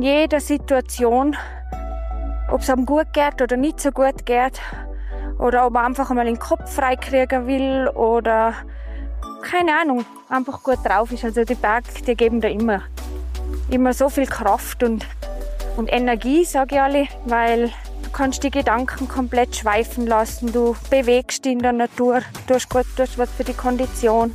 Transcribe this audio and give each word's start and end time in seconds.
in 0.00 0.06
jeder 0.06 0.40
Situation, 0.40 1.36
ob 2.50 2.62
es 2.62 2.70
einem 2.70 2.86
gut 2.86 3.12
geht 3.12 3.42
oder 3.42 3.58
nicht 3.58 3.80
so 3.80 3.90
gut 3.90 4.24
geht, 4.24 4.58
oder 5.38 5.66
ob 5.66 5.74
man 5.74 5.84
einfach 5.84 6.08
mal 6.10 6.24
den 6.24 6.38
Kopf 6.38 6.74
freikriegen 6.74 7.46
will 7.46 7.86
oder 7.88 8.54
keine 9.42 9.78
Ahnung, 9.78 10.06
einfach 10.30 10.62
gut 10.62 10.78
drauf 10.82 11.12
ist. 11.12 11.24
Also 11.24 11.44
die 11.44 11.54
Berge, 11.54 11.88
die 12.06 12.14
geben 12.14 12.40
da 12.40 12.48
immer, 12.48 12.80
immer 13.70 13.92
so 13.92 14.08
viel 14.08 14.24
Kraft 14.24 14.82
und, 14.82 15.06
und 15.76 15.92
Energie, 15.92 16.46
sage 16.46 16.76
ich 16.76 16.80
alle, 16.80 17.06
weil 17.26 17.66
du 18.02 18.10
kannst 18.10 18.42
die 18.42 18.50
Gedanken 18.50 19.06
komplett 19.06 19.54
schweifen 19.54 20.06
lassen, 20.06 20.50
du 20.50 20.76
bewegst 20.88 21.44
dich 21.44 21.52
in 21.52 21.58
der 21.58 21.72
Natur, 21.72 22.22
du 22.46 22.54
hast 22.54 22.70
gut, 22.70 22.86
du 22.96 23.02
hast 23.02 23.18
was 23.18 23.30
für 23.30 23.44
die 23.44 23.52
Kondition 23.52 24.34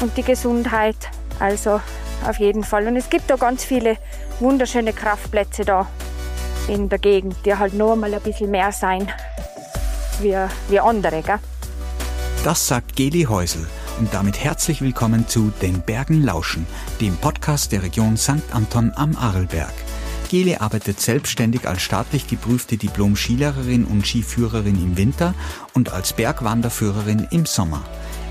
und 0.00 0.16
die 0.16 0.22
Gesundheit. 0.22 0.96
Also 1.40 1.80
auf 2.24 2.38
jeden 2.38 2.64
Fall. 2.64 2.86
Und 2.86 2.96
es 2.96 3.10
gibt 3.10 3.30
da 3.30 3.36
ganz 3.36 3.64
viele 3.64 3.96
wunderschöne 4.40 4.92
Kraftplätze 4.92 5.64
da 5.64 5.86
in 6.68 6.88
der 6.88 6.98
Gegend, 6.98 7.36
die 7.44 7.54
halt 7.54 7.74
nur 7.74 7.94
mal 7.96 8.12
ein 8.12 8.20
bisschen 8.20 8.50
mehr 8.50 8.72
sein 8.72 9.10
wie, 10.20 10.36
wie 10.68 10.80
andere. 10.80 11.22
Gell? 11.22 11.38
Das 12.44 12.66
sagt 12.66 12.96
Geli 12.96 13.24
Häusel 13.24 13.66
und 13.98 14.12
damit 14.12 14.42
herzlich 14.42 14.82
willkommen 14.82 15.28
zu 15.28 15.52
Den 15.62 15.82
Bergen 15.82 16.22
lauschen, 16.22 16.66
dem 17.00 17.16
Podcast 17.16 17.72
der 17.72 17.82
Region 17.82 18.16
St. 18.16 18.42
Anton 18.52 18.92
am 18.96 19.16
Arlberg. 19.16 19.72
Geli 20.30 20.56
arbeitet 20.56 21.00
selbstständig 21.00 21.68
als 21.68 21.82
staatlich 21.82 22.26
geprüfte 22.26 22.76
Diplom-Skilehrerin 22.76 23.84
und 23.84 24.06
Skiführerin 24.06 24.82
im 24.82 24.96
Winter 24.96 25.34
und 25.74 25.92
als 25.92 26.12
Bergwanderführerin 26.12 27.28
im 27.30 27.46
Sommer. 27.46 27.82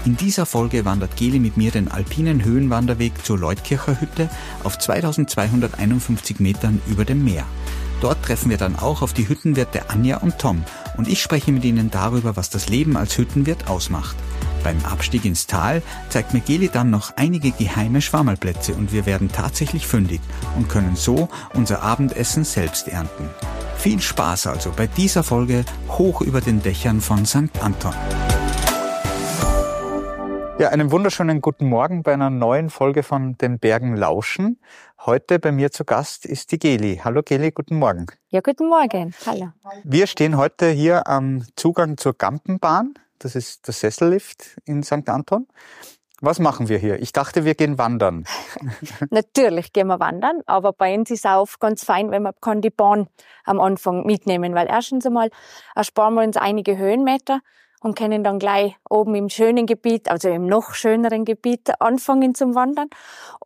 In 0.06 0.18
dieser 0.18 0.46
Folge 0.46 0.84
wandert 0.84 1.16
Geli 1.16 1.40
mit 1.40 1.56
mir 1.56 1.72
den 1.72 1.90
alpinen 1.90 2.44
Höhenwanderweg 2.44 3.26
zur 3.26 3.40
Leutkircher 3.40 4.02
Hütte 4.02 4.30
auf 4.66 4.78
2251 4.78 6.42
Metern 6.42 6.82
über 6.88 7.06
dem 7.06 7.24
Meer. 7.24 7.46
Dort 8.02 8.22
treffen 8.22 8.50
wir 8.50 8.58
dann 8.58 8.78
auch 8.78 9.02
auf 9.02 9.14
die 9.14 9.30
Hüttenwirte 9.30 9.90
Anja 9.90 10.18
und 10.18 10.40
Tom 10.40 10.66
und 10.98 11.08
ich 11.08 11.22
spreche 11.22 11.54
mit 11.54 11.64
ihnen 11.64 11.90
darüber, 11.90 12.36
was 12.36 12.50
das 12.50 12.68
Leben 12.68 12.98
als 12.98 13.18
Hüttenwirt 13.18 13.70
ausmacht. 13.70 14.18
Beim 14.62 14.84
Abstieg 14.84 15.24
ins 15.24 15.48
Tal 15.48 15.82
zeigt 16.10 16.34
mir 16.34 16.42
Geli 16.42 16.68
dann 16.68 16.90
noch 16.90 17.16
einige 17.16 17.52
geheime 17.52 18.02
Schwammerplätze 18.02 18.74
und 18.74 18.92
wir 18.92 19.06
werden 19.06 19.30
tatsächlich 19.32 19.88
fündig 19.88 20.20
und 20.58 20.68
können 20.68 20.98
so 20.98 21.30
unser 21.54 21.82
Abendessen 21.82 22.44
selbst 22.44 22.90
ernten. 22.90 23.30
Viel 23.78 24.02
Spaß 24.02 24.48
also 24.48 24.74
bei 24.76 24.88
dieser 24.88 25.24
Folge 25.24 25.64
hoch 25.88 26.20
über 26.20 26.42
den 26.42 26.62
Dächern 26.62 27.00
von 27.00 27.26
St. 27.26 27.62
Anton. 27.62 27.94
Ja, 30.60 30.70
einen 30.70 30.92
wunderschönen 30.92 31.42
guten 31.42 31.68
Morgen 31.68 32.04
bei 32.04 32.14
einer 32.14 32.30
neuen 32.30 32.70
Folge 32.70 33.02
von 33.02 33.36
Den 33.40 33.58
Bergen 33.58 33.98
Lauschen. 33.98 34.60
Heute 35.04 35.40
bei 35.40 35.52
mir 35.52 35.72
zu 35.72 35.84
Gast 35.84 36.28
ist 36.28 36.52
die 36.52 36.60
Geli. 36.60 37.02
Hallo 37.04 37.24
Geli, 37.24 37.52
guten 37.52 37.80
Morgen. 37.80 38.06
Ja, 38.30 38.40
guten 38.42 38.70
Morgen. 38.70 39.16
Hallo. 39.26 39.52
Wir 39.84 40.06
stehen 40.06 40.38
heute 40.38 40.70
hier 40.70 41.08
am 41.08 41.44
Zugang 41.56 41.98
zur 41.98 42.14
Gampenbahn. 42.14 42.94
Das 43.18 43.36
ist 43.36 43.66
der 43.68 43.74
Sessellift 43.74 44.58
in 44.66 44.84
St. 44.84 45.10
Anton. 45.10 45.48
Was 46.22 46.40
machen 46.40 46.70
wir 46.70 46.78
hier? 46.78 47.02
Ich 47.02 47.12
dachte, 47.12 47.46
wir 47.46 47.56
gehen 47.56 47.78
wandern. 47.80 48.26
Natürlich 49.10 49.74
gehen 49.74 49.88
wir 49.88 50.00
wandern, 50.00 50.42
aber 50.46 50.72
bei 50.72 50.94
uns 50.94 51.10
ist 51.10 51.26
es 51.26 51.26
auch 51.26 51.48
ganz 51.60 51.84
fein, 51.84 52.12
wenn 52.12 52.24
man 52.24 52.34
kann 52.40 52.62
die 52.62 52.70
Bahn 52.70 53.08
am 53.44 53.60
Anfang 53.60 54.06
mitnehmen, 54.06 54.54
weil 54.54 54.68
erstens 54.68 55.06
einmal 55.06 55.32
ersparen 55.76 56.14
wir 56.14 56.24
uns 56.24 56.38
einige 56.38 56.78
Höhenmeter 56.78 57.42
und 57.84 57.98
können 57.98 58.24
dann 58.24 58.40
gleich 58.40 58.76
oben 58.90 59.14
im 59.14 59.30
schönen 59.30 59.66
Gebiet, 59.66 60.10
also 60.10 60.30
im 60.30 60.48
noch 60.48 60.74
schöneren 60.74 61.26
Gebiet 61.26 61.70
anfangen 61.80 62.34
zum 62.34 62.56
Wandern. 62.56 62.90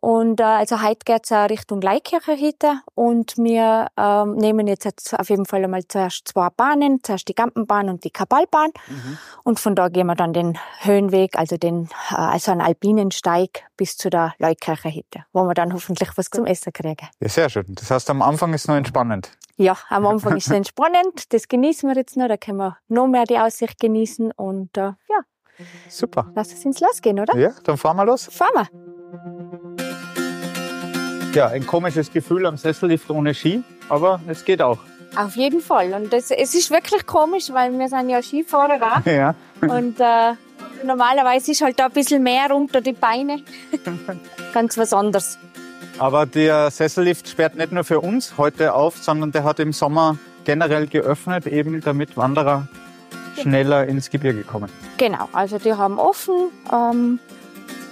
Und 0.00 0.40
äh, 0.40 0.44
also 0.44 0.80
heute 0.80 1.00
geht's 1.04 1.32
auch 1.32 1.50
Richtung 1.50 1.80
Leikircher 1.80 2.36
Hütte 2.36 2.80
und 2.94 3.36
wir 3.36 3.88
ähm, 3.96 4.36
nehmen 4.36 4.68
jetzt 4.68 5.18
auf 5.18 5.28
jeden 5.28 5.44
Fall 5.44 5.64
einmal 5.64 5.86
zuerst 5.86 6.28
zwei 6.28 6.48
Bahnen, 6.50 7.00
zuerst 7.02 7.28
die 7.28 7.34
Gampenbahn 7.34 7.88
und 7.88 8.04
die 8.04 8.10
Kabalbahn 8.10 8.70
mhm. 8.86 9.18
und 9.42 9.58
von 9.58 9.74
da 9.74 9.88
gehen 9.88 10.06
wir 10.06 10.14
dann 10.14 10.32
den 10.32 10.56
Höhenweg, 10.80 11.36
also 11.36 11.56
den 11.56 11.88
äh, 12.10 12.14
also 12.14 12.52
einen 12.52 12.60
alpinen 12.60 13.10
Steig 13.10 13.64
bis 13.76 13.96
zu 13.96 14.08
der 14.08 14.34
Leukircher 14.38 14.90
Hütte, 14.90 15.24
wo 15.32 15.44
wir 15.44 15.54
dann 15.54 15.74
hoffentlich 15.74 16.10
was 16.16 16.30
zum 16.30 16.46
Essen 16.46 16.72
kriegen. 16.72 17.08
Ja, 17.18 17.28
sehr 17.28 17.50
schön. 17.50 17.66
Das 17.68 17.90
heißt, 17.90 18.08
am 18.10 18.22
Anfang 18.22 18.54
ist 18.54 18.62
es 18.62 18.68
noch 18.68 18.76
entspannend. 18.76 19.30
Ja, 19.58 19.76
am 19.88 20.06
Anfang 20.06 20.36
ist 20.36 20.46
es 20.46 20.52
entspannend. 20.52 21.32
Das 21.32 21.48
genießen 21.48 21.88
wir 21.88 21.96
jetzt 21.96 22.16
noch. 22.16 22.28
Da 22.28 22.36
können 22.36 22.58
wir 22.58 22.78
noch 22.86 23.08
mehr 23.08 23.24
die 23.24 23.38
Aussicht 23.38 23.80
genießen 23.80 24.30
und 24.30 24.76
äh, 24.76 24.92
ja. 25.08 25.20
Super. 25.88 26.30
Lass 26.36 26.52
es 26.52 26.64
ins 26.64 26.78
Losgehen, 26.78 27.18
oder? 27.18 27.36
Ja, 27.36 27.50
dann 27.64 27.76
fahren 27.76 27.96
wir 27.96 28.04
los. 28.04 28.28
Fahren 28.30 28.54
wir. 28.54 28.68
Ja, 31.34 31.48
ein 31.48 31.66
komisches 31.66 32.12
Gefühl 32.12 32.46
am 32.46 32.56
Sessellift 32.56 33.10
ohne 33.10 33.34
Ski, 33.34 33.64
aber 33.88 34.20
es 34.28 34.44
geht 34.44 34.62
auch. 34.62 34.78
Auf 35.16 35.34
jeden 35.34 35.60
Fall. 35.60 35.92
Und 35.92 36.12
das, 36.12 36.30
es 36.30 36.54
ist 36.54 36.70
wirklich 36.70 37.04
komisch, 37.04 37.52
weil 37.52 37.76
wir 37.76 37.88
sind 37.88 38.10
ja 38.10 38.22
Skifahrer 38.22 38.78
da. 38.78 39.02
Ja. 39.10 39.34
Und 39.60 39.98
äh, 39.98 40.34
normalerweise 40.84 41.50
ist 41.50 41.62
halt 41.62 41.80
da 41.80 41.86
ein 41.86 41.92
bisschen 41.92 42.22
mehr 42.22 42.54
unter 42.54 42.80
die 42.80 42.92
Beine. 42.92 43.42
Ganz 44.54 44.78
was 44.78 44.92
anderes. 44.92 45.36
Aber 45.98 46.26
der 46.26 46.70
Sessellift 46.70 47.28
sperrt 47.28 47.56
nicht 47.56 47.72
nur 47.72 47.82
für 47.82 48.00
uns 48.00 48.38
heute 48.38 48.74
auf, 48.74 48.96
sondern 48.96 49.32
der 49.32 49.44
hat 49.44 49.58
im 49.58 49.72
Sommer 49.72 50.16
generell 50.44 50.86
geöffnet, 50.86 51.46
eben 51.46 51.80
damit 51.80 52.16
Wanderer 52.16 52.68
schneller 53.40 53.86
ins 53.86 54.08
Gebirge 54.10 54.42
kommen. 54.42 54.70
Genau, 54.96 55.28
also 55.32 55.58
die 55.58 55.72
haben 55.72 55.98
offen. 55.98 56.50
Ähm, 56.72 57.18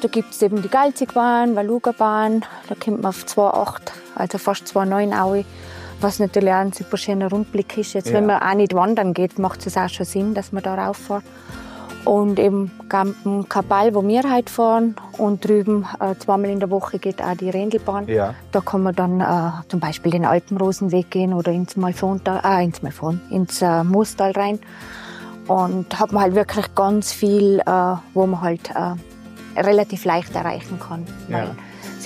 da 0.01 0.09
gibt 0.09 0.33
es 0.33 0.43
eben 0.43 0.63
die 0.63 0.69
Galzigbahn, 0.69 1.57
Valuga-Bahn, 1.57 2.45
da 2.69 2.75
kommt 2.75 3.03
man 3.03 3.11
auf 3.11 3.25
2,8, 3.25 3.81
also 4.15 4.39
fast 4.39 4.67
2,9 4.67 5.21
Aue, 5.21 5.45
was 6.01 6.19
natürlich 6.19 6.51
auch 6.51 6.59
ein 6.59 6.73
super 6.73 6.97
schöner 6.97 7.29
Rundblick 7.29 7.77
ist. 7.79 7.95
Jetzt, 7.95 8.09
ja. 8.09 8.15
wenn 8.15 8.27
man 8.27 8.43
auch 8.43 8.55
nicht 8.55 8.75
wandern 8.75 9.15
geht, 9.15 9.39
macht 9.39 9.67
es 9.67 9.77
auch 9.77 9.89
schon 9.89 10.07
Sinn, 10.07 10.35
dass 10.35 10.53
man 10.53 10.63
da 10.63 10.75
rauffährt. 10.75 11.25
Und 12.07 12.39
eben 12.39 12.71
Gampen 12.89 13.49
Kabal, 13.49 13.93
wo 13.93 14.07
wir 14.07 14.23
heute 14.33 14.51
fahren. 14.51 14.95
Und 15.19 15.45
drüben 15.45 15.85
äh, 15.99 16.15
zweimal 16.15 16.51
in 16.51 16.61
der 16.61 16.71
Woche 16.71 17.01
geht 17.01 17.21
auch 17.21 17.37
die 17.37 17.51
Rendelbahn. 17.51 18.07
Ja. 18.07 18.35
Da 18.53 18.61
kann 18.61 18.85
man 18.85 18.95
dann 18.95 19.21
äh, 19.21 19.51
zum 19.69 19.81
Beispiel 19.81 20.13
den 20.13 20.25
Alpenrosenweg 20.25 21.11
gehen 21.11 21.35
oder 21.35 21.51
ins 21.51 21.77
Malfontal, 21.77 22.41
äh, 22.45 22.65
ins 22.65 22.81
Malfon, 22.81 23.21
ins 23.31 23.61
äh, 23.61 23.83
Moostal 23.83 24.31
rein. 24.31 24.61
Und 25.49 25.99
hat 25.99 26.13
man 26.13 26.23
halt 26.23 26.37
wirklich 26.37 26.73
ganz 26.77 27.13
viel, 27.13 27.59
äh, 27.59 27.95
wo 28.15 28.27
man 28.27 28.41
halt 28.41 28.71
äh, 28.71 29.61
relativ 29.61 30.05
leicht 30.05 30.33
erreichen 30.37 30.79
kann. 30.79 31.05
Ja. 31.29 31.57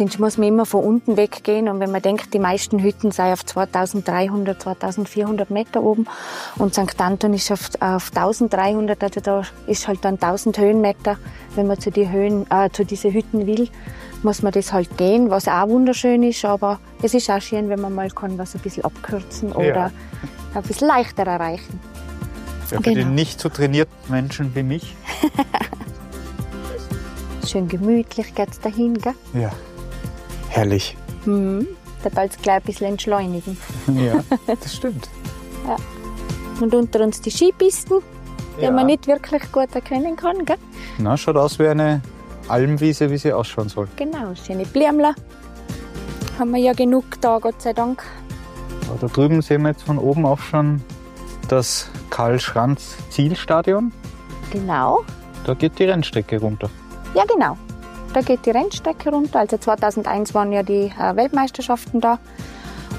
Sonst 0.01 0.19
muss 0.19 0.39
man 0.39 0.49
immer 0.49 0.65
von 0.65 0.83
unten 0.83 1.19
weggehen. 1.19 1.69
Und 1.69 1.79
wenn 1.79 1.91
man 1.91 2.01
denkt, 2.01 2.33
die 2.33 2.39
meisten 2.39 2.83
Hütten 2.83 3.11
seien 3.11 3.35
auf 3.35 3.45
2300, 3.45 4.63
2400 4.63 5.51
Meter 5.51 5.83
oben 5.83 6.07
und 6.57 6.73
St. 6.73 6.99
Anton 6.99 7.35
ist 7.35 7.53
auf, 7.53 7.69
auf 7.81 8.11
1300, 8.15 9.03
also 9.03 9.21
da 9.21 9.43
ist 9.67 9.89
halt 9.89 10.03
dann 10.03 10.15
1000 10.15 10.57
Höhenmeter. 10.57 11.19
Wenn 11.55 11.67
man 11.67 11.79
zu, 11.79 11.91
die 11.91 12.09
Höhen, 12.09 12.47
äh, 12.51 12.71
zu 12.71 12.87
diese 12.87 13.13
Hütten 13.13 13.47
will, 13.47 13.69
muss 14.23 14.41
man 14.41 14.53
das 14.53 14.73
halt 14.73 14.97
gehen, 14.97 15.29
was 15.29 15.49
auch 15.49 15.69
wunderschön 15.69 16.23
ist. 16.23 16.47
Aber 16.47 16.81
es 17.03 17.13
ist 17.13 17.29
auch 17.29 17.43
schön, 17.43 17.69
wenn 17.69 17.83
man 17.83 17.95
mal 17.95 18.09
kann 18.09 18.39
was 18.39 18.55
ein 18.55 18.63
bisschen 18.63 18.87
abkürzen 18.87 19.53
oder 19.53 19.75
ja. 19.75 19.91
ein 20.55 20.63
bisschen 20.63 20.89
leichter 20.89 21.27
erreichen. 21.27 21.79
Ja, 22.71 22.79
für 22.79 22.85
genau. 22.85 23.01
die 23.01 23.05
nicht 23.05 23.39
so 23.39 23.51
trainierten 23.51 23.95
Menschen 24.09 24.55
wie 24.55 24.63
mich. 24.63 24.97
Schön 27.47 27.69
gemütlich 27.69 28.35
geht's 28.35 28.61
dahin, 28.61 28.95
gell? 28.95 29.13
Ja. 29.35 29.51
Herrlich. 30.51 30.97
Mhm. 31.25 31.67
Da 32.03 32.11
bald 32.11 32.43
gleich 32.43 32.57
ein 32.57 32.63
bisschen 32.63 32.89
entschleunigen. 32.89 33.57
Ja, 33.95 34.23
das 34.47 34.75
stimmt. 34.77 35.09
ja. 35.67 35.77
Und 36.61 36.75
unter 36.75 37.01
uns 37.01 37.21
die 37.21 37.31
Skipisten, 37.31 38.03
die 38.59 38.65
ja. 38.65 38.71
man 38.71 38.87
nicht 38.87 39.07
wirklich 39.07 39.51
gut 39.51 39.75
erkennen 39.75 40.17
kann, 40.17 40.45
gell? 40.45 40.59
Na, 40.99 41.17
schaut 41.17 41.37
aus 41.37 41.59
wie 41.59 41.69
eine 41.69 42.03
Almwiese, 42.49 43.11
wie 43.11 43.17
sie 43.17 43.33
ausschauen 43.33 43.69
soll. 43.69 43.89
Genau, 43.97 44.35
schöne 44.35 44.67
Blümler. 44.67 45.15
Haben 46.39 46.51
wir 46.51 46.61
ja 46.61 46.73
genug 46.73 47.05
da, 47.21 47.39
Gott 47.39 47.63
sei 47.63 47.73
Dank. 47.73 48.03
Da 49.01 49.07
drüben 49.07 49.41
sehen 49.41 49.63
wir 49.63 49.69
jetzt 49.71 49.85
von 49.85 49.99
oben 49.99 50.27
auch 50.27 50.41
schon 50.41 50.83
das 51.49 51.89
Karl-Schranz 52.11 52.97
Zielstadion. 53.11 53.93
Genau. 54.51 55.05
Da 55.45 55.55
geht 55.55 55.79
die 55.79 55.85
Rennstrecke 55.85 56.41
runter. 56.41 56.69
Ja, 57.15 57.25
genau. 57.25 57.57
Da 58.13 58.23
geht 58.23 58.45
die 58.45 58.51
Rennstrecke 58.51 59.11
runter. 59.11 59.41
Also 59.41 59.57
2001 59.57 60.35
waren 60.35 60.53
ja 60.53 60.63
die 60.63 60.93
äh, 60.99 61.17
Weltmeisterschaften 61.17 62.01
da. 62.01 62.19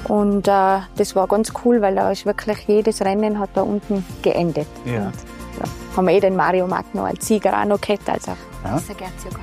Und 0.06 0.48
äh, 0.48 0.80
das 0.96 1.16
war 1.16 1.28
ganz 1.28 1.52
cool, 1.63 1.81
weil 1.81 1.96
da 1.96 2.12
ist 2.12 2.25
wirklich 2.25 2.60
jedes 2.68 3.02
Rennen 3.02 3.40
hat 3.40 3.50
da 3.54 3.62
unten 3.62 4.06
geendet. 4.22 4.68
Ja. 4.86 5.08
Und, 5.08 5.13
ja, 5.60 5.98
haben 5.98 6.08
wir 6.08 6.13
eh 6.13 6.19
den 6.19 6.36
Mario 6.36 6.66
Magno 6.68 7.04
als 7.04 7.28
Sieger 7.28 7.60
auch 7.60 7.66
noch 7.66 7.81
gehabt. 7.81 8.10
Also 8.10 8.31
ja. 8.63 8.78
sehr 8.80 8.96
gern 8.96 9.12
sogar. 9.18 9.42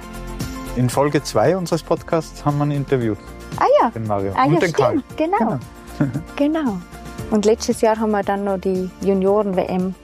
In 0.76 0.88
Folge 0.88 1.22
2 1.22 1.56
unseres 1.56 1.82
Podcasts 1.82 2.44
haben 2.44 2.58
wir 2.58 2.64
ihn 2.64 2.72
interviewt. 2.72 3.18
Ah 3.58 3.66
ja. 3.82 3.90
Den 3.90 4.06
Mario. 4.06 4.32
Ah, 4.36 4.44
und 4.44 4.54
ja, 4.54 4.60
den 4.60 4.72
Karl. 4.72 5.02
Genau. 5.16 5.36
Genau. 5.38 5.58
genau. 6.36 6.78
Und 7.30 7.44
letztes 7.44 7.80
Jahr 7.82 7.98
haben 7.98 8.12
wir 8.12 8.22
dann 8.22 8.44
noch 8.44 8.58
die 8.58 8.90
Junioren-WM 9.02 9.94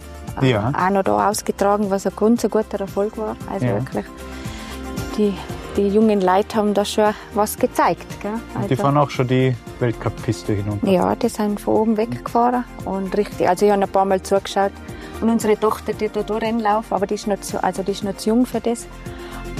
äh, 0.42 0.50
ja. 0.50 0.72
auch 0.76 0.90
noch 0.90 1.04
da 1.04 1.30
ausgetragen, 1.30 1.90
was 1.90 2.06
ein 2.06 2.12
ganz 2.16 2.42
guter 2.42 2.80
Erfolg 2.80 3.16
war. 3.16 3.36
Also 3.50 3.66
wirklich 3.66 4.04
die 5.16 5.34
die 5.76 5.88
jungen 5.88 6.20
Leute 6.20 6.56
haben 6.56 6.72
da 6.72 6.84
schon 6.84 7.14
was 7.34 7.56
gezeigt. 7.56 8.06
Also, 8.54 8.68
die 8.68 8.76
fahren 8.76 8.96
auch 8.96 9.10
schon 9.10 9.26
die 9.26 9.54
Weltcup-Piste 9.80 10.52
hinunter? 10.52 10.88
Ja, 10.88 11.14
die 11.16 11.28
sind 11.28 11.60
von 11.60 11.74
oben 11.74 11.96
weggefahren 11.96 12.64
und 12.84 13.16
richtig, 13.16 13.48
also 13.48 13.66
ich 13.66 13.72
habe 13.72 13.82
ein 13.82 13.88
paar 13.88 14.04
Mal 14.04 14.22
zugeschaut 14.22 14.72
und 15.20 15.30
unsere 15.30 15.58
Tochter, 15.58 15.92
die 15.92 16.08
da 16.08 16.20
Rennen 16.36 16.60
laufen, 16.60 16.94
aber 16.94 17.06
die 17.06 17.14
ist, 17.14 17.26
noch 17.26 17.40
zu, 17.40 17.62
also 17.62 17.82
die 17.82 17.92
ist 17.92 18.04
noch 18.04 18.16
zu 18.16 18.30
jung 18.30 18.46
für 18.46 18.60
das, 18.60 18.86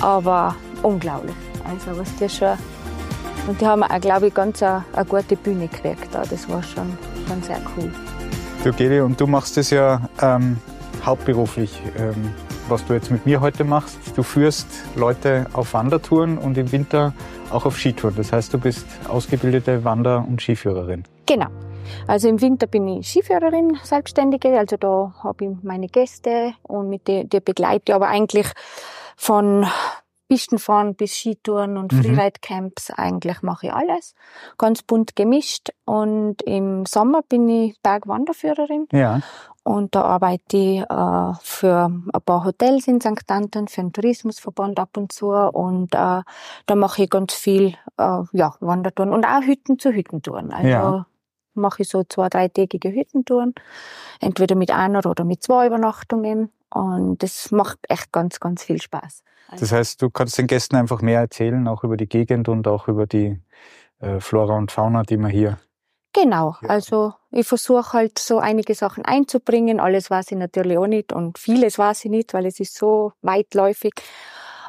aber 0.01 0.55
unglaublich, 0.83 1.35
also 1.69 1.99
was 1.99 2.15
die 2.17 2.29
schon 2.29 2.57
und 3.47 3.61
die 3.61 3.67
haben 3.67 3.83
auch, 3.83 4.00
glaube 4.00 4.29
ich, 4.29 4.35
ganz 4.35 4.62
eine, 4.62 4.85
eine 4.95 5.05
gute 5.05 5.37
Bühne 5.37 5.69
gekriegt. 5.69 6.09
Das 6.15 6.49
war 6.49 6.62
schon, 6.62 6.97
schon 7.29 7.43
sehr 7.43 7.61
cool. 7.77 7.93
Du, 8.62 8.73
Geli, 8.73 9.00
und 9.00 9.21
du 9.21 9.27
machst 9.27 9.59
das 9.59 9.69
ja 9.69 10.00
ähm, 10.23 10.57
hauptberuflich. 11.05 11.83
Ähm, 11.99 12.33
was 12.69 12.84
du 12.87 12.94
jetzt 12.94 13.11
mit 13.11 13.26
mir 13.26 13.40
heute 13.40 13.64
machst. 13.64 13.99
Du 14.16 14.22
führst 14.22 14.66
Leute 14.96 15.46
auf 15.52 15.75
Wandertouren 15.75 16.38
und 16.38 16.56
im 16.58 16.72
Winter 16.72 17.12
auch 17.50 17.66
auf 17.66 17.78
Skitouren. 17.78 18.16
Das 18.16 18.32
heißt, 18.32 18.52
du 18.55 18.58
bist 18.58 18.87
ausgebildete 19.08 19.84
Wander- 19.84 20.25
und 20.26 20.40
Skiführerin. 20.40 21.05
Genau. 21.26 21.49
Also 22.06 22.28
im 22.28 22.40
Winter 22.40 22.66
bin 22.66 22.88
ich 22.88 23.08
Skiführerin, 23.08 23.78
Selbstständige. 23.82 24.58
Also 24.58 24.76
da 24.76 25.14
habe 25.22 25.44
ich 25.44 25.50
meine 25.62 25.88
Gäste 25.88 26.55
und 26.62 26.88
mit 26.88 27.06
der, 27.08 27.25
der 27.25 27.40
begleite 27.40 27.84
ich 27.88 27.94
aber 27.94 28.08
eigentlich 28.08 28.46
von 29.16 29.66
Pistenfahren 30.28 30.94
bis 30.94 31.16
Skitouren 31.16 31.76
und 31.76 31.93
mhm. 31.93 32.02
Freeride-Camps. 32.02 32.90
Eigentlich 32.90 33.43
mache 33.43 33.66
ich 33.66 33.72
alles. 33.72 34.14
Ganz 34.58 34.82
bunt 34.82 35.16
gemischt. 35.16 35.70
Und 35.84 36.43
im 36.43 36.87
Sommer 36.87 37.22
bin 37.22 37.49
ich 37.49 37.81
Bergwanderführerin. 37.82 38.88
Ja. 38.93 39.20
Und 39.64 39.94
da 39.94 40.02
arbeite 40.02 40.56
ich 40.56 40.81
äh, 40.81 41.32
für 41.43 41.87
ein 41.87 42.22
paar 42.25 42.44
Hotels 42.44 42.87
in 42.87 43.00
St. 43.00 43.28
Anton, 43.28 43.66
für 43.66 43.81
den 43.81 43.93
Tourismusverband 43.94 44.78
ab 44.78 44.96
und 44.99 45.11
zu. 45.11 45.31
Und 45.31 45.94
äh, 45.94 46.22
da 46.66 46.75
mache 46.75 47.05
ich 47.05 47.11
ganz 47.11 47.32
viel 47.32 47.75
äh, 47.99 48.22
ja, 48.32 48.55
Wandertouren 48.61 49.12
und 49.12 49.25
auch 49.25 49.43
Hütten 49.43 49.78
zu 49.78 49.90
Hüttentouren. 49.90 50.52
Also 50.52 50.69
ja. 50.69 51.06
mache 51.55 51.82
ich 51.82 51.88
so 51.88 52.05
zwei, 52.05 52.28
dreitägige 52.28 52.93
Hüttentouren. 52.93 53.55
Entweder 54.20 54.55
mit 54.55 54.70
einer 54.70 55.05
oder 55.06 55.25
mit 55.25 55.43
zwei 55.43 55.66
Übernachtungen. 55.66 56.52
Und 56.69 57.22
das 57.22 57.50
macht 57.50 57.78
echt 57.88 58.12
ganz, 58.12 58.40
ganz 58.40 58.64
viel 58.64 58.82
Spaß. 58.82 59.22
Das 59.58 59.72
heißt, 59.72 60.02
du 60.02 60.11
kannst 60.11 60.37
den 60.37 60.46
Gästen 60.46 60.76
einfach 60.76 61.00
mehr 61.00 61.20
erzählen, 61.20 61.66
auch 61.69 61.84
über 61.84 61.96
die 61.96 62.08
Gegend 62.08 62.50
und 62.50 62.69
auch 62.69 62.87
über 62.88 63.06
die 63.06 63.40
äh, 64.00 64.20
Flora 64.20 64.58
und 64.58 64.72
Fauna, 64.72 65.05
die 65.05 65.16
man 65.16 65.31
hier 65.31 65.58
Genau, 66.14 66.55
also 66.69 67.14
ich 67.32 67.46
versuche 67.46 67.93
halt 67.93 68.20
so 68.20 68.38
einige 68.38 68.75
Sachen 68.75 69.05
einzubringen. 69.05 69.81
Alles 69.81 70.11
weiß 70.11 70.31
ich 70.31 70.38
natürlich 70.38 70.78
auch 70.78 70.87
nicht 70.87 71.12
und 71.12 71.38
vieles 71.38 71.76
weiß 71.76 72.05
ich 72.05 72.11
nicht, 72.11 72.32
weil 72.34 72.46
es 72.46 72.61
ist 72.61 72.76
so 72.76 73.12
weitläufig. 73.20 73.94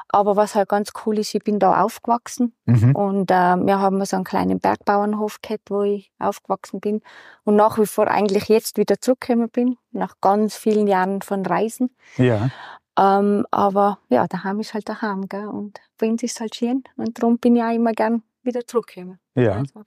Aber 0.09 0.35
was 0.35 0.55
halt 0.55 0.69
ganz 0.69 0.91
cool 1.05 1.19
ist, 1.19 1.35
ich 1.35 1.43
bin 1.43 1.59
da 1.59 1.83
aufgewachsen 1.83 2.53
mhm. 2.65 2.95
und 2.95 3.31
äh, 3.31 3.57
wir 3.57 3.79
haben 3.79 4.03
so 4.05 4.15
einen 4.15 4.23
kleinen 4.23 4.59
Bergbauernhof 4.59 5.41
gehabt, 5.41 5.69
wo 5.69 5.83
ich 5.83 6.11
aufgewachsen 6.19 6.79
bin 6.79 7.01
und 7.43 7.55
nach 7.55 7.77
wie 7.77 7.85
vor 7.85 8.07
eigentlich 8.07 8.47
jetzt 8.47 8.77
wieder 8.77 8.99
zurückgekommen 8.99 9.49
bin, 9.49 9.77
nach 9.91 10.15
ganz 10.21 10.55
vielen 10.55 10.87
Jahren 10.87 11.21
von 11.21 11.45
Reisen. 11.45 11.95
Ja. 12.17 12.49
Ähm, 12.97 13.45
aber 13.51 13.99
ja, 14.09 14.25
daheim 14.27 14.61
ist 14.61 14.73
halt 14.73 14.87
daheim, 14.87 15.27
gell? 15.27 15.47
und 15.47 15.79
bei 15.97 16.07
uns 16.07 16.23
ist 16.23 16.39
halt 16.39 16.55
schön 16.55 16.83
und 16.95 17.21
darum 17.21 17.37
bin 17.37 17.55
ich 17.57 17.63
auch 17.63 17.73
immer 17.73 17.91
gern 17.91 18.23
wieder 18.41 18.65
zurückgekommen. 18.65 19.19
Ja. 19.35 19.57
Also. 19.57 19.83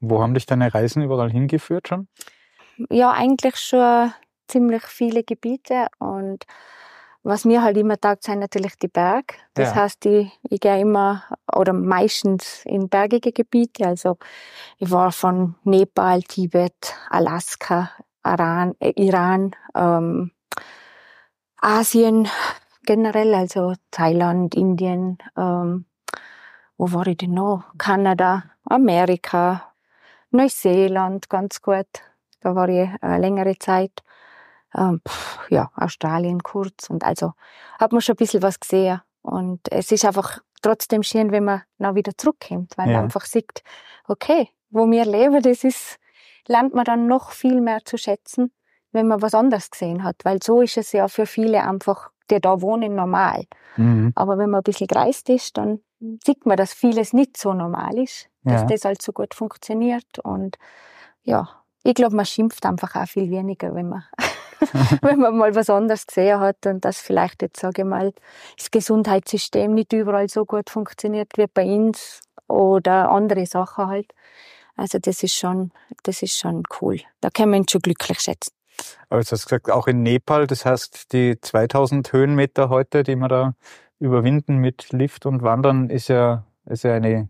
Wo 0.00 0.22
haben 0.22 0.34
dich 0.34 0.46
deine 0.46 0.72
Reisen 0.72 1.02
überall 1.02 1.30
hingeführt 1.30 1.88
schon? 1.88 2.08
Ja, 2.90 3.10
eigentlich 3.12 3.56
schon 3.56 4.12
ziemlich 4.46 4.82
viele 4.84 5.24
Gebiete 5.24 5.88
und 5.98 6.44
was 7.24 7.44
mir 7.44 7.62
halt 7.62 7.76
immer 7.76 8.00
taugt, 8.00 8.22
sind 8.22 8.38
natürlich 8.38 8.76
die 8.76 8.88
Berge. 8.88 9.34
Das 9.54 9.70
ja. 9.70 9.82
heißt, 9.82 10.06
ich, 10.06 10.30
ich 10.48 10.60
gehe 10.60 10.80
immer 10.80 11.24
oder 11.52 11.72
meistens 11.72 12.64
in 12.64 12.88
bergige 12.88 13.32
Gebiete. 13.32 13.86
Also 13.86 14.16
ich 14.78 14.90
war 14.90 15.12
von 15.12 15.56
Nepal, 15.64 16.22
Tibet, 16.22 16.94
Alaska, 17.10 17.90
Iran, 18.24 18.74
äh, 18.78 18.92
Iran 18.96 19.54
ähm, 19.74 20.30
Asien 21.60 22.28
generell, 22.84 23.34
also 23.34 23.74
Thailand, 23.90 24.54
Indien, 24.54 25.18
ähm, 25.36 25.86
wo 26.76 26.92
war 26.92 27.06
ich 27.08 27.18
denn 27.18 27.34
noch? 27.34 27.64
Kanada, 27.76 28.44
Amerika, 28.64 29.67
Neuseeland 30.30 31.28
ganz 31.28 31.62
gut. 31.62 31.86
Da 32.40 32.54
war 32.54 32.68
ich 32.68 32.88
eine 33.00 33.18
längere 33.18 33.58
Zeit. 33.58 34.02
Ähm, 34.74 35.00
pff, 35.06 35.50
ja, 35.50 35.70
Australien 35.74 36.42
kurz. 36.42 36.90
Und 36.90 37.04
also 37.04 37.32
hat 37.78 37.92
man 37.92 38.00
schon 38.00 38.14
ein 38.14 38.16
bisschen 38.16 38.42
was 38.42 38.60
gesehen. 38.60 39.00
Und 39.22 39.60
es 39.70 39.90
ist 39.90 40.04
einfach 40.04 40.40
trotzdem 40.62 41.02
schön, 41.02 41.32
wenn 41.32 41.44
man 41.44 41.62
noch 41.78 41.94
wieder 41.94 42.12
zurückkommt, 42.16 42.76
weil 42.76 42.88
ja. 42.88 42.94
man 42.94 43.04
einfach 43.04 43.24
sieht, 43.24 43.62
okay, 44.06 44.48
wo 44.70 44.90
wir 44.90 45.04
leben, 45.04 45.42
das 45.42 45.64
ist, 45.64 45.98
lernt 46.46 46.74
man 46.74 46.84
dann 46.84 47.06
noch 47.06 47.30
viel 47.30 47.60
mehr 47.60 47.84
zu 47.84 47.96
schätzen, 47.96 48.52
wenn 48.92 49.08
man 49.08 49.22
was 49.22 49.34
anderes 49.34 49.70
gesehen 49.70 50.04
hat. 50.04 50.16
Weil 50.24 50.42
so 50.42 50.60
ist 50.62 50.76
es 50.76 50.92
ja 50.92 51.08
für 51.08 51.26
viele 51.26 51.62
einfach, 51.62 52.10
die 52.30 52.40
da 52.40 52.60
wohnen, 52.60 52.94
normal. 52.94 53.44
Mhm. 53.76 54.12
Aber 54.14 54.38
wenn 54.38 54.50
man 54.50 54.60
ein 54.60 54.64
bisschen 54.64 54.86
gereist 54.86 55.28
ist, 55.28 55.56
dann 55.56 55.80
sieht 56.24 56.46
man, 56.46 56.56
dass 56.56 56.72
vieles 56.72 57.12
nicht 57.12 57.36
so 57.36 57.52
normal 57.52 57.98
ist 57.98 58.28
dass 58.48 58.62
ja. 58.62 58.66
das 58.66 58.84
halt 58.84 59.02
so 59.02 59.12
gut 59.12 59.34
funktioniert. 59.34 60.18
Und 60.22 60.58
ja, 61.22 61.48
ich 61.84 61.94
glaube, 61.94 62.16
man 62.16 62.26
schimpft 62.26 62.64
einfach 62.66 62.94
auch 62.96 63.06
viel 63.06 63.30
weniger, 63.30 63.74
wenn 63.74 63.88
man, 63.88 64.04
wenn 65.02 65.20
man 65.20 65.36
mal 65.36 65.54
was 65.54 65.70
anderes 65.70 66.06
gesehen 66.06 66.40
hat 66.40 66.66
und 66.66 66.84
dass 66.84 66.98
vielleicht 66.98 67.42
jetzt, 67.42 67.60
sage 67.60 67.82
ich 67.82 67.88
mal, 67.88 68.12
das 68.56 68.70
Gesundheitssystem 68.70 69.74
nicht 69.74 69.92
überall 69.92 70.28
so 70.28 70.44
gut 70.44 70.70
funktioniert 70.70 71.32
wie 71.36 71.46
bei 71.46 71.64
uns 71.64 72.20
oder 72.48 73.10
andere 73.10 73.46
Sachen 73.46 73.86
halt. 73.86 74.12
Also 74.76 74.98
das 74.98 75.22
ist 75.22 75.34
schon, 75.34 75.72
das 76.04 76.22
ist 76.22 76.36
schon 76.36 76.62
cool. 76.80 77.00
Da 77.20 77.30
kann 77.30 77.50
man 77.50 77.62
ihn 77.62 77.68
schon 77.68 77.80
glücklich 77.82 78.20
schätzen. 78.20 78.52
Aber 79.08 79.18
jetzt 79.18 79.32
hast 79.32 79.44
du 79.44 79.48
gesagt, 79.48 79.70
auch 79.72 79.88
in 79.88 80.04
Nepal, 80.04 80.46
das 80.46 80.64
heißt, 80.64 81.12
die 81.12 81.40
2000 81.40 82.12
Höhenmeter 82.12 82.68
heute, 82.68 83.02
die 83.02 83.16
wir 83.16 83.26
da 83.26 83.54
überwinden 84.00 84.58
mit 84.58 84.92
Lift 84.92 85.26
und 85.26 85.42
Wandern, 85.42 85.90
ist 85.90 86.08
ja, 86.08 86.44
ist 86.66 86.84
ja 86.84 86.94
eine 86.94 87.28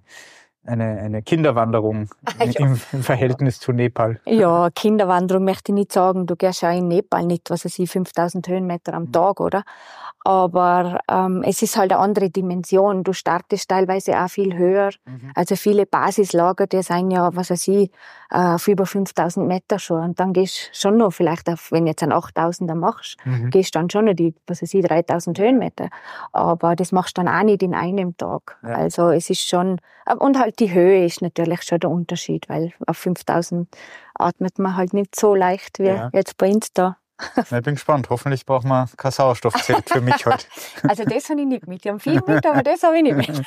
eine, 0.69 0.99
eine 1.01 1.23
Kinderwanderung 1.23 2.09
ja. 2.39 2.67
im, 2.67 2.81
im, 2.93 3.03
Verhältnis 3.03 3.59
zu 3.59 3.73
Nepal. 3.73 4.21
Ja, 4.27 4.69
Kinderwanderung 4.75 5.45
möchte 5.45 5.73
ich 5.73 5.75
nicht 5.75 5.93
sagen. 5.93 6.27
Du 6.27 6.37
gehst 6.37 6.63
ja 6.63 6.71
in 6.71 6.89
Nepal 6.89 7.25
nicht, 7.25 7.51
was 7.51 7.65
weiß 7.65 7.79
ich, 7.79 7.91
5000 7.91 8.47
Höhenmeter 8.47 8.95
am 8.95 9.05
mhm. 9.05 9.13
Tag, 9.13 9.41
oder? 9.41 9.65
Aber 10.25 11.01
ähm, 11.11 11.43
es 11.43 11.63
ist 11.63 11.77
halt 11.77 11.93
eine 11.93 12.01
andere 12.01 12.29
Dimension. 12.29 13.03
Du 13.03 13.13
startest 13.13 13.71
teilweise 13.71 14.21
auch 14.23 14.29
viel 14.29 14.57
höher. 14.57 14.91
Mhm. 15.07 15.33
Also 15.35 15.57
viele 15.57 15.87
Basislager, 15.87 16.67
die 16.67 16.83
sind 16.83 17.13
ja, 17.13 17.35
was 17.35 17.51
weiß 17.51 17.69
ich, 17.69 17.91
äh, 18.31 18.37
auf 18.37 18.69
über 18.69 18.85
5000 18.85 19.47
Meter 19.47 19.79
schon. 19.79 20.03
Und 20.03 20.21
dann 20.21 20.33
gehst 20.33 20.71
du 20.73 20.79
schon 20.79 20.97
noch, 20.99 21.13
vielleicht 21.13 21.49
auf, 21.49 21.73
wenn 21.73 21.85
du 21.85 21.91
jetzt 21.91 22.03
einen 22.03 22.13
8000er 22.13 22.75
machst, 22.75 23.17
mhm. 23.25 23.51
gehst 23.51 23.75
dann 23.75 23.89
schon 23.89 24.05
noch 24.07 24.15
die, 24.15 24.35
was 24.47 24.61
weiß 24.61 24.75
ich, 24.75 24.85
3000 24.85 25.39
Höhenmeter. 25.39 25.89
Aber 26.33 26.77
das 26.77 26.93
machst 26.93 27.17
du 27.17 27.23
dann 27.23 27.35
auch 27.35 27.43
nicht 27.43 27.63
in 27.63 27.75
einem 27.75 28.17
Tag. 28.17 28.59
Ja. 28.63 28.75
Also 28.75 29.11
es 29.11 29.31
ist 29.31 29.49
schon, 29.49 29.81
und 30.19 30.39
halt 30.39 30.58
die 30.59 30.73
Höhe 30.73 31.05
ist 31.05 31.23
natürlich 31.23 31.63
schon 31.63 31.81
der 31.81 31.91
Unterschied, 31.91 32.49
weil 32.49 32.73
auf 32.87 32.99
5000 32.99 33.69
atmet 34.15 34.59
man 34.59 34.77
halt 34.77 34.93
nicht 34.93 35.19
so 35.19 35.35
leicht 35.35 35.79
wie 35.79 35.87
ja. 35.87 36.11
jetzt 36.13 36.37
bei 36.37 36.51
uns 36.51 36.73
da. 36.73 36.97
Ich 37.37 37.49
bin 37.63 37.75
gespannt. 37.75 38.11
Hoffentlich 38.11 38.47
braucht 38.47 38.65
man 38.65 38.89
kein 38.97 39.11
Sauerstoffzelt 39.11 39.89
für 39.91 40.01
mich 40.01 40.25
heute. 40.25 40.47
Also 40.89 41.05
das 41.05 41.29
habe 41.29 41.41
ich 41.41 41.47
nicht 41.47 41.67
mit. 41.67 41.85
Ich 41.85 41.91
habe 41.91 41.99
viel 41.99 42.23
mit, 42.25 42.47
aber 42.47 42.63
das 42.63 42.83
habe 42.83 42.97
ich 42.97 43.03
nicht 43.03 43.17
mit. 43.17 43.29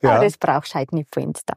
Ja. 0.00 0.14
Aber 0.14 0.24
das 0.24 0.36
brauchst 0.36 0.74
du 0.74 0.74
halt 0.76 0.92
nicht 0.92 1.12
für 1.12 1.20
uns 1.20 1.44
da. 1.44 1.54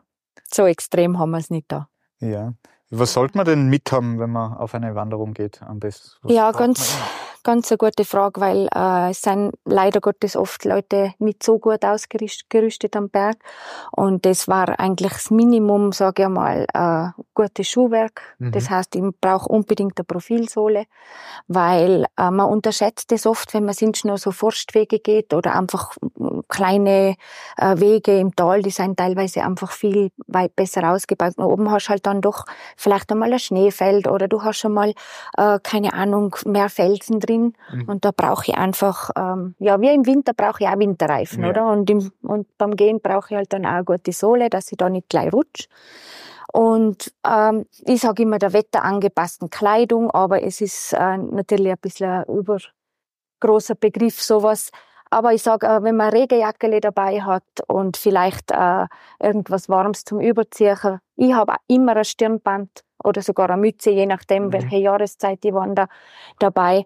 So 0.52 0.66
extrem 0.66 1.20
haben 1.20 1.30
wir 1.30 1.38
es 1.38 1.52
nicht 1.52 1.72
da. 1.72 1.90
Ja. 2.20 2.54
Was 2.90 3.14
sollte 3.14 3.38
man 3.38 3.46
denn 3.46 3.70
mithaben, 3.70 4.20
wenn 4.20 4.32
man 4.32 4.54
auf 4.54 4.74
eine 4.74 4.96
Wanderung 4.96 5.36
geht 5.36 5.62
am 5.62 5.80
besten? 5.80 6.10
Was 6.24 6.34
ja, 6.34 6.52
ganz, 6.52 6.98
ganz 7.44 7.72
eine 7.72 7.78
gute 7.78 8.06
Frage, 8.06 8.42
weil 8.42 8.68
äh, 8.74 9.12
es 9.12 9.22
sind 9.22 9.54
leider 9.66 10.00
Gottes 10.02 10.36
oft 10.36 10.64
Leute 10.66 11.14
nicht 11.20 11.44
so 11.44 11.60
gut 11.60 11.84
ausgerüstet 11.84 12.96
am 12.96 13.10
Berg. 13.10 13.38
Und 13.92 14.26
das 14.26 14.48
war 14.48 14.80
eigentlich 14.80 15.14
das 15.14 15.32
Minimum, 15.32 15.92
sage 15.92 16.24
ich 16.24 16.30
mal, 16.30 16.66
äh, 16.74 17.22
gutes 17.34 17.68
Schuhwerk. 17.68 18.22
Mhm. 18.40 18.52
Das 18.52 18.70
heißt, 18.70 18.96
ich 18.96 19.04
brauche 19.20 19.50
unbedingt 19.50 19.98
eine 19.98 20.06
Profilsohle, 20.06 20.86
weil 21.48 22.06
äh, 22.18 22.32
man 22.32 22.48
unterschätzt 22.48 23.12
es 23.12 23.26
oft, 23.26 23.54
wenn 23.54 23.66
man 23.66 23.74
sonst 23.74 24.06
nur 24.06 24.18
so 24.18 24.32
Forstwege 24.32 25.00
geht 25.00 25.34
oder 25.34 25.56
einfach 25.56 25.96
kleine 26.48 27.16
äh, 27.58 27.80
Wege 27.80 28.20
im 28.20 28.36
Tal, 28.36 28.62
die 28.62 28.70
sind 28.70 28.98
teilweise 28.98 29.44
einfach 29.44 29.72
viel 29.72 30.12
weit 30.28 30.56
besser 30.56 30.92
ausgebaut. 30.92 31.34
Und 31.38 31.46
oben 31.46 31.72
hast 31.72 31.88
du 31.88 31.90
halt 31.90 32.06
dann 32.06 32.22
doch 32.22 32.46
vielleicht 32.78 33.12
einmal 33.12 33.34
ein 33.34 33.40
Schneefeld 33.40 34.08
oder 34.08 34.28
du 34.28 34.44
hast 34.44 34.60
schon 34.60 34.74
mal, 34.74 34.94
äh, 35.38 35.60
keine 35.64 35.94
Ahnung, 35.94 36.36
mehr 36.46 36.70
Felsen 36.70 37.20
drin. 37.20 37.31
Mhm. 37.38 37.84
Und 37.88 38.06
da 38.06 38.12
brauche 38.16 38.46
ich 38.48 38.58
einfach, 38.58 39.10
ähm, 39.16 39.56
ja, 39.60 39.80
wie 39.82 39.94
im 39.94 40.06
Winter 40.06 40.34
brauche 40.34 40.64
ich 40.64 40.70
auch 40.70 40.78
Winterreifen, 40.78 41.44
ja. 41.44 41.50
oder? 41.50 41.72
Und, 41.72 41.90
im, 41.90 42.12
und 42.22 42.48
beim 42.58 42.76
Gehen 42.76 43.00
brauche 43.02 43.28
ich 43.32 43.36
halt 43.38 43.54
dann 43.54 43.66
auch 43.66 43.72
eine 43.72 43.84
gute 43.84 44.12
Sohle, 44.12 44.50
dass 44.50 44.72
ich 44.72 44.78
da 44.78 44.90
nicht 44.90 45.10
gleich 45.10 45.32
rutsche. 45.34 45.68
Und 46.54 47.14
ähm, 47.26 47.66
ich 47.86 48.02
sage 48.02 48.24
immer 48.24 48.38
der 48.38 48.54
wetterangepassten 48.54 49.50
Kleidung, 49.50 50.12
aber 50.12 50.44
es 50.44 50.60
ist 50.62 50.94
äh, 50.94 51.18
natürlich 51.18 51.72
ein 51.72 51.78
bisschen 51.82 52.10
ein 52.10 52.26
übergroßer 52.26 53.76
Begriff, 53.76 54.22
sowas. 54.22 54.72
Aber 55.10 55.34
ich 55.34 55.44
sage, 55.44 55.68
äh, 55.68 55.84
wenn 55.84 55.96
man 55.96 56.10
Regenjacke 56.10 56.80
dabei 56.82 57.22
hat 57.22 57.44
und 57.68 57.98
vielleicht 57.98 58.52
äh, 58.52 58.88
irgendwas 59.20 59.70
Warmes 59.70 60.04
zum 60.04 60.20
Überziehen, 60.20 61.00
ich 61.16 61.34
habe 61.34 61.56
immer 61.68 61.96
ein 61.96 62.06
Stirnband 62.06 62.84
oder 63.04 63.22
sogar 63.22 63.50
eine 63.50 63.62
Mütze, 63.62 63.92
je 63.92 64.06
nachdem, 64.06 64.46
mhm. 64.46 64.54
welche 64.54 64.78
Jahreszeit 64.78 65.44
ich 65.44 65.54
wandere, 65.54 65.88
dabei, 66.40 66.86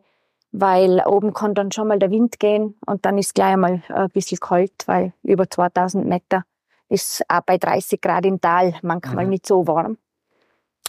weil 0.57 1.01
oben 1.05 1.33
kann 1.33 1.53
dann 1.53 1.71
schon 1.71 1.89
mal 1.89 1.99
der 1.99 2.11
Wind 2.11 2.39
gehen 2.39 2.75
und 2.85 3.05
dann 3.05 3.17
ist 3.17 3.35
gleich 3.35 3.53
einmal 3.53 3.83
ein 3.89 4.09
bisschen 4.09 4.39
kalt, 4.39 4.71
weil 4.85 5.13
über 5.23 5.49
2000 5.49 6.05
Meter 6.05 6.43
ist 6.87 7.23
auch 7.27 7.41
bei 7.41 7.57
30 7.57 7.99
Grad 7.99 8.25
im 8.25 8.39
Tal 8.39 8.73
manchmal 8.81 9.25
mhm. 9.25 9.31
nicht 9.31 9.45
so 9.45 9.67
warm. 9.67 9.97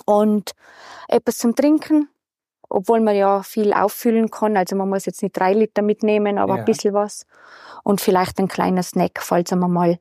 Und 0.05 0.53
etwas 1.09 1.39
zum 1.39 1.57
Trinken, 1.57 2.09
obwohl 2.69 3.01
man 3.01 3.17
ja 3.17 3.43
viel 3.43 3.73
auffüllen 3.73 4.31
kann. 4.31 4.57
Also 4.57 4.77
man 4.77 4.89
muss 4.89 5.07
jetzt 5.07 5.23
nicht 5.23 5.37
drei 5.37 5.53
Liter 5.53 5.83
mitnehmen, 5.83 6.39
aber 6.39 6.55
ja. 6.55 6.59
ein 6.61 6.65
bisschen 6.65 6.95
was. 6.95 7.27
Und 7.83 8.01
vielleicht 8.01 8.39
ein 8.39 8.49
kleiner 8.49 8.83
Snack, 8.83 9.21
falls 9.21 9.51
man 9.51 9.73
mal 9.73 9.99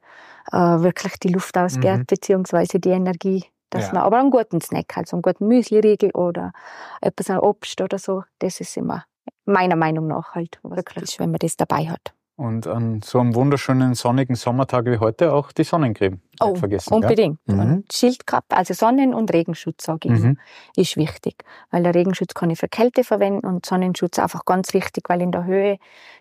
äh, 0.52 0.58
wirklich 0.58 1.18
die 1.20 1.30
Luft 1.30 1.58
ausgeht, 1.58 2.00
mhm. 2.00 2.06
beziehungsweise 2.06 2.80
die 2.80 2.90
Energie. 2.90 3.46
Dass 3.72 3.88
ja. 3.88 3.94
man, 3.94 4.04
aber 4.04 4.20
einen 4.20 4.32
guten 4.32 4.62
Snack, 4.62 4.96
also 4.96 5.16
einen 5.16 5.24
guten 5.24 5.48
Müsli-Riegel 5.48 6.12
oder 6.12 6.54
etwas 7.02 7.32
an 7.32 7.40
Obst 7.40 7.82
oder 7.82 7.98
so, 7.98 8.24
das 8.40 8.62
ist 8.62 8.78
immer 8.78 9.06
meiner 9.46 9.76
Meinung 9.76 10.08
nach 10.08 10.36
halt 10.36 10.60
wirklich, 10.64 11.20
wenn 11.20 11.32
man 11.32 11.40
das 11.40 11.58
dabei 11.58 11.90
hat. 11.90 12.14
Und 12.38 12.68
an 12.68 13.02
so 13.02 13.20
einem 13.20 13.34
wunderschönen 13.34 13.94
sonnigen 13.94 14.36
Sommertag 14.36 14.86
wie 14.88 14.98
heute 14.98 15.32
auch 15.32 15.54
die 15.54 15.64
Sonnencreme. 15.64 16.20
Oh, 16.42 16.54
vergessen, 16.56 16.94
unbedingt. 16.94 17.40
Mhm. 17.48 17.60
Und 17.60 17.94
Schildkappe, 17.94 18.58
also 18.58 18.74
Sonnen- 18.74 19.14
und 19.14 19.32
Regenschutz, 19.32 19.86
sage 19.86 20.14
ich, 20.14 20.20
mhm. 20.20 20.38
ist 20.76 20.98
wichtig. 20.98 21.46
Weil 21.72 21.84
der 21.84 21.96
Regenschutz 21.96 22.34
kann 22.34 22.50
ich 22.50 22.60
für 22.60 22.68
Kälte 22.68 23.06
verwenden 23.06 23.48
und 23.48 23.66
Sonnenschutz 23.66 24.20
einfach 24.20 24.44
ganz 24.44 24.74
wichtig, 24.74 25.06
weil 25.08 25.22
in 25.22 25.32
der 25.32 25.46
Höhe 25.46 25.78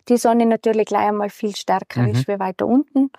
die 0.09 0.17
Sonne 0.17 0.47
natürlich 0.47 0.87
gleich 0.87 1.09
einmal 1.09 1.31
viel 1.31 1.57
stärker 1.57 2.03
mhm. 2.03 2.11
ist 2.11 2.29
wie 2.29 2.39
weiter 2.39 2.67
unten. 2.67 3.11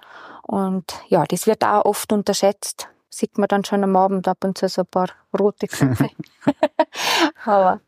Und 0.43 0.85
ja, 1.09 1.25
das 1.25 1.47
wird 1.47 1.65
auch 1.65 1.83
oft 1.83 2.13
unterschätzt. 2.13 2.87
Sieht 3.09 3.37
man 3.37 3.49
dann 3.49 3.65
schon 3.65 3.83
am 3.83 3.95
Abend 3.97 4.25
ab 4.29 4.37
und 4.45 4.57
zu 4.57 4.69
so 4.69 4.83
ein 4.83 4.87
paar 4.87 5.09
rote 5.37 5.67
Knöpfe. 5.67 6.11
Aber, 7.43 7.81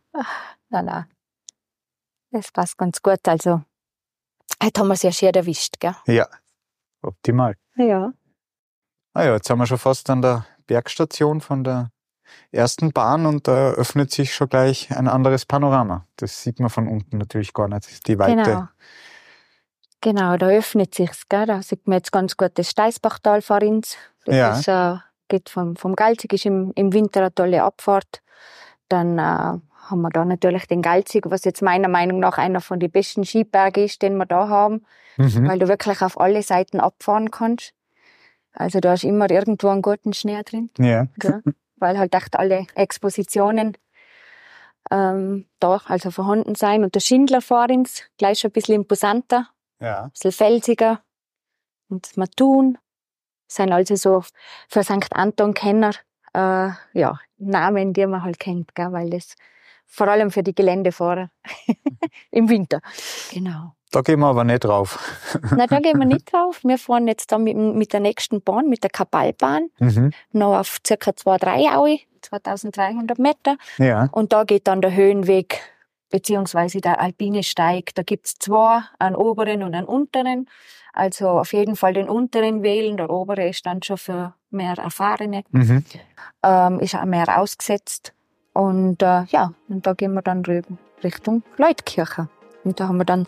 nein, 0.70 0.86
nein. 0.86 1.06
Das 2.32 2.52
passt 2.52 2.78
ganz 2.78 3.02
gut. 3.02 3.28
Also, 3.28 3.62
Heute 4.64 4.82
haben 4.82 4.88
wir 4.88 4.94
es 4.94 5.04
ja 5.04 5.12
schön 5.12 5.34
erwischt, 5.34 5.80
gell? 5.80 5.96
Ja, 6.08 6.28
optimal. 7.02 7.56
Ja. 7.76 8.12
Ah 9.14 9.24
ja, 9.24 9.34
jetzt 9.34 9.50
haben 9.50 9.60
wir 9.60 9.68
schon 9.68 9.78
fast 9.78 10.10
an 10.10 10.22
der 10.22 10.46
Bergstation 10.66 11.42
von 11.42 11.64
der 11.64 11.92
ersten 12.52 12.92
Bahn 12.92 13.26
und 13.26 13.48
da 13.48 13.72
öffnet 13.72 14.12
sich 14.12 14.34
schon 14.34 14.50
gleich 14.50 14.92
ein 14.92 15.08
anderes 15.08 15.46
Panorama. 15.46 16.08
Das 16.16 16.42
sieht 16.42 16.60
man 16.60 16.70
von 16.70 16.88
unten 16.88 17.18
natürlich 17.18 17.54
gar 17.54 17.68
nicht, 17.68 18.08
die 18.08 18.18
Weite. 18.18 18.44
Genau. 18.44 18.68
Genau, 20.02 20.38
da 20.38 20.48
öffnet 20.48 20.94
sich's, 20.94 21.28
gell? 21.28 21.46
Da 21.46 21.62
sieht 21.62 21.88
man 21.88 21.98
jetzt 21.98 22.12
ganz 22.12 22.38
gut 22.38 22.52
das 22.56 22.70
Steißbachtal 22.70 23.42
vor 23.42 23.62
uns. 23.62 23.98
Das 24.26 24.36
ja. 24.36 24.60
ist, 24.60 24.68
äh, 24.68 25.00
geht 25.28 25.50
vom, 25.50 25.76
vom 25.76 25.96
Galzig, 25.96 26.34
ist 26.34 26.46
im, 26.46 26.72
im 26.76 26.94
Winter 26.94 27.22
eine 27.22 27.34
tolle 27.34 27.64
Abfahrt. 27.64 28.22
Dann 28.90 29.18
äh, 29.18 29.60
haben 29.90 30.02
wir 30.02 30.10
da 30.10 30.26
natürlich 30.26 30.68
den 30.68 30.82
Galzig, 30.82 31.26
was 31.30 31.44
jetzt 31.46 31.62
meiner 31.62 31.88
Meinung 31.88 32.20
nach 32.20 32.38
einer 32.38 32.62
von 32.62 32.80
den 32.80 32.92
besten 32.92 33.26
Skiberge 33.26 33.84
ist, 33.84 34.02
den 34.02 34.18
wir 34.18 34.26
da 34.26 34.48
haben, 34.48 34.86
mhm. 35.18 35.48
weil 35.48 35.60
du 35.60 35.68
wirklich 35.68 36.02
auf 36.02 36.20
alle 36.20 36.44
Seiten 36.44 36.80
abfahren 36.80 37.32
kannst. 37.32 37.74
Also 38.54 38.80
da 38.80 38.94
ist 38.94 39.04
immer 39.04 39.30
irgendwo 39.30 39.68
einen 39.68 39.82
guten 39.82 40.14
Schnee 40.14 40.42
drin. 40.44 40.70
Ja. 40.78 41.08
ja 41.24 41.42
weil 41.78 41.98
halt 41.98 42.14
echt 42.14 42.36
alle 42.38 42.68
Expositionen 42.76 43.78
ähm, 44.92 45.46
da 45.60 45.82
also 45.86 46.12
vorhanden 46.12 46.56
sein. 46.56 46.84
Und 46.84 46.96
der 46.96 47.00
Schindler 47.00 47.42
vor 47.42 47.70
uns, 47.70 48.04
gleich 48.18 48.40
schon 48.40 48.50
ein 48.50 48.54
bisschen 48.54 48.76
imposanter, 48.76 49.50
ja. 49.80 50.04
ein 50.04 50.12
bisschen 50.12 50.32
felsiger. 50.32 51.02
Und 51.90 52.06
das 52.06 52.18
Matun 52.18 52.78
sind 53.48 53.72
also 53.72 53.96
so 53.96 54.24
für 54.68 54.84
St. 54.84 55.14
Anton 55.14 55.54
Kenner 55.54 55.92
äh, 56.34 56.70
ja, 56.94 57.20
Namen, 57.38 57.94
die 57.94 58.06
man 58.06 58.24
halt 58.24 58.40
kennt, 58.40 58.76
gell, 58.76 58.92
weil 58.92 59.10
das 59.10 59.36
vor 59.88 60.08
allem 60.08 60.32
für 60.32 60.44
die 60.44 60.54
Geländefahrer 60.54 61.30
im 62.32 62.50
Winter. 62.50 62.82
Genau. 63.34 63.74
Da 63.92 64.02
gehen 64.02 64.20
wir 64.20 64.28
aber 64.28 64.44
nicht 64.44 64.66
drauf. 64.66 65.00
Nein, 65.56 65.68
da 65.70 65.80
gehen 65.80 65.98
wir 65.98 66.06
nicht 66.14 66.32
drauf. 66.32 66.60
Wir 66.64 66.78
fahren 66.78 67.08
jetzt 67.08 67.32
da 67.32 67.38
mit, 67.38 67.56
mit 67.56 67.94
der 67.94 68.02
nächsten 68.02 68.42
Bahn, 68.42 68.68
mit 68.68 68.84
der 68.84 68.90
Kapalbahn, 68.90 69.70
mhm. 69.80 70.12
noch 70.34 70.60
auf 70.60 70.80
circa 70.86 71.12
2-3 71.12 71.76
Aue, 71.78 72.00
2300 72.22 73.18
Meter. 73.18 73.58
Ja. 73.78 74.10
Und 74.12 74.34
da 74.34 74.44
geht 74.44 74.68
dann 74.68 74.82
der 74.82 74.94
Höhenweg 74.94 75.62
beziehungsweise 76.10 76.82
der 76.82 77.00
alpine 77.00 77.44
Steig. 77.44 77.96
Da 77.96 78.04
gibt's 78.04 78.36
zwei, 78.40 78.84
einen 79.00 79.16
oberen 79.16 79.64
und 79.64 79.74
einen 79.74 79.88
unteren. 79.88 80.50
Also 80.94 81.30
auf 81.30 81.54
jeden 81.54 81.76
Fall 81.76 81.94
den 81.94 82.10
unteren 82.10 82.64
wählen. 82.64 82.98
Der 82.98 83.10
obere 83.10 83.48
ist 83.48 83.66
dann 83.66 83.84
schon 83.84 83.98
für 83.98 84.34
mehr 84.50 84.78
Erfahrene. 84.78 85.44
Mhm. 85.52 85.86
Ähm, 86.44 86.80
ist 86.80 86.96
auch 86.96 87.06
mehr 87.06 87.40
ausgesetzt. 87.40 88.14
Und 88.58 89.04
äh, 89.04 89.26
ja, 89.26 89.54
und 89.70 89.86
da 89.86 89.94
gehen 89.94 90.16
wir 90.16 90.24
dann 90.24 90.42
drüben 90.42 90.80
Richtung 91.04 91.44
Leutkirche. 91.58 92.28
Und 92.64 92.80
da 92.80 92.88
haben 92.88 92.98
wir 92.98 93.06
dann 93.06 93.28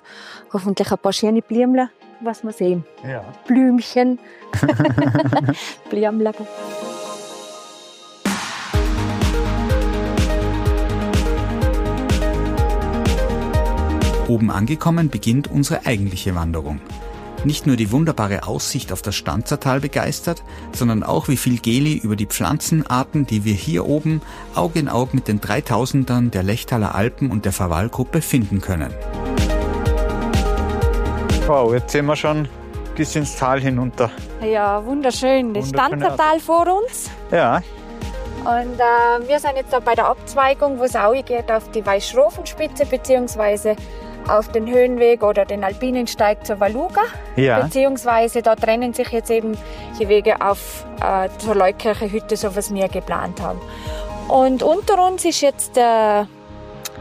hoffentlich 0.52 0.92
ein 0.92 0.98
paar 0.98 1.14
schöne 1.14 1.44
Blümchen, 1.44 1.88
was 2.20 2.44
wir 2.44 2.52
sehen. 2.52 2.84
Ja. 3.08 3.24
Blümchen. 3.46 4.18
Blümchen. 5.92 6.48
Oben 14.28 14.50
angekommen 14.50 15.10
beginnt 15.10 15.48
unsere 15.48 15.86
eigentliche 15.86 16.34
Wanderung. 16.34 16.82
Nicht 17.46 17.66
nur 17.66 17.78
die 17.78 17.92
wunderbare 17.92 18.48
Aussicht 18.48 18.92
auf 18.92 19.02
das 19.02 19.16
Stanzertal 19.16 19.80
begeistert, 19.80 20.44
sondern 20.74 21.04
auch 21.04 21.30
wie 21.30 21.38
viel 21.38 21.58
Geli 21.60 21.98
über 21.98 22.18
die 22.18 22.26
Pflanzenarten, 22.26 23.26
die 23.26 23.46
wir 23.46 23.54
hier 23.54 23.88
oben 23.88 24.22
Aug 24.56 24.72
in 24.76 24.90
Aug 24.90 25.14
mit 25.14 25.30
den 25.30 25.40
3000ern 25.40 26.32
der 26.32 26.44
Lechtaler 26.44 26.96
Alpen 26.96 27.32
und 27.32 27.46
der 27.46 27.54
Verwallgruppe 27.54 28.22
finden 28.22 28.60
können. 28.60 28.94
Wow, 31.48 31.74
jetzt 31.74 31.92
sehen 31.92 32.06
wir 32.06 32.16
schon 32.16 32.48
bis 32.96 33.16
ins 33.16 33.38
Tal 33.38 33.62
hinunter. 33.62 34.12
Ja, 34.44 34.86
wunderschön. 34.86 35.54
Das 35.54 35.70
Stanzertal 35.70 36.40
vor 36.42 36.68
uns. 36.68 37.10
Ja. 37.32 37.62
Und 38.42 38.80
äh, 38.80 39.28
wir 39.28 39.40
sind 39.40 39.56
jetzt 39.56 39.72
da 39.72 39.80
bei 39.80 39.96
der 39.96 40.08
Abzweigung, 40.08 40.80
wo 40.80 40.84
es 40.84 40.96
auch 40.96 41.14
geht 41.26 41.52
auf 41.52 41.72
die 41.72 41.86
Weißschrofenspitze 41.86 42.86
beziehungsweise 42.86 43.76
auf 44.28 44.52
den 44.52 44.68
Höhenweg 44.68 45.24
oder 45.24 45.46
den 45.46 45.64
Alpinensteig 45.64 46.46
zur 46.46 46.60
Valuga. 46.60 47.02
Ja. 47.36 47.62
Beziehungsweise 47.62 48.42
da 48.42 48.56
trennen 48.56 48.94
sich 48.94 49.10
jetzt 49.10 49.32
eben 49.32 49.58
die 50.00 50.08
Wege 50.08 50.42
auf 50.42 50.86
äh, 51.02 51.30
zur 51.38 51.56
Leutkirche 51.56 52.12
Hütte, 52.12 52.36
so 52.38 52.56
was 52.56 52.74
wir 52.74 52.88
geplant 52.88 53.42
haben. 53.42 53.60
Und 54.28 54.62
unter 54.62 55.06
uns 55.08 55.26
ist 55.26 55.42
jetzt 55.42 55.76
der, 55.76 56.28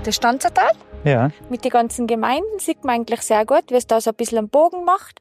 der 0.05 0.13
Stanzertal. 0.13 0.71
Ja. 1.05 1.31
Mit 1.49 1.65
den 1.65 1.71
ganzen 1.71 2.07
Gemeinden 2.07 2.59
sieht 2.59 2.85
man 2.85 2.97
eigentlich 2.97 3.23
sehr 3.23 3.45
gut, 3.45 3.65
wie 3.69 3.77
es 3.77 3.87
da 3.87 4.01
so 4.01 4.11
ein 4.11 4.17
bisschen 4.17 4.39
einen 4.39 4.49
Bogen 4.49 4.85
macht. 4.85 5.21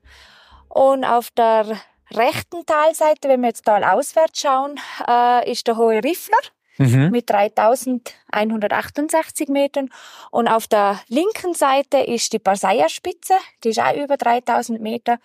Und 0.70 1.04
auf 1.04 1.30
der 1.32 1.66
rechten 2.12 2.66
Talseite, 2.66 3.28
wenn 3.28 3.42
wir 3.42 3.50
jetzt 3.50 3.66
talauswärts 3.66 4.42
schauen, 4.42 4.80
äh, 5.08 5.52
ist 5.52 5.68
der 5.68 5.78
Hohe 5.78 6.04
Riffler 6.04 6.38
mhm. 6.78 7.10
mit 7.12 7.30
3168 7.30 9.50
Metern. 9.50 9.90
Und 10.32 10.48
auf 10.48 10.68
der 10.68 11.00
linken 11.08 11.54
Seite 11.54 11.98
ist 11.98 12.34
die 12.34 12.40
Barseierspitze, 12.40 13.34
die 13.64 13.70
ist 13.70 13.80
auch 13.80 13.96
über 13.96 14.18
3000 14.18 14.82
Meter. 14.82 15.20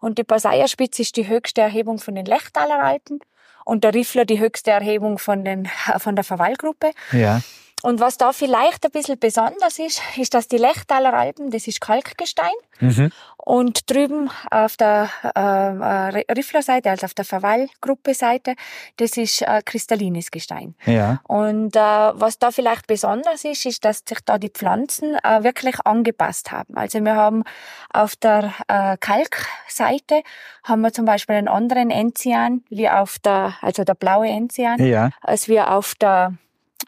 Und 0.00 0.18
die 0.18 0.24
Barseierspitze 0.24 1.02
ist 1.02 1.16
die 1.16 1.28
höchste 1.28 1.60
Erhebung 1.60 1.98
von 1.98 2.14
den 2.14 2.26
Lechtaler 2.26 2.82
Alpen 2.82 3.20
und 3.64 3.84
der 3.84 3.94
Riffler 3.94 4.24
die 4.24 4.38
höchste 4.38 4.70
Erhebung 4.70 5.18
von, 5.18 5.44
den, 5.44 5.68
von 5.98 6.14
der 6.14 6.24
Verwallgruppe. 6.24 6.92
Ja. 7.12 7.40
Und 7.82 8.00
was 8.00 8.16
da 8.16 8.32
vielleicht 8.32 8.84
ein 8.84 8.90
bisschen 8.90 9.18
besonders 9.18 9.78
ist, 9.78 10.02
ist, 10.16 10.34
dass 10.34 10.48
die 10.48 10.56
Lechtaler 10.56 11.14
Alpen, 11.14 11.50
das 11.50 11.66
ist 11.68 11.80
Kalkgestein. 11.80 12.50
Mhm. 12.80 13.10
Und 13.36 13.90
drüben 13.90 14.30
auf 14.50 14.76
der 14.76 15.08
äh, 15.22 16.18
äh 16.18 16.32
Rifflerseite, 16.32 16.90
also 16.90 17.06
auf 17.06 17.14
der 17.14 17.24
Verwallgruppe-Seite, 17.24 18.54
das 18.96 19.16
ist 19.16 19.42
äh, 19.42 19.62
kristallines 19.64 20.30
Gestein. 20.30 20.74
Ja. 20.86 21.20
Und 21.26 21.76
äh, 21.76 21.80
was 21.80 22.38
da 22.38 22.50
vielleicht 22.50 22.86
besonders 22.86 23.44
ist, 23.44 23.64
ist, 23.64 23.84
dass 23.84 24.02
sich 24.06 24.18
da 24.24 24.38
die 24.38 24.50
Pflanzen 24.50 25.16
äh, 25.22 25.44
wirklich 25.44 25.76
angepasst 25.84 26.50
haben. 26.50 26.76
Also 26.76 27.00
wir 27.00 27.14
haben 27.14 27.44
auf 27.92 28.16
der 28.16 28.54
äh, 28.66 28.96
Kalkseite 28.98 30.22
haben 30.64 30.82
wir 30.82 30.92
zum 30.92 31.04
Beispiel 31.04 31.36
einen 31.36 31.48
anderen 31.48 31.90
Enzian, 31.90 32.62
wie 32.68 32.88
auf 32.88 33.18
der, 33.20 33.54
also 33.62 33.84
der 33.84 33.94
blaue 33.94 34.28
Enzian, 34.28 34.84
ja. 34.84 35.10
als 35.22 35.48
wir 35.48 35.72
auf 35.72 35.94
der 35.94 36.34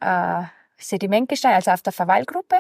äh, 0.01 0.43
Sedimentgestein, 0.81 1.55
also 1.55 1.71
auf 1.71 1.83
der 1.83 1.93
Verwallgruppe 1.93 2.57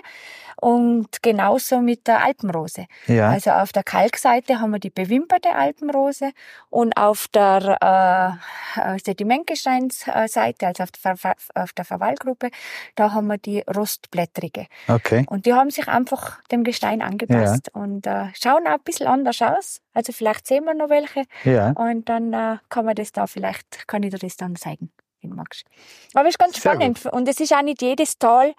und 0.57 1.23
genauso 1.23 1.81
mit 1.81 2.07
der 2.07 2.23
Alpenrose. 2.23 2.87
Ja. 3.07 3.31
Also 3.31 3.51
auf 3.51 3.73
der 3.73 3.83
Kalkseite 3.83 4.61
haben 4.61 4.71
wir 4.73 4.79
die 4.79 4.91
bewimperte 4.91 5.55
Alpenrose 5.55 6.33
und 6.69 6.97
auf 6.97 7.29
der 7.29 8.39
äh, 8.77 8.99
Sedimentgesteinsseite, 9.05 10.67
also 10.67 10.83
auf 10.83 10.91
der, 10.91 11.17
Ver 11.17 11.35
auf 11.55 11.73
der 11.73 11.85
Verwallgruppe, 11.85 12.51
da 12.95 13.13
haben 13.13 13.27
wir 13.29 13.39
die 13.39 13.61
rostblättrige. 13.61 14.67
Okay. 14.89 15.25
Und 15.29 15.47
die 15.47 15.55
haben 15.55 15.71
sich 15.71 15.89
einfach 15.89 16.43
dem 16.49 16.65
Gestein 16.65 17.03
angepasst 17.03 17.71
und 17.75 18.07
äh, 18.07 18.27
schauen 18.35 18.67
auch 18.67 18.73
ein 18.75 18.83
bisschen 18.85 19.07
anders 19.07 19.41
aus. 19.43 19.81
Also 19.95 20.13
vielleicht 20.13 20.47
sehen 20.47 20.65
wir 20.65 20.75
noch 20.75 20.89
welche 20.91 21.25
Ja. 21.45 21.71
und 21.71 22.09
dann 22.09 22.33
äh, 22.33 22.59
kann 22.69 22.85
man 22.85 22.95
das 22.95 23.13
da 23.13 23.27
vielleicht, 23.27 23.89
kann 23.89 24.03
ich 24.03 24.11
dir 24.11 24.19
das 24.19 24.37
dann 24.37 24.57
zeigen, 24.57 24.91
du 25.29 25.35
magst. 25.35 25.65
Aber 26.15 26.29
es 26.29 26.35
ist 26.35 26.39
ganz 26.39 26.61
Sehr 26.61 26.73
spannend 26.73 27.07
und 27.07 27.29
es 27.29 27.41
ist 27.41 27.53
auch 27.53 27.63
nicht 27.63 27.83
jedes 27.83 28.19
Tal 28.19 28.55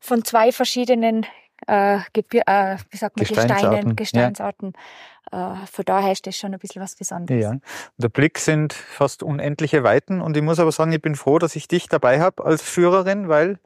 von 0.00 0.24
zwei 0.24 0.52
verschiedenen 0.52 1.26
äh, 1.66 1.98
Gebir 2.12 2.42
äh, 2.46 2.76
wie 2.90 2.96
sagt 2.96 3.16
man, 3.16 3.26
Gesteinsarten, 3.26 3.96
Gesteinen, 3.96 3.96
Gesteinsarten. 3.96 4.72
Äh, 5.32 5.66
von 5.70 5.84
daher 5.84 6.12
ist 6.12 6.26
das 6.26 6.36
schon 6.36 6.52
ein 6.52 6.60
bisschen 6.60 6.82
was 6.82 6.94
Besonderes. 6.94 7.42
Ja. 7.42 7.54
Der 7.96 8.08
Blick 8.08 8.38
sind 8.38 8.72
fast 8.72 9.22
unendliche 9.22 9.82
Weiten 9.82 10.20
und 10.20 10.36
ich 10.36 10.42
muss 10.42 10.58
aber 10.58 10.72
sagen, 10.72 10.92
ich 10.92 11.02
bin 11.02 11.16
froh, 11.16 11.38
dass 11.38 11.56
ich 11.56 11.68
dich 11.68 11.88
dabei 11.88 12.20
habe 12.20 12.44
als 12.44 12.62
Führerin, 12.62 13.28
weil 13.28 13.58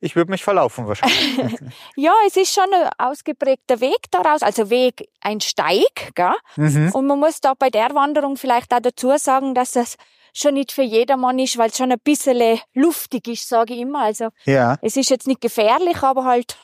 ich 0.00 0.16
würde 0.16 0.30
mich 0.30 0.42
verlaufen 0.42 0.86
wahrscheinlich. 0.86 1.58
Ja, 1.96 2.12
es 2.26 2.36
ist 2.36 2.52
schon 2.52 2.72
ein 2.72 2.90
ausgeprägter 2.98 3.80
Weg 3.80 4.10
daraus, 4.10 4.42
also 4.42 4.70
Weg, 4.70 5.08
ein 5.20 5.40
Steig, 5.40 6.14
gell? 6.14 6.34
mhm. 6.56 6.90
Und 6.92 7.06
man 7.06 7.18
muss 7.18 7.40
da 7.40 7.54
bei 7.54 7.70
der 7.70 7.94
Wanderung 7.94 8.36
vielleicht 8.36 8.72
auch 8.74 8.80
dazu 8.80 9.16
sagen, 9.16 9.54
dass 9.54 9.72
das 9.72 9.96
schon 10.34 10.54
nicht 10.54 10.72
für 10.72 10.82
jedermann 10.82 11.38
ist, 11.38 11.58
weil 11.58 11.70
es 11.70 11.76
schon 11.76 11.92
ein 11.92 11.98
bisschen 12.02 12.60
luftig 12.74 13.28
ist, 13.28 13.48
sage 13.48 13.74
ich 13.74 13.80
immer. 13.80 14.02
Also 14.02 14.28
Ja. 14.44 14.76
es 14.82 14.96
ist 14.96 15.10
jetzt 15.10 15.26
nicht 15.26 15.40
gefährlich, 15.40 16.02
aber 16.02 16.24
halt, 16.24 16.56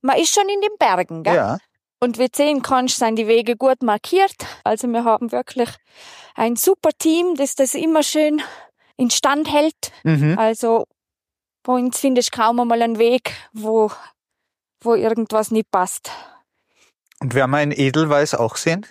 man 0.00 0.18
ist 0.18 0.34
schon 0.34 0.48
in 0.48 0.60
den 0.60 0.76
Bergen, 0.78 1.22
gell? 1.22 1.34
Ja. 1.34 1.58
Und 2.00 2.18
wie 2.18 2.28
sehen 2.32 2.62
kannst, 2.62 2.98
sind 2.98 3.16
die 3.16 3.26
Wege 3.26 3.56
gut 3.56 3.82
markiert. 3.82 4.36
Also 4.62 4.86
wir 4.88 5.04
haben 5.04 5.32
wirklich 5.32 5.68
ein 6.36 6.54
super 6.54 6.90
Team, 6.96 7.34
das 7.34 7.56
das 7.56 7.74
immer 7.74 8.02
schön 8.04 8.40
instand 8.96 9.50
hält. 9.52 9.92
Mhm. 10.04 10.38
Also 10.38 10.86
bei 11.64 11.72
uns 11.72 11.98
findest 11.98 12.34
du 12.34 12.40
kaum 12.40 12.60
einmal 12.60 12.82
einen 12.82 12.98
Weg, 12.98 13.32
wo, 13.52 13.90
wo 14.80 14.94
irgendwas 14.94 15.50
nicht 15.50 15.70
passt. 15.70 16.10
Und 17.20 17.34
werden 17.34 17.50
wir 17.50 17.62
in 17.62 17.72
Edelweiß 17.72 18.34
auch 18.36 18.56
sehen? 18.56 18.86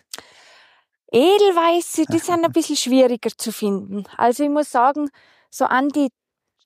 Edelweiße, 1.12 2.06
die 2.12 2.20
sind 2.20 2.44
ein 2.46 2.52
bisschen 2.54 2.76
schwieriger 2.76 3.30
zu 3.36 3.52
finden. 3.52 4.06
Also 4.18 4.44
ich 4.44 4.50
muss 4.50 4.72
sagen, 4.72 5.10
so 5.50 5.66
an 5.66 5.90
die, 5.90 6.10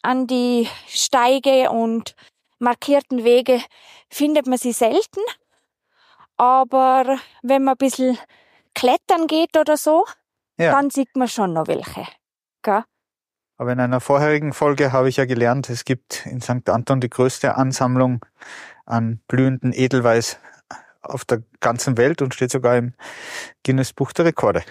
an 0.02 0.28
die 0.28 0.68
Steige 0.88 1.70
und 1.70 2.16
markierten 2.60 3.24
Wege 3.24 3.62
findet 4.10 4.48
man 4.48 4.58
sie 4.58 4.72
selten. 4.72 5.22
Aber 6.38 7.18
wenn 7.44 7.64
man 7.64 7.76
ein 7.76 7.78
bisschen 7.78 8.18
klettern 8.74 9.28
geht 9.28 9.58
oder 9.58 9.78
so, 9.78 10.06
Ja. 10.58 10.72
dann 10.72 10.90
sieht 10.90 11.16
man 11.16 11.28
schon 11.28 11.54
noch 11.54 11.68
welche. 11.68 12.08
Gell? 12.64 12.84
Aber 13.58 13.72
in 13.74 13.80
einer 13.80 14.00
vorherigen 14.00 14.54
Folge 14.54 14.92
habe 14.92 15.08
ich 15.10 15.18
ja 15.18 15.26
gelernt, 15.26 15.70
es 15.70 15.86
gibt 15.86 16.26
in 16.26 16.42
St. 16.42 16.68
Anton 16.68 17.00
die 17.00 17.10
größte 17.12 17.58
Ansammlung 17.58 18.26
an 18.86 19.22
blühenden 19.28 19.72
Edelweiß 19.72 20.40
auf 21.02 21.26
der 21.26 21.42
ganzen 21.60 21.98
Welt 21.98 22.22
und 22.22 22.34
steht 22.34 22.52
sogar 22.52 22.78
im 22.78 22.94
Guinness 23.66 23.94
Buch 23.94 24.12
der 24.14 24.26
Rekorde. 24.26 24.64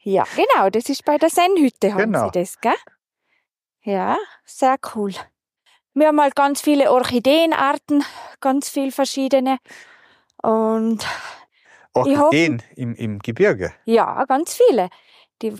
Ja, 0.00 0.24
genau, 0.36 0.70
das 0.70 0.88
ist 0.88 1.04
bei 1.04 1.18
der 1.18 1.30
Sennhütte 1.30 1.92
haben 1.92 2.12
Genau. 2.12 2.26
sie 2.32 2.40
das, 2.40 2.60
gell? 2.60 2.72
Ja, 3.82 4.16
sehr 4.44 4.76
cool. 4.94 5.12
Wir 5.94 6.08
haben 6.08 6.20
halt 6.20 6.34
ganz 6.34 6.60
viele 6.60 6.90
Orchideenarten, 6.90 8.04
ganz 8.40 8.68
viel 8.68 8.90
verschiedene. 8.92 9.58
Und 10.42 11.02
Ich 11.02 11.96
hoffe- 11.96 12.24
Orchideen 12.24 12.62
im, 12.76 12.94
im 12.96 13.18
Gebirge. 13.20 13.72
ja, 13.84 14.24
ganz 14.24 14.54
viele. 14.54 14.88
Die, 15.42 15.54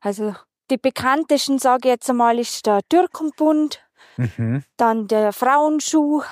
also 0.00 0.34
die 0.70 0.78
bekanntesten, 0.78 1.58
sage 1.58 1.88
ich 1.88 1.92
jetzt 1.92 2.08
einmal, 2.10 2.38
ist 2.38 2.66
der 2.66 2.80
Türkenbund, 2.88 3.82
Mhm. 4.16 4.64
dann 4.78 5.08
der 5.08 5.32
Frauenschuh. 5.32 6.22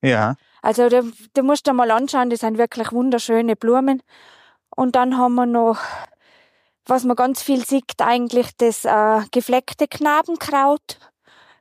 Ja. 0.00 0.36
Also 0.64 0.88
da, 0.88 1.02
da 1.34 1.42
musst 1.42 1.66
du 1.66 1.74
mal 1.74 1.90
anschauen, 1.90 2.30
das 2.30 2.40
sind 2.40 2.56
wirklich 2.56 2.90
wunderschöne 2.90 3.54
Blumen. 3.54 4.02
Und 4.74 4.96
dann 4.96 5.18
haben 5.18 5.34
wir 5.34 5.44
noch, 5.44 5.76
was 6.86 7.04
man 7.04 7.16
ganz 7.16 7.42
viel 7.42 7.66
sieht, 7.66 8.00
eigentlich 8.00 8.48
das 8.56 8.86
äh, 8.86 9.20
gefleckte 9.30 9.86
Knabenkraut, 9.86 10.98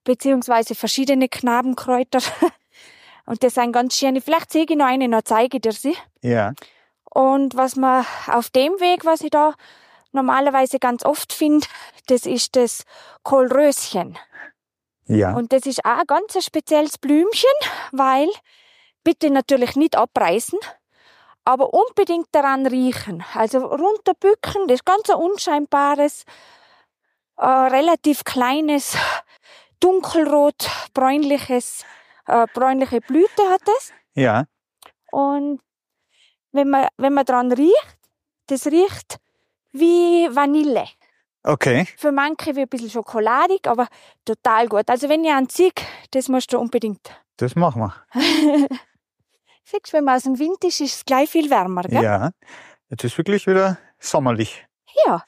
beziehungsweise 0.05 0.73
verschiedene 0.73 1.27
Knabenkräuter. 1.27 2.19
Und 3.25 3.43
das 3.43 3.55
sind 3.55 3.73
ganz 3.73 3.97
schöne. 3.97 4.21
Vielleicht 4.21 4.53
sehe 4.53 4.63
ich 4.63 4.75
noch 4.77 4.85
eine, 4.85 5.09
dann 5.09 5.25
zeige 5.25 5.57
ich 5.57 5.61
dir 5.61 5.73
sie. 5.73 5.97
Ja. 6.21 6.53
Und 7.13 7.57
was 7.57 7.75
man 7.75 8.05
auf 8.27 8.51
dem 8.51 8.79
Weg, 8.79 9.03
was 9.03 9.19
ich 9.19 9.31
da 9.31 9.53
normalerweise 10.13 10.79
ganz 10.79 11.03
oft 11.03 11.33
finde, 11.33 11.67
das 12.07 12.25
ist 12.25 12.55
das 12.55 12.85
Kohlröschen. 13.23 14.17
Ja. 15.07 15.35
Und 15.35 15.51
das 15.51 15.65
ist 15.65 15.83
auch 15.83 15.99
ein 15.99 16.07
ganz 16.07 16.41
spezielles 16.41 16.97
Blümchen, 16.97 17.51
weil 17.91 18.29
bitte 19.03 19.29
natürlich 19.29 19.75
nicht 19.75 19.95
abreißen, 19.95 20.59
aber 21.45 21.73
unbedingt 21.73 22.27
daran 22.31 22.65
riechen. 22.65 23.23
Also 23.33 23.59
runterbücken, 23.59 24.67
das 24.67 24.75
ist 24.75 24.85
ganz 24.85 25.09
ein 25.09 25.17
unscheinbares, 25.17 26.23
äh, 27.37 27.45
relativ 27.45 28.23
kleines, 28.23 28.97
dunkelrot, 29.79 30.69
bräunliches, 30.93 31.83
äh, 32.27 32.47
bräunliche 32.53 33.01
Blüte 33.01 33.43
hat 33.49 33.61
es. 33.77 33.91
Ja. 34.13 34.45
Und 35.11 35.59
wenn 36.51 36.69
man, 36.69 36.87
wenn 36.97 37.13
man 37.13 37.25
dran 37.25 37.51
riecht, 37.51 37.97
das 38.47 38.67
riecht 38.67 39.17
wie 39.71 40.27
Vanille. 40.31 40.87
Okay. 41.43 41.85
Für 41.97 42.11
manche 42.11 42.55
wie 42.55 42.61
ein 42.61 42.69
bisschen 42.69 42.89
schokoladig, 42.89 43.67
aber 43.67 43.87
total 44.23 44.67
gut. 44.67 44.89
Also 44.89 45.09
wenn 45.09 45.25
ihr 45.25 45.35
einen 45.35 45.49
Sieg, 45.49 45.85
das 46.11 46.29
musst 46.29 46.53
du 46.53 46.59
unbedingt. 46.59 47.11
Das 47.37 47.55
machen 47.55 47.81
wir. 47.81 47.93
Siehst 49.73 49.91
du, 49.91 49.97
wenn 49.97 50.03
man 50.03 50.17
aus 50.17 50.23
dem 50.23 50.37
Wind 50.37 50.63
ist, 50.63 50.81
ist 50.81 50.97
es 50.97 51.05
gleich 51.05 51.29
viel 51.29 51.49
wärmer, 51.49 51.81
gell? 51.83 52.03
Ja. 52.03 52.31
Jetzt 52.89 53.03
ist 53.03 53.17
wirklich 53.17 53.47
wieder 53.47 53.79
sommerlich. 53.97 54.65
Ja. 55.05 55.23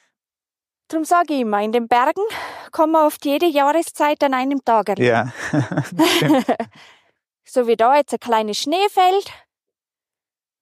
Darum 0.88 1.04
sage 1.04 1.34
ich 1.34 1.40
immer, 1.42 1.64
in 1.64 1.72
den 1.72 1.88
Bergen 1.88 2.22
kann 2.72 2.92
man 2.92 3.08
oft 3.08 3.26
jede 3.26 3.48
Jahreszeit 3.48 4.24
an 4.24 4.36
einem 4.36 4.64
Tag 4.64 4.90
erleben. 4.90 5.34
Ja. 5.52 6.44
So 7.48 7.68
wie 7.68 7.76
da 7.76 7.96
jetzt 7.96 8.12
ein 8.12 8.20
kleines 8.20 8.58
Schneefeld. 8.58 9.32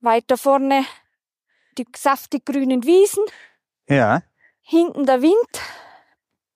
Weiter 0.02 0.38
vorne 0.38 0.86
die 1.78 1.88
saftig 1.96 2.46
grünen 2.46 2.84
Wiesen. 2.84 3.24
Ja. 3.88 4.22
Hinten 4.62 5.06
der 5.06 5.22
Wind. 5.22 5.62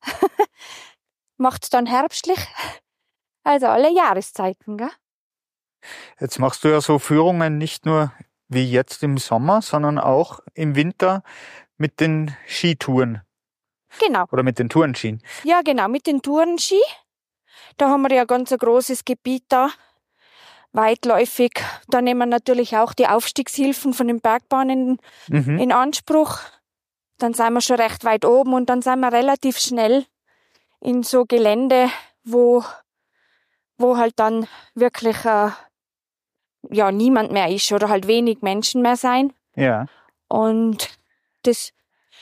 Macht's 1.38 1.70
dann 1.70 1.86
herbstlich. 1.86 2.40
Also 3.44 3.68
alle 3.68 3.90
Jahreszeiten, 3.90 4.78
gell? 4.78 4.92
Jetzt 6.20 6.40
machst 6.40 6.64
du 6.64 6.70
ja 6.70 6.82
so 6.82 7.00
Führungen 7.00 7.58
nicht 7.58 7.86
nur 7.86 8.12
wie 8.48 8.70
jetzt 8.70 9.04
im 9.04 9.18
Sommer, 9.18 9.62
sondern 9.62 9.98
auch 10.00 10.40
im 10.54 10.76
Winter 10.76 11.24
mit 11.78 12.00
den 12.00 12.36
Skitouren 12.48 13.22
Genau. 14.00 14.26
oder 14.32 14.44
mit 14.44 14.58
den 14.60 14.70
Tourenskien. 14.70 15.22
Ja, 15.44 15.62
genau, 15.64 15.88
mit 15.88 16.08
den 16.08 16.22
Tourenski. 16.22 16.80
Da 17.78 17.90
haben 17.90 18.02
wir 18.04 18.16
ja 18.16 18.26
ganz 18.26 18.52
ein 18.52 18.58
großes 18.58 19.06
Gebiet 19.06 19.44
da. 19.50 19.70
Weitläufig. 20.74 21.52
Da 21.88 22.02
nehmen 22.02 22.20
wir 22.20 22.26
natürlich 22.26 22.78
auch 22.78 22.94
die 22.94 23.08
Aufstiegshilfen 23.08 23.94
von 23.94 24.08
den 24.08 24.20
Bergbahnen 24.22 24.98
Mhm. 25.30 25.60
in 25.60 25.72
Anspruch. 25.72 26.40
Dann 27.18 27.34
sind 27.34 27.54
wir 27.54 27.62
schon 27.62 27.78
recht 27.78 28.04
weit 28.04 28.26
oben 28.26 28.54
und 28.54 28.70
dann 28.70 28.82
sind 28.82 29.00
wir 29.00 29.12
relativ 29.12 29.58
schnell 29.58 30.06
in 30.80 31.02
so 31.04 31.26
Gelände, 31.26 31.90
wo, 32.24 32.64
wo 33.78 33.98
halt 33.98 34.14
dann 34.20 34.48
wirklich 34.76 35.26
äh, 35.26 35.50
ja 36.70 36.92
niemand 36.92 37.32
mehr 37.32 37.50
ist 37.50 37.72
oder 37.72 37.90
halt 37.90 38.08
wenig 38.08 38.42
Menschen 38.42 38.82
mehr 38.82 38.96
sein. 38.96 39.34
Ja. 39.56 39.86
Und 40.28 40.90
das 41.44 41.74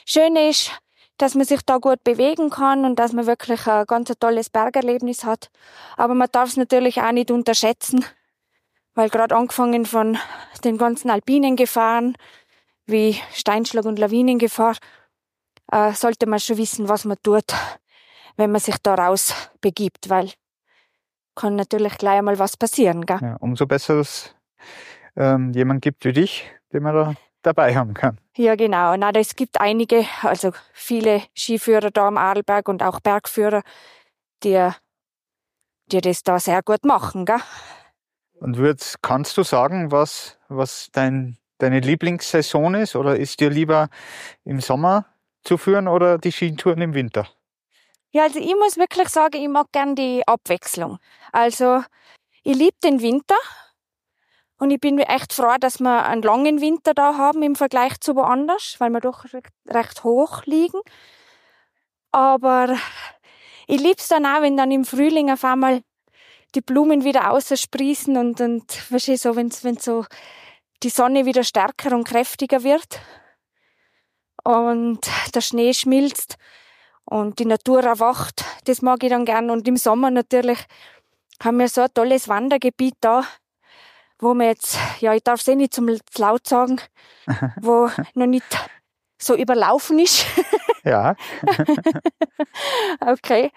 Schöne 0.06 0.50
ist, 0.50 0.72
dass 1.18 1.36
man 1.36 1.46
sich 1.46 1.62
da 1.62 1.78
gut 1.78 2.04
bewegen 2.04 2.50
kann 2.50 2.86
und 2.86 3.00
dass 3.00 3.14
man 3.14 3.26
wirklich 3.26 3.68
ein 3.68 3.86
ganz 3.86 4.12
tolles 4.20 4.50
Bergerlebnis 4.50 5.24
hat. 5.24 5.50
Aber 5.98 6.14
man 6.14 6.28
darf 6.32 6.50
es 6.50 6.58
natürlich 6.58 7.02
auch 7.02 7.12
nicht 7.12 7.32
unterschätzen, 7.32 8.06
weil 8.94 9.10
gerade 9.10 9.36
angefangen 9.36 9.86
von 9.86 10.18
den 10.64 10.78
ganzen 10.78 11.10
alpinen 11.10 11.56
Gefahren 11.56 12.16
wie 12.86 13.20
Steinschlag 13.34 13.86
und 13.86 14.00
Lawinengefahr, 14.00 14.76
äh, 15.72 15.94
sollte 15.94 16.28
man 16.28 16.40
schon 16.40 16.58
wissen, 16.58 16.88
was 16.88 17.06
man 17.06 17.18
tut, 17.24 17.54
wenn 18.38 18.52
man 18.52 18.62
sich 18.62 18.78
da 18.78 18.96
raus 18.96 19.34
begibt, 19.62 20.10
weil 20.10 20.32
kann 21.36 21.56
natürlich 21.56 21.98
gleich 21.98 22.18
einmal 22.20 22.40
was 22.40 22.58
passieren, 22.58 23.06
gell? 23.06 23.20
ja. 23.22 23.36
Umso 23.40 23.66
besser, 23.66 23.98
dass 23.98 24.36
ähm, 25.16 25.52
jemand 25.54 25.82
gibt 25.82 26.06
wie 26.06 26.14
dich, 26.14 26.50
den 26.74 26.84
man 26.84 26.96
da 26.96 27.14
dabei 27.42 27.76
haben 27.76 27.94
kann. 27.94 28.20
Ja, 28.36 28.56
genau. 28.56 28.96
Na, 28.98 29.12
es 29.12 29.36
gibt 29.36 29.62
einige, 29.62 30.06
also 30.24 30.52
viele 30.74 31.22
Skiführer 31.36 31.92
da 31.92 32.08
am 32.08 32.18
Arlberg 32.18 32.68
und 32.68 32.82
auch 32.82 33.00
Bergführer, 33.00 33.62
die 34.44 34.72
die 35.92 36.02
das 36.02 36.24
da 36.24 36.40
sehr 36.40 36.62
gut 36.64 36.84
machen. 36.84 37.26
Gell? 37.26 37.40
Und 38.40 38.58
würd, 38.58 38.96
kannst 39.02 39.38
du 39.38 39.44
sagen, 39.44 39.92
was, 39.92 40.38
was 40.48 40.90
dein, 40.92 41.38
deine 41.58 41.80
Lieblingssaison 41.80 42.76
ist? 42.76 42.96
Oder 42.96 43.18
ist 43.18 43.40
dir 43.40 43.50
lieber 43.50 43.90
im 44.44 44.60
Sommer 44.60 45.06
zu 45.44 45.58
führen 45.58 45.88
oder 45.88 46.18
die 46.18 46.32
Skitouren 46.32 46.82
im 46.82 46.94
Winter? 46.94 47.28
Ja, 48.16 48.24
also 48.24 48.40
ich 48.40 48.56
muss 48.56 48.78
wirklich 48.78 49.10
sagen, 49.10 49.44
ich 49.44 49.50
mag 49.50 49.74
gern 49.74 49.94
die 49.94 50.26
Abwechslung. 50.26 51.00
Also 51.34 51.84
ich 52.44 52.56
liebe 52.56 52.78
den 52.82 53.02
Winter 53.02 53.36
und 54.58 54.72
ich 54.72 54.80
bin 54.80 55.00
echt 55.00 55.34
froh, 55.34 55.58
dass 55.60 55.82
wir 55.82 56.06
einen 56.06 56.22
langen 56.22 56.62
Winter 56.62 56.94
da 56.94 57.18
haben 57.18 57.44
im 57.44 57.58
Vergleich 57.58 58.00
zu 58.00 58.16
woanders, 58.16 58.78
weil 58.80 58.90
wir 58.92 59.02
doch 59.02 59.26
recht 59.68 60.06
hoch 60.06 60.46
liegen. 60.46 60.80
Aber 62.14 62.78
ich 63.68 63.82
lieb's 63.82 64.08
dann 64.08 64.26
auch, 64.26 64.42
wenn 64.42 64.56
dann 64.56 64.72
im 64.72 64.86
Frühling 64.86 65.30
auf 65.30 65.44
einmal 65.44 65.82
die 66.56 66.62
Blumen 66.62 67.04
wieder 67.04 67.32
aussprießen 67.32 68.16
und, 68.16 68.40
und 68.40 68.92
weißt 68.94 69.10
du, 69.10 69.18
so, 69.18 69.36
wenn, 69.36 69.52
wenn 69.64 69.76
so 69.76 70.06
die 70.84 70.90
Sonne 70.90 71.26
wieder 71.26 71.44
stärker 71.44 71.94
und 71.94 72.08
kräftiger 72.08 72.64
wird 72.64 72.98
und 74.46 75.02
der 75.36 75.42
Schnee 75.42 75.74
schmilzt 75.74 76.38
und 77.06 77.40
die 77.40 77.46
Natur 77.46 77.84
erwacht. 77.84 78.44
Das 78.66 78.82
mag 78.82 79.04
ich 79.04 79.10
dann 79.10 79.26
gern. 79.26 79.50
Und 79.50 79.68
im 79.68 79.78
Sommer 79.78 80.12
natürlich 80.12 80.60
haben 81.44 81.60
wir 81.60 81.70
so 81.70 81.82
ein 81.82 81.94
tolles 81.94 82.28
Wandergebiet 82.28 82.96
da, 83.02 83.24
wo 84.20 84.34
wir 84.34 84.48
jetzt, 84.48 84.78
ja, 85.00 85.14
ich 85.14 85.24
darf 85.24 85.42
es 85.42 85.48
eh 85.48 85.56
nicht 85.56 85.74
zum 85.74 85.90
laut 86.18 86.48
sagen, 86.48 86.82
wo 87.62 87.90
noch 88.14 88.28
nicht 88.28 88.46
so 89.18 89.36
überlaufen 89.36 90.00
ist. 90.00 90.26
Ja. 90.86 91.16
okay. 93.00 93.52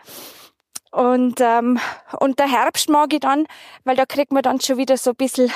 Und, 0.91 1.43
ähm, 1.43 1.79
und 2.21 2.39
der 2.39 2.51
Herbst 2.51 2.89
mag 2.89 3.13
ich 3.13 3.21
dann, 3.21 3.47
weil 3.85 3.97
da 3.97 4.07
kriegt 4.07 4.33
man 4.33 4.43
dann 4.43 4.63
schon 4.63 4.79
wieder 4.79 4.97
so 4.97 5.11
ein 5.11 5.17
bisschen, 5.17 5.53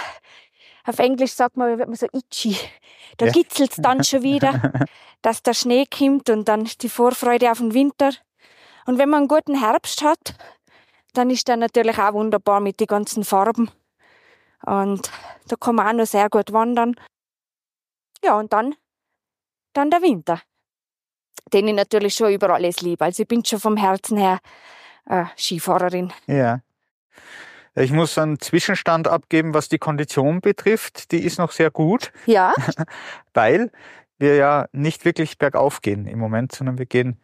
auf 0.84 0.98
Englisch 0.98 1.32
sagt 1.32 1.56
man, 1.56 1.78
wird 1.78 1.88
man 1.88 1.96
so 1.96 2.06
itchy. 2.12 2.56
Da 3.16 3.26
ja. 3.26 3.32
kitzelt's 3.32 3.76
dann 3.76 4.02
schon 4.04 4.22
wieder, 4.22 4.72
dass 5.22 5.42
der 5.42 5.54
Schnee 5.54 5.86
kommt 5.86 6.30
und 6.30 6.48
dann 6.48 6.68
die 6.80 6.88
Vorfreude 6.88 7.50
auf 7.50 7.58
den 7.58 7.74
Winter. 7.74 8.12
Und 8.86 8.98
wenn 8.98 9.08
man 9.08 9.20
einen 9.20 9.28
guten 9.28 9.60
Herbst 9.60 10.02
hat, 10.02 10.34
dann 11.14 11.30
ist 11.30 11.46
der 11.46 11.56
natürlich 11.56 11.98
auch 11.98 12.14
wunderbar 12.14 12.60
mit 12.60 12.80
den 12.80 12.86
ganzen 12.86 13.24
Farben. 13.24 13.70
Und 14.64 15.10
da 15.48 15.56
kann 15.56 15.74
man 15.74 15.88
auch 15.88 15.92
noch 15.92 16.06
sehr 16.06 16.28
gut 16.28 16.52
wandern. 16.52 16.94
Ja, 18.24 18.38
und 18.38 18.52
dann, 18.52 18.74
dann 19.72 19.90
der 19.90 20.02
Winter. 20.02 20.40
Den 21.52 21.68
ich 21.68 21.74
natürlich 21.74 22.14
schon 22.14 22.32
über 22.32 22.50
alles 22.50 22.80
liebe. 22.80 23.04
Also 23.04 23.22
ich 23.22 23.28
bin 23.28 23.44
schon 23.44 23.60
vom 23.60 23.76
Herzen 23.76 24.16
her 24.16 24.38
äh, 25.06 25.24
Skifahrerin. 25.36 26.12
Ja. 26.26 26.60
Ich 27.74 27.90
muss 27.90 28.18
einen 28.18 28.38
Zwischenstand 28.38 29.08
abgeben, 29.08 29.54
was 29.54 29.68
die 29.68 29.78
Kondition 29.78 30.40
betrifft. 30.40 31.10
Die 31.10 31.24
ist 31.24 31.38
noch 31.38 31.52
sehr 31.52 31.70
gut. 31.70 32.12
Ja. 32.26 32.52
Weil 33.34 33.70
wir 34.18 34.36
ja 34.36 34.66
nicht 34.72 35.04
wirklich 35.04 35.38
bergauf 35.38 35.80
gehen 35.80 36.06
im 36.06 36.18
Moment, 36.18 36.52
sondern 36.52 36.78
wir 36.78 36.86
gehen 36.86 37.20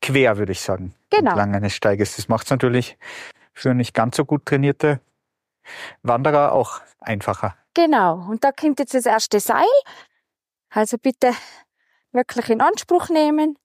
quer, 0.00 0.38
würde 0.38 0.52
ich 0.52 0.60
sagen. 0.60 0.94
Genau. 1.10 1.30
Entlang 1.30 1.54
eines 1.54 1.74
Steiges. 1.74 2.16
Das 2.16 2.28
macht 2.28 2.44
es 2.44 2.50
natürlich 2.50 2.96
für 3.52 3.74
nicht 3.74 3.94
ganz 3.94 4.16
so 4.16 4.24
gut 4.24 4.46
trainierte 4.46 5.00
Wanderer 6.02 6.52
auch 6.52 6.80
einfacher. 7.00 7.56
Genau. 7.74 8.24
Und 8.28 8.44
da 8.44 8.52
kommt 8.52 8.78
jetzt 8.78 8.94
das 8.94 9.06
erste 9.06 9.40
Seil. 9.40 9.66
Also 10.70 10.96
bitte 10.98 11.32
wirklich 12.12 12.50
in 12.50 12.60
Anspruch 12.60 13.08
nehmen. 13.08 13.58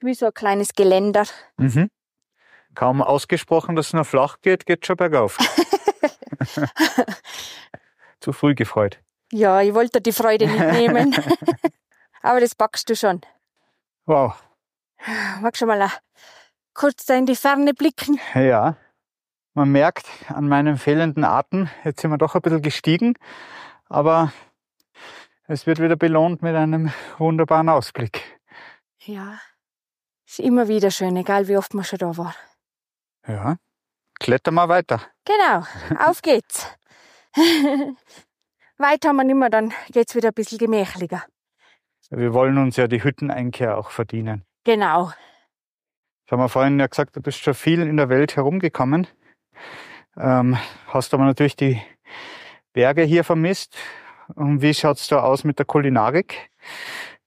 Wie 0.00 0.14
so 0.14 0.26
ein 0.26 0.34
kleines 0.34 0.72
Geländer. 0.72 1.24
Mhm. 1.58 1.88
Kaum 2.74 3.02
ausgesprochen, 3.02 3.76
dass 3.76 3.88
es 3.88 3.92
noch 3.92 4.06
flach 4.06 4.40
geht, 4.40 4.66
geht 4.66 4.86
schon 4.86 4.96
bergauf. 4.96 5.38
Zu 8.20 8.32
früh 8.32 8.54
gefreut. 8.54 9.00
Ja, 9.32 9.60
ich 9.60 9.74
wollte 9.74 10.00
die 10.00 10.12
Freude 10.12 10.46
nicht 10.46 10.72
nehmen. 10.72 11.14
Aber 12.22 12.40
das 12.40 12.54
packst 12.54 12.88
du 12.88 12.96
schon. 12.96 13.20
Wow. 14.06 14.34
Magst 15.40 15.62
du 15.62 15.66
mal 15.66 15.90
kurz 16.74 17.04
da 17.06 17.14
in 17.14 17.26
die 17.26 17.36
Ferne 17.36 17.74
blicken? 17.74 18.20
Ja. 18.34 18.76
Man 19.54 19.70
merkt 19.70 20.06
an 20.28 20.48
meinem 20.48 20.78
fehlenden 20.78 21.24
Atem, 21.24 21.68
jetzt 21.84 22.00
sind 22.00 22.10
wir 22.10 22.16
doch 22.16 22.34
ein 22.34 22.40
bisschen 22.40 22.62
gestiegen, 22.62 23.14
aber 23.86 24.32
es 25.46 25.66
wird 25.66 25.78
wieder 25.78 25.96
belohnt 25.96 26.40
mit 26.40 26.56
einem 26.56 26.90
wunderbaren 27.18 27.68
Ausblick. 27.68 28.40
Ja, 29.00 29.38
ist 30.26 30.38
immer 30.38 30.68
wieder 30.68 30.90
schön, 30.90 31.14
egal 31.16 31.48
wie 31.48 31.58
oft 31.58 31.74
man 31.74 31.84
schon 31.84 31.98
da 31.98 32.16
war. 32.16 32.34
Ja, 33.26 33.56
klettern 34.18 34.54
wir 34.54 34.68
weiter. 34.68 35.00
Genau, 35.24 35.64
auf 35.98 36.22
geht's. 36.22 36.66
Weiter 38.78 39.08
haben 39.10 39.16
wir 39.16 39.24
nicht 39.24 39.36
mehr, 39.36 39.50
dann 39.50 39.72
geht's 39.90 40.14
wieder 40.14 40.28
ein 40.28 40.34
bisschen 40.34 40.58
gemächlicher. 40.58 41.24
Wir 42.10 42.34
wollen 42.34 42.58
uns 42.58 42.76
ja 42.76 42.88
die 42.88 43.02
Hütteneinkehr 43.02 43.78
auch 43.78 43.90
verdienen. 43.90 44.44
Genau. 44.64 45.12
Ich 46.26 46.32
habe 46.32 46.42
mir 46.42 46.48
vorhin 46.48 46.78
ja 46.78 46.86
gesagt, 46.86 47.16
du 47.16 47.20
bist 47.20 47.38
schon 47.38 47.54
viel 47.54 47.82
in 47.82 47.96
der 47.96 48.08
Welt 48.08 48.36
herumgekommen. 48.36 49.06
Ähm, 50.16 50.58
hast 50.88 51.14
aber 51.14 51.24
natürlich 51.24 51.56
die 51.56 51.80
Berge 52.72 53.02
hier 53.02 53.24
vermisst. 53.24 53.76
Und 54.34 54.62
wie 54.62 54.74
schaut's 54.74 55.08
da 55.08 55.22
aus 55.22 55.44
mit 55.44 55.58
der 55.58 55.66
Kulinarik? 55.66 56.50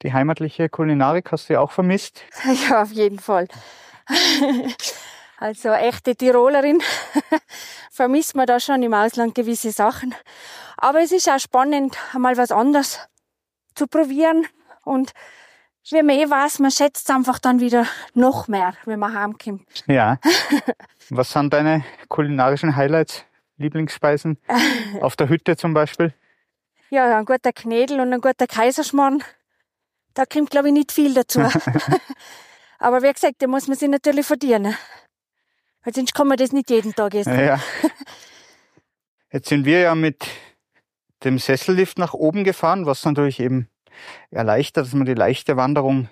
Die 0.02 0.14
heimatliche 0.14 0.70
Kulinarik 0.70 1.32
hast 1.32 1.50
du 1.50 1.54
ja 1.54 1.62
auch 1.62 1.72
vermisst? 1.72 2.24
Ja, 2.70 2.84
auf 2.84 2.92
jeden 2.92 3.20
Fall. 3.20 3.48
Also 5.38 5.70
echte 5.70 6.16
Tirolerin 6.16 6.82
vermisst 7.92 8.36
man 8.36 8.46
da 8.46 8.60
schon 8.60 8.82
im 8.84 8.94
Ausland 8.94 9.36
gewisse 9.36 9.72
Sachen. 9.72 10.16
Aber 10.78 11.02
es 11.02 11.12
ist 11.12 11.30
auch 11.30 11.40
spannend, 11.40 11.98
einmal 12.14 12.38
was 12.38 12.52
anderes 12.52 13.00
zu 13.76 13.88
probieren. 13.88 14.48
Und 14.84 15.12
wie 15.92 16.02
man 16.02 16.16
eh 16.16 16.30
weiß, 16.30 16.60
man 16.60 16.72
schätzt 16.72 17.10
einfach 17.12 17.40
dann 17.40 17.60
wieder 17.60 17.86
noch 18.14 18.48
mehr, 18.48 18.74
wenn 18.86 19.00
man 19.00 19.18
heimkommt. 19.18 19.68
Ja. 19.88 20.20
Was 21.10 21.32
sind 21.32 21.54
deine 21.54 21.84
kulinarischen 22.08 22.76
Highlights, 22.76 23.24
Lieblingsspeisen? 23.58 24.40
Auf 25.02 25.16
der 25.16 25.30
Hütte 25.30 25.58
zum 25.58 25.76
Beispiel? 25.76 26.14
Ja, 26.90 27.18
ein 27.18 27.26
guter 27.26 27.54
Knädel 27.54 28.00
und 28.00 28.12
ein 28.14 28.22
guter 28.22 28.48
Kaiserschmarrn. 28.48 29.24
Da 30.16 30.26
kommt, 30.26 30.50
glaube 30.50 30.70
ich, 30.70 30.74
nicht 30.74 30.92
viel 30.92 31.14
dazu. 31.14 31.42
Aber 32.80 33.04
wie 33.04 33.12
gesagt, 33.12 33.36
da 33.40 33.48
muss 33.48 33.68
man 33.68 33.78
sich 33.78 33.90
natürlich 33.90 34.26
verdienen. 34.26 34.76
Weil 35.86 35.94
sonst 35.94 36.16
kann 36.16 36.28
man 36.28 36.38
das 36.38 36.52
nicht 36.52 36.70
jeden 36.72 36.94
Tag 36.94 37.14
essen. 37.14 37.40
Ja. 37.40 37.60
Jetzt 39.32 39.50
sind 39.50 39.66
wir 39.66 39.80
ja 39.80 39.96
mit 39.96 40.26
dem 41.24 41.38
Sessellift 41.38 42.00
nach 42.00 42.14
oben 42.14 42.44
gefahren, 42.44 42.86
was 42.86 43.06
natürlich 43.06 43.40
eben 43.40 43.70
erleichtert, 44.32 44.88
dass 44.88 44.94
wir 44.94 45.06
die 45.06 45.14
leichte 45.14 45.58
Wanderung 45.58 46.10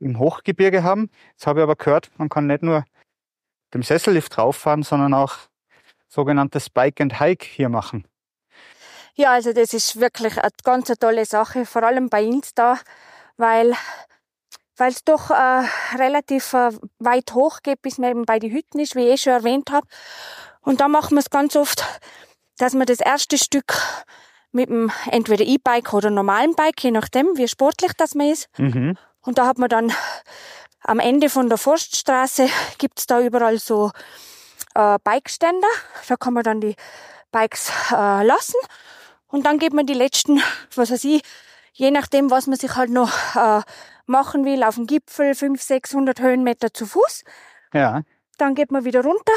im 0.00 0.18
Hochgebirge 0.18 0.82
haben. 0.82 1.10
Jetzt 1.30 1.46
habe 1.46 1.60
ich 1.60 1.62
aber 1.62 1.76
gehört, 1.76 2.10
man 2.18 2.28
kann 2.28 2.48
nicht 2.48 2.62
nur 2.62 2.84
dem 3.72 3.82
Sessellift 3.82 4.36
rauffahren, 4.36 4.82
sondern 4.82 5.14
auch 5.14 5.36
sogenanntes 6.08 6.68
Bike 6.68 7.00
and 7.00 7.20
Hike 7.20 7.44
hier 7.44 7.68
machen. 7.68 8.06
Ja, 9.14 9.32
also 9.32 9.52
das 9.52 9.74
ist 9.74 10.00
wirklich 10.00 10.38
eine 10.38 10.50
ganz 10.64 10.88
tolle 10.98 11.24
Sache, 11.24 11.66
vor 11.66 11.82
allem 11.82 12.08
bei 12.08 12.26
uns 12.26 12.54
da, 12.54 12.78
weil 13.36 13.74
weil 14.78 14.90
es 14.90 15.04
doch 15.04 15.30
äh, 15.30 15.64
relativ 15.96 16.54
äh, 16.54 16.70
weit 16.98 17.34
hoch 17.34 17.60
geht, 17.62 17.82
bis 17.82 17.98
man 17.98 18.10
eben 18.10 18.24
bei 18.24 18.38
den 18.38 18.52
Hütten 18.52 18.80
ist, 18.80 18.96
wie 18.96 19.06
ich 19.06 19.12
eh 19.12 19.16
schon 19.18 19.32
erwähnt 19.32 19.70
habe. 19.70 19.86
Und 20.62 20.80
da 20.80 20.88
machen 20.88 21.16
wir 21.16 21.20
es 21.20 21.30
ganz 21.30 21.56
oft, 21.56 21.84
dass 22.58 22.74
man 22.74 22.86
das 22.86 23.00
erste 23.00 23.38
Stück 23.38 23.74
mit 24.52 24.68
dem 24.68 24.90
entweder 25.10 25.44
E-Bike 25.44 25.92
oder 25.92 26.10
normalen 26.10 26.54
Bike, 26.54 26.82
je 26.82 26.90
nachdem, 26.90 27.36
wie 27.36 27.48
sportlich 27.48 27.92
das 27.96 28.14
man 28.14 28.28
ist. 28.28 28.48
Mhm. 28.56 28.96
Und 29.20 29.38
da 29.38 29.46
hat 29.46 29.58
man 29.58 29.68
dann 29.68 29.92
am 30.80 31.00
Ende 31.00 31.28
von 31.28 31.48
der 31.48 31.58
Forststraße 31.58 32.48
gibt's 32.78 33.06
da 33.06 33.20
überall 33.20 33.58
so 33.58 33.90
äh, 34.74 34.98
Bikeständer. 35.02 35.68
Da 36.08 36.16
kann 36.16 36.34
man 36.34 36.44
dann 36.44 36.60
die 36.60 36.76
Bikes 37.30 37.70
äh, 37.90 38.24
lassen. 38.24 38.56
Und 39.26 39.44
dann 39.44 39.58
geht 39.58 39.74
man 39.74 39.86
die 39.86 39.94
letzten, 39.94 40.40
was 40.74 40.90
weiß 40.90 41.04
ich, 41.04 41.22
je 41.72 41.90
nachdem, 41.90 42.30
was 42.30 42.46
man 42.46 42.56
sich 42.56 42.74
halt 42.76 42.90
noch 42.90 43.12
äh, 43.36 43.60
machen 44.08 44.44
will, 44.44 44.62
auf 44.62 44.76
dem 44.76 44.86
Gipfel 44.86 45.34
500, 45.34 45.60
600 45.60 46.20
Höhenmeter 46.20 46.72
zu 46.72 46.86
Fuß. 46.86 47.24
Ja. 47.72 48.02
Dann 48.38 48.54
geht 48.54 48.70
man 48.70 48.84
wieder 48.84 49.02
runter. 49.02 49.32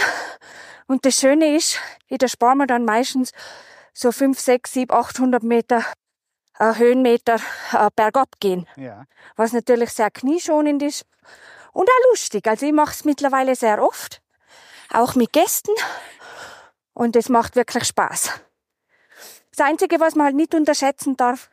Und 0.87 1.05
das 1.05 1.19
Schöne 1.19 1.55
ist, 1.55 1.79
da 2.09 2.27
sparen 2.27 2.57
wir 2.57 2.67
dann 2.67 2.85
meistens 2.85 3.31
so 3.93 4.11
5, 4.11 4.39
6, 4.39 4.73
7, 4.73 4.91
800 4.91 5.43
Meter 5.43 5.83
äh, 6.59 6.75
Höhenmeter 6.75 7.37
äh, 7.73 7.89
bergab 7.95 8.39
gehen. 8.39 8.67
Ja. 8.75 9.05
Was 9.35 9.53
natürlich 9.53 9.91
sehr 9.91 10.11
knieschonend 10.11 10.83
ist 10.83 11.05
und 11.73 11.89
auch 11.89 12.09
lustig. 12.11 12.47
Also 12.47 12.65
ich 12.65 12.73
mache 12.73 12.91
es 12.91 13.05
mittlerweile 13.05 13.55
sehr 13.55 13.81
oft, 13.81 14.21
auch 14.91 15.15
mit 15.15 15.33
Gästen 15.33 15.73
und 16.93 17.15
es 17.15 17.29
macht 17.29 17.55
wirklich 17.55 17.85
Spaß. 17.85 18.31
Das 19.55 19.65
Einzige, 19.65 19.99
was 19.99 20.15
man 20.15 20.27
halt 20.27 20.35
nicht 20.35 20.55
unterschätzen 20.55 21.17
darf, 21.17 21.49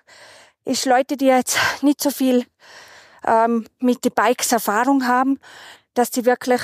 ist 0.65 0.85
Leute, 0.85 1.17
die 1.17 1.27
jetzt 1.27 1.59
nicht 1.83 2.01
so 2.01 2.11
viel 2.11 2.47
ähm, 3.27 3.67
mit 3.79 4.05
den 4.05 4.13
Bikes 4.13 4.53
Erfahrung 4.53 5.07
haben, 5.07 5.39
dass 5.95 6.11
sie 6.13 6.25
wirklich 6.25 6.61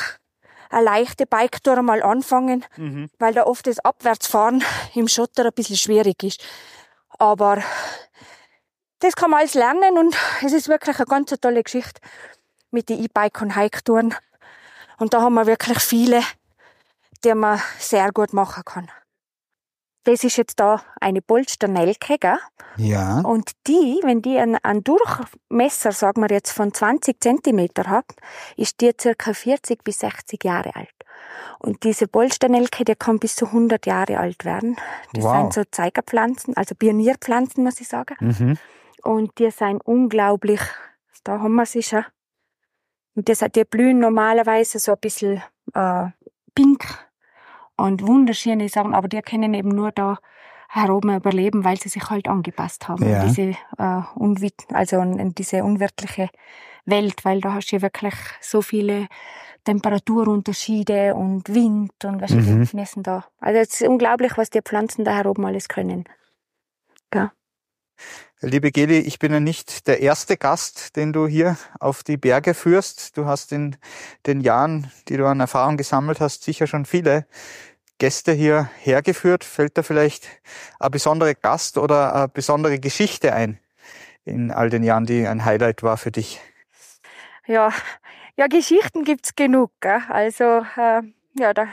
eine 0.70 0.84
leichte 0.84 1.26
Biketour 1.26 1.82
mal 1.82 2.02
anfangen, 2.02 2.64
Mhm. 2.76 3.10
weil 3.18 3.34
da 3.34 3.44
oft 3.44 3.66
das 3.66 3.78
Abwärtsfahren 3.80 4.62
im 4.94 5.08
Schotter 5.08 5.44
ein 5.46 5.52
bisschen 5.52 5.76
schwierig 5.76 6.22
ist. 6.22 6.42
Aber 7.18 7.62
das 9.00 9.14
kann 9.16 9.30
man 9.30 9.40
alles 9.40 9.54
lernen 9.54 9.98
und 9.98 10.16
es 10.42 10.52
ist 10.52 10.68
wirklich 10.68 10.96
eine 10.96 11.06
ganz 11.06 11.30
tolle 11.40 11.62
Geschichte 11.62 12.00
mit 12.70 12.88
den 12.88 13.04
E-Bike- 13.04 13.40
und 13.42 13.54
Hike-Touren. 13.54 14.14
Und 14.98 15.14
da 15.14 15.20
haben 15.20 15.34
wir 15.34 15.46
wirklich 15.46 15.78
viele, 15.80 16.22
die 17.24 17.34
man 17.34 17.60
sehr 17.78 18.10
gut 18.12 18.32
machen 18.32 18.64
kann. 18.64 18.90
Das 20.04 20.22
ist 20.22 20.36
jetzt 20.36 20.60
da 20.60 20.82
eine 21.00 21.22
Polsternelke, 21.22 22.18
gell? 22.18 22.38
Ja. 22.76 23.20
Und 23.20 23.52
die, 23.66 24.00
wenn 24.02 24.20
die 24.20 24.38
einen, 24.38 24.56
einen 24.62 24.84
Durchmesser, 24.84 25.92
sagen 25.92 26.20
wir 26.20 26.28
jetzt, 26.30 26.52
von 26.52 26.74
20 26.74 27.20
Zentimeter 27.22 27.84
hat, 27.88 28.04
ist 28.56 28.80
die 28.80 28.92
circa 29.00 29.32
40 29.32 29.82
bis 29.82 30.00
60 30.00 30.44
Jahre 30.44 30.74
alt. 30.76 30.90
Und 31.58 31.84
diese 31.84 32.06
Polsternelke, 32.06 32.84
die 32.84 32.94
kann 32.96 33.18
bis 33.18 33.36
zu 33.36 33.46
100 33.46 33.86
Jahre 33.86 34.18
alt 34.18 34.44
werden. 34.44 34.76
Das 35.14 35.24
Wow. 35.24 35.32
sind 35.36 35.52
so 35.54 35.62
Zeigerpflanzen, 35.70 36.56
also 36.56 36.74
Pionierpflanzen, 36.74 37.64
muss 37.64 37.80
ich 37.80 37.88
sagen. 37.88 38.16
Mhm. 38.20 38.58
Und 39.02 39.38
die 39.38 39.50
sind 39.50 39.80
unglaublich, 39.86 40.60
da 41.24 41.40
haben 41.40 41.54
wir 41.54 41.66
sie 41.66 41.82
schon. 41.82 42.04
Und 43.14 43.28
die, 43.28 43.34
sind- 43.34 43.56
die 43.56 43.64
blühen 43.64 44.00
normalerweise 44.00 44.78
so 44.78 44.92
ein 44.92 44.98
bisschen 45.00 45.42
äh, 45.74 46.06
pink 46.54 46.84
und 47.76 48.06
wunderschöne 48.06 48.68
Sachen, 48.68 48.94
aber 48.94 49.08
die 49.08 49.20
können 49.22 49.54
eben 49.54 49.68
nur 49.70 49.92
da 49.92 50.18
heroben 50.68 51.14
überleben, 51.16 51.64
weil 51.64 51.78
sie 51.78 51.88
sich 51.88 52.10
halt 52.10 52.28
angepasst 52.28 52.88
haben 52.88 53.04
Ja. 53.08 53.20
an 53.20 53.26
diese, 53.28 53.56
äh, 53.78 54.02
unwit 54.16 54.54
also 54.72 54.98
an, 54.98 55.20
an 55.20 55.34
diese 55.34 55.62
unwirtliche 55.64 56.28
Welt, 56.84 57.24
weil 57.24 57.40
da 57.40 57.54
hast 57.54 57.70
du 57.70 57.76
ja 57.76 57.82
wirklich 57.82 58.14
so 58.40 58.60
viele 58.62 59.06
Temperaturunterschiede 59.64 61.14
und 61.14 61.48
Wind 61.54 61.92
und 62.04 62.20
was 62.20 62.30
Mhm. 62.30 62.68
müssen 62.72 63.02
da. 63.02 63.24
Also 63.40 63.60
es 63.60 63.80
ist 63.80 63.88
unglaublich, 63.88 64.36
was 64.36 64.50
die 64.50 64.60
Pflanzen 64.62 65.04
da 65.04 65.12
heroben 65.14 65.44
alles 65.46 65.68
können. 65.68 66.04
Liebe 68.46 68.72
Geli, 68.72 68.98
ich 68.98 69.18
bin 69.18 69.32
ja 69.32 69.40
nicht 69.40 69.86
der 69.86 70.00
erste 70.00 70.36
Gast, 70.36 70.96
den 70.96 71.14
du 71.14 71.26
hier 71.26 71.56
auf 71.80 72.02
die 72.02 72.18
Berge 72.18 72.52
führst. 72.52 73.16
Du 73.16 73.24
hast 73.24 73.52
in 73.52 73.76
den 74.26 74.42
Jahren, 74.42 74.92
die 75.08 75.16
du 75.16 75.26
an 75.26 75.40
Erfahrung 75.40 75.78
gesammelt 75.78 76.20
hast, 76.20 76.44
sicher 76.44 76.66
schon 76.66 76.84
viele 76.84 77.26
Gäste 77.98 78.32
hier 78.32 78.68
hergeführt. 78.80 79.44
Fällt 79.44 79.78
da 79.78 79.82
vielleicht 79.82 80.28
ein 80.78 80.90
besonderer 80.90 81.32
Gast 81.32 81.78
oder 81.78 82.14
eine 82.14 82.28
besondere 82.28 82.78
Geschichte 82.78 83.32
ein 83.32 83.58
in 84.26 84.50
all 84.50 84.68
den 84.68 84.82
Jahren, 84.82 85.06
die 85.06 85.26
ein 85.26 85.46
Highlight 85.46 85.82
war 85.82 85.96
für 85.96 86.10
dich? 86.10 86.38
Ja, 87.46 87.72
ja, 88.36 88.46
Geschichten 88.46 89.04
gibt's 89.04 89.36
genug. 89.36 89.72
Gell? 89.80 90.02
Also 90.10 90.66
äh, 90.76 91.00
ja, 91.32 91.54
da, 91.54 91.68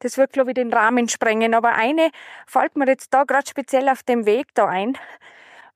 das 0.00 0.18
wird 0.18 0.34
glaube 0.34 0.50
ich 0.50 0.54
den 0.54 0.70
Rahmen 0.70 1.08
sprengen. 1.08 1.54
Aber 1.54 1.72
eine 1.72 2.10
fällt 2.46 2.76
mir 2.76 2.86
jetzt 2.88 3.14
da 3.14 3.24
gerade 3.24 3.48
speziell 3.48 3.88
auf 3.88 4.02
dem 4.02 4.26
Weg 4.26 4.48
da 4.52 4.66
ein, 4.66 4.98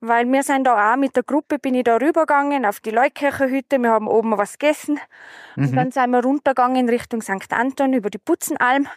weil 0.07 0.31
wir 0.31 0.43
sind 0.43 0.65
da 0.65 0.93
auch 0.93 0.97
mit 0.97 1.15
der 1.15 1.23
Gruppe 1.23 1.59
bin 1.59 1.73
ich 1.75 1.83
da 1.83 1.97
rübergegangen 1.97 2.65
auf 2.65 2.79
die 2.79 2.91
Leukircherhütte. 2.91 3.77
Wir 3.79 3.91
haben 3.91 4.07
oben 4.07 4.37
was 4.37 4.57
gegessen 4.57 4.99
und 5.55 5.71
Mhm. 5.71 5.75
dann 5.75 5.91
sind 5.91 6.11
wir 6.11 6.23
runtergegangen 6.23 6.89
Richtung 6.89 7.21
St. 7.21 7.51
Anton 7.51 7.93
über 7.93 8.09
die 8.09 8.17
Putzenalm 8.17 8.87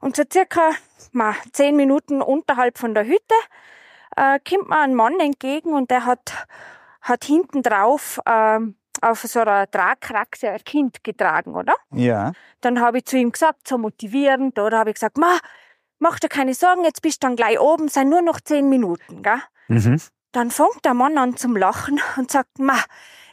und 0.00 0.16
so 0.16 0.22
circa 0.30 0.70
mal 1.12 1.34
zehn 1.52 1.76
Minuten 1.76 2.22
unterhalb 2.22 2.78
von 2.78 2.94
der 2.94 3.06
Hütte 3.06 3.34
äh, 4.16 4.38
kommt 4.48 4.68
mir 4.68 4.78
ein 4.80 4.94
Mann 4.94 5.18
entgegen 5.20 5.72
und 5.74 5.90
der 5.90 6.06
hat 6.06 6.46
hat 7.02 7.24
hinten 7.24 7.62
drauf 7.62 8.20
ähm, 8.26 8.74
auf 9.00 9.20
so 9.22 9.40
einer 9.40 9.70
Tragkraxe 9.70 10.50
ein 10.50 10.64
Kind 10.64 11.04
getragen, 11.04 11.54
oder? 11.54 11.74
Ja. 11.92 12.32
Dann 12.62 12.80
habe 12.80 12.98
ich 12.98 13.04
zu 13.04 13.16
ihm 13.16 13.30
gesagt, 13.30 13.68
so 13.68 13.78
motivierend, 13.78 14.58
oder 14.58 14.78
habe 14.78 14.90
ich 14.90 14.94
gesagt, 14.94 15.16
ma, 15.16 15.38
mach 16.00 16.18
dir 16.18 16.28
keine 16.28 16.54
Sorgen, 16.54 16.82
jetzt 16.84 17.02
bist 17.02 17.22
du 17.22 17.28
dann 17.28 17.36
gleich 17.36 17.60
oben, 17.60 17.86
sind 17.88 18.08
nur 18.08 18.22
noch 18.22 18.40
zehn 18.40 18.68
Minuten, 18.68 19.22
gell? 19.22 19.40
Mhm. 19.68 20.00
Dann 20.36 20.50
fängt 20.50 20.84
der 20.84 20.92
Mann 20.92 21.16
an 21.16 21.38
zum 21.38 21.56
Lachen 21.56 21.98
und 22.18 22.30
sagt, 22.30 22.58
ma, 22.58 22.76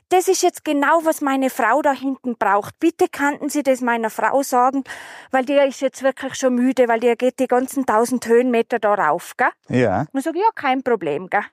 das 0.07 0.29
ist 0.29 0.41
jetzt 0.41 0.63
genau, 0.63 1.01
was 1.03 1.19
meine 1.19 1.49
Frau 1.49 1.81
da 1.81 1.91
hinten 1.91 2.37
braucht. 2.37 2.79
Bitte 2.79 3.09
könnten 3.09 3.49
Sie 3.49 3.61
das 3.61 3.81
meiner 3.81 4.09
Frau 4.09 4.41
sagen, 4.41 4.85
weil 5.29 5.43
die 5.43 5.55
ist 5.55 5.81
jetzt 5.81 6.01
wirklich 6.01 6.35
schon 6.35 6.55
müde, 6.55 6.87
weil 6.87 7.01
die 7.01 7.13
geht 7.17 7.39
die 7.39 7.47
ganzen 7.47 7.85
tausend 7.85 8.25
Höhenmeter 8.25 8.79
da 8.79 8.93
rauf, 8.93 9.33
gell? 9.35 9.49
Ja. 9.67 10.05
Und 10.13 10.19
ich 10.19 10.23
sage, 10.23 10.39
ja, 10.39 10.47
kein 10.55 10.81
Problem, 10.81 11.29
gell. 11.29 11.43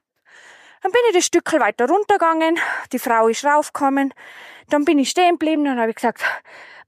Dann 0.84 0.92
bin 0.92 1.00
ich 1.08 1.16
das 1.16 1.26
Stück 1.26 1.52
weiter 1.54 1.88
runtergegangen, 1.88 2.56
die 2.92 3.00
Frau 3.00 3.26
ist 3.26 3.44
raufgekommen, 3.44 4.14
dann 4.68 4.84
bin 4.84 5.00
ich 5.00 5.10
stehen 5.10 5.32
geblieben, 5.32 5.64
dann 5.64 5.80
habe 5.80 5.90
ich 5.90 5.96
gesagt, 5.96 6.22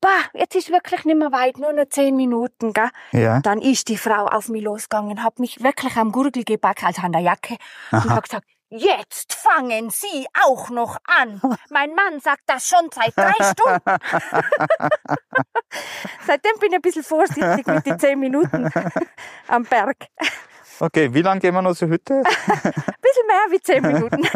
bah, 0.02 0.24
jetzt 0.34 0.54
ist 0.54 0.70
wirklich 0.70 1.06
nicht 1.06 1.16
mehr 1.16 1.32
weit, 1.32 1.56
nur 1.58 1.72
noch 1.72 1.88
zehn 1.88 2.14
Minuten, 2.14 2.74
gell. 2.74 2.90
Ja. 3.12 3.40
Dann 3.40 3.62
ist 3.62 3.88
die 3.88 3.96
Frau 3.96 4.26
auf 4.26 4.48
mich 4.48 4.62
losgegangen, 4.62 5.22
hat 5.22 5.38
mich 5.38 5.62
wirklich 5.62 5.96
am 5.96 6.12
Gurgel 6.12 6.44
gepackt, 6.44 6.84
also 6.84 7.00
an 7.02 7.12
der 7.12 7.22
Jacke, 7.22 7.56
und 7.90 8.10
hat 8.10 8.24
gesagt, 8.24 8.46
jetzt 8.68 9.32
fangen 9.32 9.90
Sie 9.90 10.26
auch 10.44 10.68
noch 10.70 10.98
an. 11.04 11.40
Mein 11.70 11.94
Mann 11.94 12.20
sagt 12.20 12.42
das 12.46 12.68
schon 12.68 12.90
seit 12.92 13.16
drei 13.16 13.32
Stunden. 13.52 13.80
Seitdem 16.26 16.52
bin 16.60 16.70
ich 16.70 16.76
ein 16.76 16.82
bisschen 16.82 17.04
vorsichtig 17.04 17.66
mit 17.66 17.86
den 17.86 17.98
zehn 17.98 18.18
Minuten 18.18 18.70
am 19.48 19.64
Berg. 19.64 19.96
Okay, 20.80 21.14
wie 21.14 21.22
lange 21.22 21.40
gehen 21.40 21.54
wir 21.54 21.62
noch 21.62 21.74
zur 21.74 21.88
Hütte? 21.88 22.22
bisschen 22.22 23.26
mehr 23.26 23.46
wie 23.50 23.60
zehn 23.60 23.82
Minuten. 23.82 24.28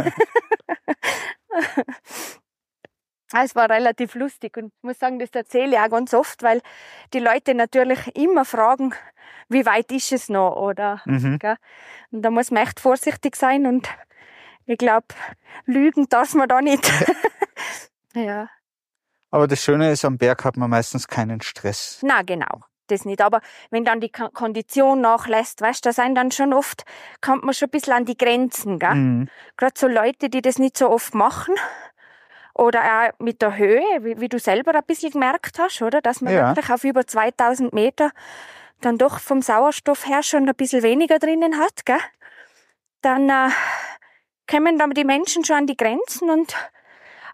Es 3.33 3.55
war 3.55 3.69
relativ 3.71 4.15
lustig 4.15 4.57
und 4.57 4.67
ich 4.67 4.83
muss 4.83 4.99
sagen, 4.99 5.19
das 5.19 5.31
erzähle 5.33 5.73
ich 5.77 5.79
auch 5.79 5.91
ganz 5.91 6.15
oft, 6.15 6.43
weil 6.43 6.61
die 7.13 7.19
Leute 7.19 7.55
natürlich 7.55 8.15
immer 8.17 8.45
fragen, 8.45 8.95
wie 9.49 9.67
weit 9.67 9.91
ist 9.93 10.13
es 10.13 10.29
noch, 10.29 10.57
oder? 10.57 11.01
Mhm. 11.05 11.39
Und 12.13 12.23
da 12.23 12.31
muss 12.31 12.51
man 12.51 12.63
echt 12.63 12.81
vorsichtig 12.81 13.37
sein 13.37 13.67
und 13.67 13.89
ich 14.67 14.79
glaube, 14.79 15.07
lügen 15.65 16.09
darf 16.09 16.35
man 16.35 16.49
da 16.49 16.61
nicht. 16.61 16.85
ja, 18.15 18.49
Aber 19.31 19.47
das 19.47 19.63
Schöne 19.63 19.91
ist, 19.91 20.05
am 20.05 20.19
Berg 20.19 20.45
hat 20.45 20.57
man 20.57 20.71
meistens 20.71 21.07
keinen 21.09 21.41
Stress. 21.41 21.99
na 22.03 22.23
genau. 22.23 22.63
Das 22.89 23.05
nicht. 23.05 23.21
Aber 23.21 23.41
wenn 23.71 23.85
dann 23.85 24.01
die 24.01 24.13
Ko- 24.13 24.29
Kondition 24.29 25.01
nachlässt, 25.01 25.61
weißt 25.61 25.85
du, 25.85 25.89
da 25.89 25.93
sind 25.93 26.15
dann 26.15 26.31
schon 26.31 26.53
oft, 26.53 26.85
kommt 27.21 27.43
man 27.43 27.53
schon 27.53 27.67
ein 27.67 27.71
bisschen 27.73 27.93
an 27.95 28.05
die 28.05 28.17
Grenzen, 28.17 28.79
gell? 28.79 28.95
Mhm. 28.95 29.29
gerade 29.57 29.75
so 29.77 29.89
Leute, 29.89 30.29
die 30.31 30.41
das 30.41 30.59
nicht 30.61 30.79
so 30.79 30.89
oft 30.91 31.13
machen. 31.13 31.57
Oder 32.59 32.81
auch 32.85 33.19
mit 33.19 33.43
der 33.43 33.57
Höhe, 33.57 33.85
wie, 34.01 34.19
wie 34.19 34.29
du 34.29 34.39
selber 34.39 34.75
ein 34.75 34.85
bisschen 34.87 35.11
gemerkt 35.13 35.59
hast, 35.59 35.83
oder? 35.83 36.01
Dass 36.01 36.23
man 36.23 36.33
Ja. 36.33 36.49
wirklich 36.49 36.71
auf 36.71 36.85
über 36.85 37.07
2000 37.07 37.73
Meter 37.75 38.13
dann 38.81 38.97
doch 38.97 39.19
vom 39.21 39.43
Sauerstoff 39.43 40.07
her 40.07 40.23
schon 40.23 40.49
ein 40.49 40.55
bisschen 40.55 40.83
weniger 40.83 41.19
drinnen 41.19 41.59
hat, 41.59 41.85
gell? 41.85 42.01
Dann 43.03 43.29
äh, 43.29 43.51
kommen 44.51 44.79
dann 44.79 44.91
die 44.91 45.05
Menschen 45.05 45.45
schon 45.45 45.57
an 45.57 45.67
die 45.67 45.77
Grenzen 45.77 46.31
und 46.31 46.55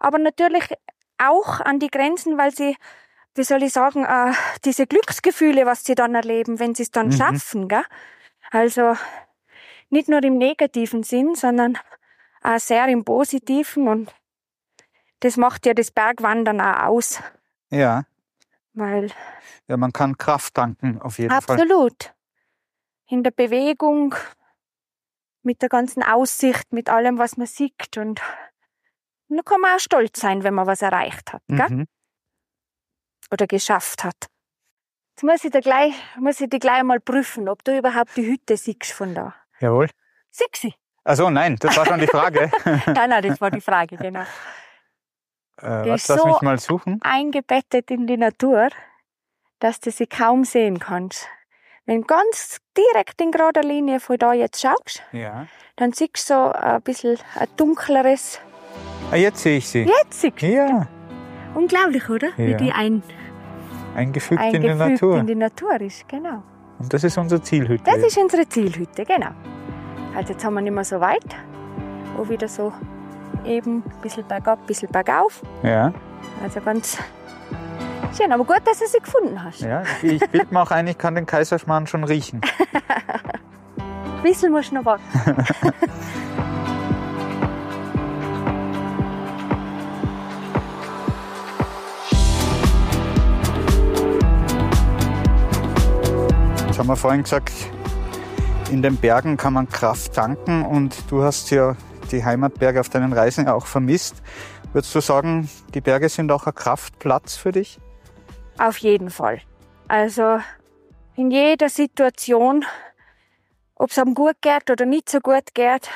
aber 0.01 0.19
natürlich 0.19 0.65
auch 1.19 1.61
an 1.61 1.79
die 1.79 1.91
Grenzen, 1.91 2.37
weil 2.37 2.51
sie, 2.53 2.77
wie 3.37 3.45
soll 3.45 3.63
ich 3.63 3.73
sagen, 3.73 4.05
äh, 4.05 4.33
diese 4.65 4.87
Glücksgefühle, 4.89 5.67
was 5.67 5.85
sie 5.85 5.95
dann 5.95 6.17
erleben, 6.17 6.59
wenn 6.59 6.75
sie 6.75 6.83
es 6.83 6.91
dann 6.91 7.09
Mhm. 7.09 7.13
schaffen, 7.13 7.69
gell? 7.69 7.85
Also 8.51 8.97
nicht 9.89 10.09
nur 10.09 10.23
im 10.25 10.37
negativen 10.39 11.05
Sinn, 11.05 11.37
sondern 11.37 11.79
auch 12.43 12.59
sehr 12.59 12.89
im 12.89 13.05
positiven 13.05 13.87
und 13.87 14.13
das 15.23 15.37
macht 15.37 15.67
ja 15.67 15.75
das 15.75 15.91
Bergwandern 15.91 16.61
auch 16.61 16.85
aus, 16.89 17.21
Ja. 17.71 18.05
weil 18.75 19.11
Ja, 19.69 19.77
man 19.77 19.93
kann 19.93 20.19
Kraft 20.19 20.55
tanken, 20.55 21.01
auf 21.01 21.19
jeden 21.19 21.31
Fall. 21.31 21.39
absolut 21.57 22.13
in 23.09 23.23
der 23.23 23.31
Bewegung, 23.31 24.15
mit 25.43 25.61
der 25.61 25.69
ganzen 25.69 26.03
Aussicht, 26.03 26.73
mit 26.73 26.89
allem, 26.89 27.19
was 27.19 27.37
man 27.37 27.47
sieht 27.47 27.97
und, 27.99 28.21
da 29.29 29.43
kann 29.43 29.61
man 29.61 29.75
auch 29.77 29.81
stolz 29.81 30.21
sein, 30.21 30.45
wenn 30.45 30.55
man 30.55 30.67
was 30.67 30.83
erreicht 30.83 31.33
hat, 31.33 31.43
gell? 31.49 31.69
Mhm. 31.71 31.87
oder 33.31 33.47
geschafft 33.47 34.05
hat. 34.05 34.27
Jetzt 35.15 35.23
muss 35.25 35.45
ich, 35.45 35.51
da 35.51 35.61
gleich, 35.61 35.95
muss 36.19 36.41
ich 36.41 36.49
dich 36.51 36.61
gleich 36.61 36.83
mal 36.83 37.01
prüfen, 37.01 37.49
ob 37.49 37.65
du 37.65 37.77
überhaupt 37.77 38.17
die 38.17 38.27
Hütte 38.27 38.57
siehst 38.57 38.93
von 38.93 39.15
da. 39.15 39.35
Jawohl. 39.61 39.89
Siehst 40.31 40.57
sie? 40.57 40.75
Also 41.05 41.29
nein, 41.31 41.57
das 41.57 41.77
war 41.77 41.85
schon 41.87 41.99
die 42.01 42.07
Frage. 42.07 42.51
Nein, 42.87 43.11
nein, 43.11 43.23
das 43.23 43.41
war 43.41 43.51
die 43.51 43.61
Frage, 43.61 43.97
genau. 43.97 44.25
äh, 45.62 45.88
was, 45.90 46.09
lass 46.09 46.20
so- 46.20 46.27
mich 46.27 46.40
mal 46.42 46.59
suchen. 46.59 46.98
Eingebettet 47.03 47.90
in 47.90 48.07
die 48.07 48.16
Natur, 48.16 48.68
dass 49.61 49.81
du 49.81 49.90
sie 49.90 50.07
kaum 50.07 50.44
sehen 50.44 50.79
kannst. 50.79 51.29
Wenn 51.87 52.03
du 52.03 52.07
ganz 52.07 52.59
direkt 52.77 53.20
in 53.20 53.33
gerader 53.33 53.62
Linie 53.62 53.98
von 54.01 54.16
da 54.16 54.33
jetzt 54.33 54.61
schaust, 54.61 55.03
Ja. 55.12 55.46
dann 55.77 55.92
siehst 55.92 56.31
du 56.31 56.35
so 56.35 56.53
ein 56.53 56.81
bisschen 56.83 57.18
ein 57.35 57.48
dunkleres. 57.57 58.40
Ah, 59.11 59.16
jetzt 59.16 59.42
sehe 59.42 59.59
ich 59.59 59.68
sie. 59.68 59.83
Jetzt 59.83 60.20
siehst 60.20 60.40
du. 60.40 60.46
Ja, 60.46 60.87
Unglaublich, 61.55 62.09
oder? 62.09 62.29
Wie 62.37 62.53
Ja. 62.53 62.57
die 62.57 62.72
ein, 62.72 63.03
eingefügt 63.94 64.40
in 64.40 64.51
die 64.62 64.70
eingefügt 64.70 64.79
Natur. 65.03 65.18
in 65.18 65.27
die 65.27 65.35
Natur 65.35 65.81
ist, 65.81 66.09
genau. 66.09 66.42
Und 66.79 66.92
das 66.94 67.05
ist 67.05 67.18
unsere 67.18 67.42
Zielhütte. 67.42 67.85
Das 67.85 67.98
ist 67.98 68.16
unsere 68.16 68.48
Zielhütte, 68.48 69.05
genau. 69.05 69.31
Also 70.16 70.33
jetzt 70.33 70.44
haben 70.44 70.55
wir 70.55 70.62
nicht 70.62 70.72
mehr 70.72 70.85
so 70.85 70.98
weit, 71.01 71.25
wo 72.16 72.29
wieder 72.29 72.48
so 72.48 72.72
eben 73.45 73.83
ein 73.85 74.01
bisschen 74.03 74.25
bergab, 74.27 74.61
ein 74.61 74.66
bisschen 74.66 74.90
bergauf. 74.90 75.42
ja. 75.62 75.92
Also 76.42 76.61
ganz 76.61 76.99
Schön, 78.16 78.31
aber 78.31 78.45
gut, 78.45 78.61
dass 78.66 78.79
du 78.79 78.87
sie 78.87 78.99
gefunden 78.99 79.42
hast. 79.42 79.61
Ja, 79.61 79.85
ich 80.03 80.21
bild 80.29 80.53
mir 80.53 80.61
auch 80.61 80.71
ein, 80.71 80.87
ich 80.87 80.99
kann 80.99 81.14
den 81.14 81.25
Kaiserschmarrn 81.25 81.87
schon 81.87 82.05
riechen. 82.05 82.42
Ein 83.79 84.23
bisschen 84.23 84.53
musst 84.53 84.71
du 84.71 84.75
noch 84.75 84.85
warten. 84.85 85.03
Jetzt 96.66 96.79
haben 96.79 96.87
wir 96.87 96.97
vorhin 96.97 97.23
gesagt, 97.23 97.53
in 98.71 98.83
den 98.83 98.97
Bergen 98.97 99.38
kann 99.38 99.55
man 99.55 99.68
Kraft 99.68 100.12
tanken 100.12 100.64
und 100.66 101.11
du 101.11 101.23
hast 101.23 101.51
ja 101.51 101.77
die 102.12 102.25
Heimatberge 102.25 102.81
auf 102.81 102.88
deinen 102.88 103.12
Reisen 103.12 103.46
ja 103.46 103.55
auch 103.55 103.66
vermisst. 103.66 104.22
Würdest 104.72 104.94
du 104.94 105.01
sagen, 105.01 105.48
die 105.75 105.81
Berge 105.81 106.09
sind 106.09 106.31
auch 106.31 106.46
ein 106.46 106.55
Kraftplatz 106.55 107.37
für 107.37 107.53
dich? 107.53 107.79
Auf 108.59 108.79
jeden 108.79 109.11
Fall. 109.11 109.40
Also 109.88 110.38
in 111.16 111.31
jeder 111.31 111.68
Situation, 111.68 112.64
ob 113.75 113.90
es 113.90 113.98
einem 113.98 114.14
gut 114.14 114.37
geht 114.40 114.70
oder 114.70 114.87
nicht 114.87 115.11
so 115.11 115.20
gut 115.20 115.55
geht, 115.55 115.90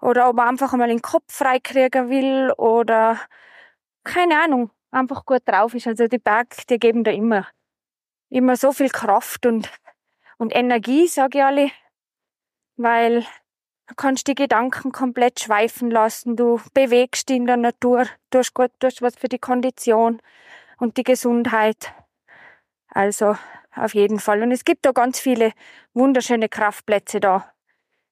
oder 0.00 0.28
ob 0.28 0.36
man 0.36 0.48
einfach 0.48 0.72
einmal 0.72 0.88
den 0.88 1.02
Kopf 1.02 1.32
freikriegen 1.32 2.08
will 2.10 2.52
oder 2.56 3.18
keine 4.04 4.40
Ahnung, 4.40 4.70
einfach 4.90 5.24
gut 5.24 5.42
drauf 5.46 5.74
ist. 5.74 5.86
Also 5.86 6.06
die 6.06 6.18
Berge, 6.18 6.56
die 6.68 6.78
geben 6.78 7.04
da 7.04 7.10
immer, 7.10 7.46
immer 8.28 8.56
so 8.56 8.72
viel 8.72 8.88
Kraft 8.88 9.46
und, 9.46 9.70
und 10.38 10.54
Energie, 10.54 11.08
sage 11.08 11.38
ich 11.38 11.44
alle, 11.44 11.70
weil 12.76 13.26
du 13.86 13.94
kannst 13.96 14.26
die 14.26 14.34
Gedanken 14.34 14.92
komplett 14.92 15.40
schweifen 15.40 15.90
lassen, 15.90 16.36
du 16.36 16.60
bewegst 16.74 17.28
dich 17.28 17.36
in 17.36 17.46
der 17.46 17.56
Natur, 17.56 18.06
tust 18.30 18.54
gut, 18.54 18.70
tust 18.80 19.02
was 19.02 19.16
für 19.16 19.28
die 19.28 19.38
Kondition 19.38 20.20
und 20.78 20.96
die 20.96 21.04
Gesundheit. 21.04 21.92
Also 22.88 23.36
auf 23.74 23.94
jeden 23.94 24.18
Fall. 24.18 24.42
Und 24.42 24.52
es 24.52 24.64
gibt 24.64 24.86
da 24.86 24.92
ganz 24.92 25.18
viele 25.18 25.52
wunderschöne 25.94 26.48
Kraftplätze 26.48 27.20
da 27.20 27.52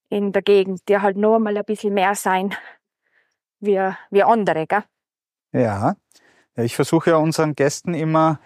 in 0.08 0.32
der 0.32 0.42
Gegend, 0.42 0.82
die 0.88 0.98
halt 0.98 1.16
nur 1.16 1.38
mal 1.38 1.56
ein 1.56 1.64
bisschen 1.64 1.94
mehr 1.94 2.14
sein 2.14 2.54
wie, 3.60 3.80
wie 4.10 4.22
andere, 4.22 4.66
gell? 4.66 4.84
Ja. 5.52 5.96
ich 6.56 6.76
versuche 6.76 7.10
ja 7.10 7.16
unseren 7.16 7.54
Gästen 7.54 7.94
immer 7.94 8.40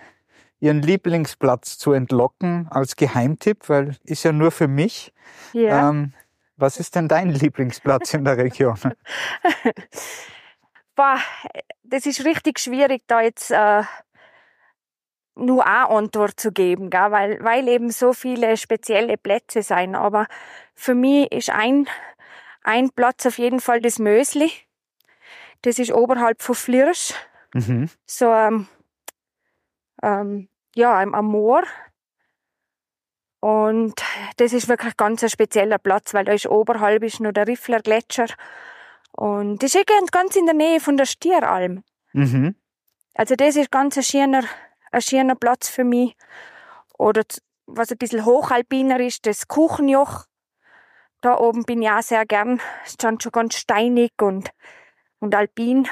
ihren 0.60 0.82
Lieblingsplatz 0.82 1.78
zu 1.78 1.92
entlocken 1.92 2.68
als 2.70 2.96
Geheimtipp, 2.96 3.68
weil 3.68 3.96
ist 4.04 4.24
ja 4.24 4.32
nur 4.32 4.50
für 4.50 4.68
mich. 4.68 5.12
Ja. 5.52 5.90
Ähm, 5.90 6.12
was 6.58 6.78
ist 6.78 6.94
denn 6.94 7.08
dein 7.08 7.30
Lieblingsplatz 7.30 8.14
in 8.14 8.24
der 8.24 8.36
Region? 8.36 8.78
Boah, 10.94 11.18
das 11.84 12.06
ist 12.06 12.24
richtig 12.24 12.58
schwierig, 12.58 13.02
da 13.06 13.20
jetzt 13.22 13.50
äh, 13.50 13.82
nur 15.36 15.66
eine 15.66 15.88
Antwort 15.88 16.38
zu 16.38 16.52
geben, 16.52 16.90
gell? 16.90 17.10
Weil, 17.10 17.42
weil 17.42 17.68
eben 17.68 17.90
so 17.90 18.12
viele 18.12 18.56
spezielle 18.56 19.16
Plätze 19.16 19.62
sein. 19.62 19.94
Aber 19.94 20.26
für 20.74 20.94
mich 20.94 21.30
ist 21.32 21.50
ein, 21.50 21.88
ein 22.62 22.90
Platz 22.90 23.24
auf 23.26 23.38
jeden 23.38 23.60
Fall 23.60 23.80
das 23.80 23.98
Mösli. 23.98 24.50
Das 25.62 25.78
ist 25.78 25.92
oberhalb 25.92 26.42
von 26.42 26.56
Flirsch. 26.56 27.14
Mhm. 27.54 27.88
So 28.04 28.32
ähm, 28.32 28.66
ähm, 30.02 30.48
ja, 30.74 31.00
am 31.00 31.26
Moor. 31.26 31.62
Und 33.40 33.94
das 34.36 34.52
ist 34.52 34.68
wirklich 34.68 34.96
ganz 34.96 35.22
ein 35.22 35.30
spezieller 35.30 35.78
Platz, 35.78 36.12
weil 36.14 36.24
da 36.24 36.32
ist 36.32 36.46
oberhalb 36.46 37.02
ist 37.04 37.20
noch 37.20 37.32
der 37.32 37.46
Riffler 37.46 37.80
Gletscher. 37.80 38.26
Und 39.12 39.62
das 39.62 39.74
ist 39.74 39.86
ganz- 39.86 40.10
ganz 40.10 40.36
in 40.36 40.46
der 40.46 40.54
Nähe 40.54 40.80
von 40.80 40.96
der 40.96 41.06
Stieralm. 41.06 41.84
Mhm. 42.12 42.56
Also 43.14 43.34
das 43.36 43.56
ist 43.56 43.70
ganz 43.70 43.96
ein 43.96 44.02
schöner, 44.02 44.44
ein 44.90 45.02
schöner 45.02 45.34
Platz 45.34 45.68
für 45.68 45.84
mich. 45.84 46.16
Oder 46.98 47.22
was 47.66 47.90
ein 47.90 47.98
bisschen 47.98 48.24
hochalpiner 48.24 48.98
ist, 49.00 49.26
das 49.26 49.46
Kuchenjoch. 49.46 50.24
Da 51.20 51.36
oben 51.36 51.64
bin 51.64 51.82
ich 51.82 51.90
auch 51.90 52.02
sehr 52.02 52.24
gern. 52.26 52.60
Ist 52.84 53.02
dann 53.02 53.20
schon 53.20 53.32
ganz 53.32 53.56
steinig 53.56 54.12
und, 54.20 54.50
und 55.20 55.34
alpin. 55.34 55.88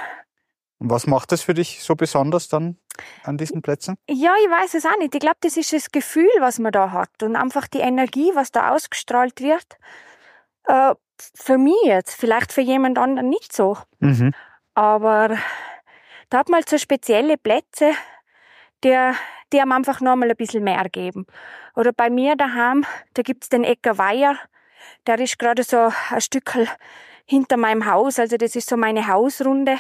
Und 0.79 0.91
was 0.91 1.07
macht 1.07 1.33
das 1.33 1.43
für 1.43 1.55
dich 1.55 1.83
so 1.83 1.95
besonders 1.95 2.49
dann 2.49 2.77
an 3.23 3.39
diesen 3.39 3.63
Plätzen? 3.63 3.97
Ja, 4.09 4.35
ich 4.45 4.51
weiß 4.51 4.75
es 4.75 4.85
auch 4.85 4.99
nicht. 4.99 5.15
Ich 5.15 5.21
glaube, 5.21 5.39
das 5.41 5.57
ist 5.57 5.73
das 5.73 5.91
Gefühl, 5.91 6.31
was 6.41 6.59
man 6.59 6.73
da 6.73 6.93
hat 6.93 7.23
und 7.23 7.37
einfach 7.37 7.67
die 7.67 7.79
Energie, 7.79 8.31
was 8.35 8.53
da 8.53 8.75
ausgestrahlt 8.75 9.41
wird. 9.41 9.79
Äh, 10.65 10.95
für 11.35 11.57
mich 11.57 11.81
jetzt, 11.85 12.15
vielleicht 12.15 12.53
für 12.53 12.61
jemand 12.61 12.99
anderen 12.99 13.31
nicht 13.31 13.55
so. 13.55 13.79
Mhm. 14.01 14.35
Aber 14.75 15.39
da 16.29 16.39
hat 16.39 16.49
man 16.49 16.59
halt 16.59 16.69
so 16.69 16.77
spezielle 16.77 17.39
Plätze, 17.39 17.93
die, 18.85 18.95
die 19.53 19.61
einem 19.61 19.73
einfach 19.73 20.01
nochmal 20.03 20.31
ein 20.31 20.37
bisschen 20.37 20.65
mehr 20.65 20.89
geben. 20.91 21.27
Oder 21.75 21.93
bei 21.93 22.11
mir 22.11 22.37
daheim, 22.37 22.85
da 23.15 23.23
gibt's 23.23 23.49
den 23.49 23.65
Ecker 23.65 23.97
Weiher. 23.97 24.37
Der 25.07 25.19
ist 25.19 25.39
gerade 25.39 25.63
so 25.63 25.91
ein 26.11 26.21
Stückel 26.21 26.69
hinter 27.25 27.57
meinem 27.57 27.87
Haus. 27.87 28.19
Also 28.19 28.37
das 28.37 28.55
ist 28.57 28.69
so 28.69 28.77
meine 28.77 29.09
Hausrunde. 29.09 29.79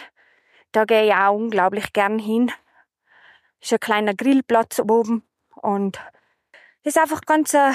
Da 0.72 0.85
gehe 0.85 1.07
ich 1.07 1.14
auch 1.14 1.35
unglaublich 1.35 1.92
gern 1.92 2.18
hin. 2.18 2.52
Ist 3.61 3.72
ein 3.72 3.81
kleiner 3.81 4.14
Grillplatz 4.14 4.79
oben. 4.81 5.22
Und 5.55 5.96
das 6.83 6.94
ist 6.94 6.98
einfach 6.98 7.22
ganz 7.22 7.55
äh, 7.55 7.72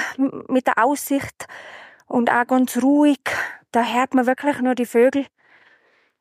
mit 0.48 0.66
der 0.66 0.84
Aussicht 0.84 1.46
und 2.06 2.30
auch 2.30 2.46
ganz 2.46 2.82
ruhig. 2.82 3.20
Da 3.72 3.84
hört 3.84 4.14
man 4.14 4.26
wirklich 4.26 4.58
nur 4.60 4.74
die 4.74 4.86
Vögel 4.86 5.26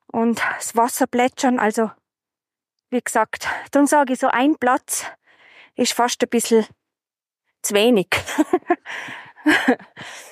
und 0.08 0.42
das 0.58 0.76
Wasser 0.76 1.08
plätschern. 1.08 1.60
Also, 1.60 1.92
wie 2.90 3.02
gesagt, 3.02 3.48
dann 3.72 3.88
sage 3.88 4.14
ich 4.14 4.20
so, 4.20 4.28
ein 4.28 4.58
Platz 4.58 5.06
ist 5.76 5.94
fast 5.94 6.22
ein 6.24 6.30
bisschen 6.30 6.66
zu 7.62 7.74
wenig. 7.74 8.08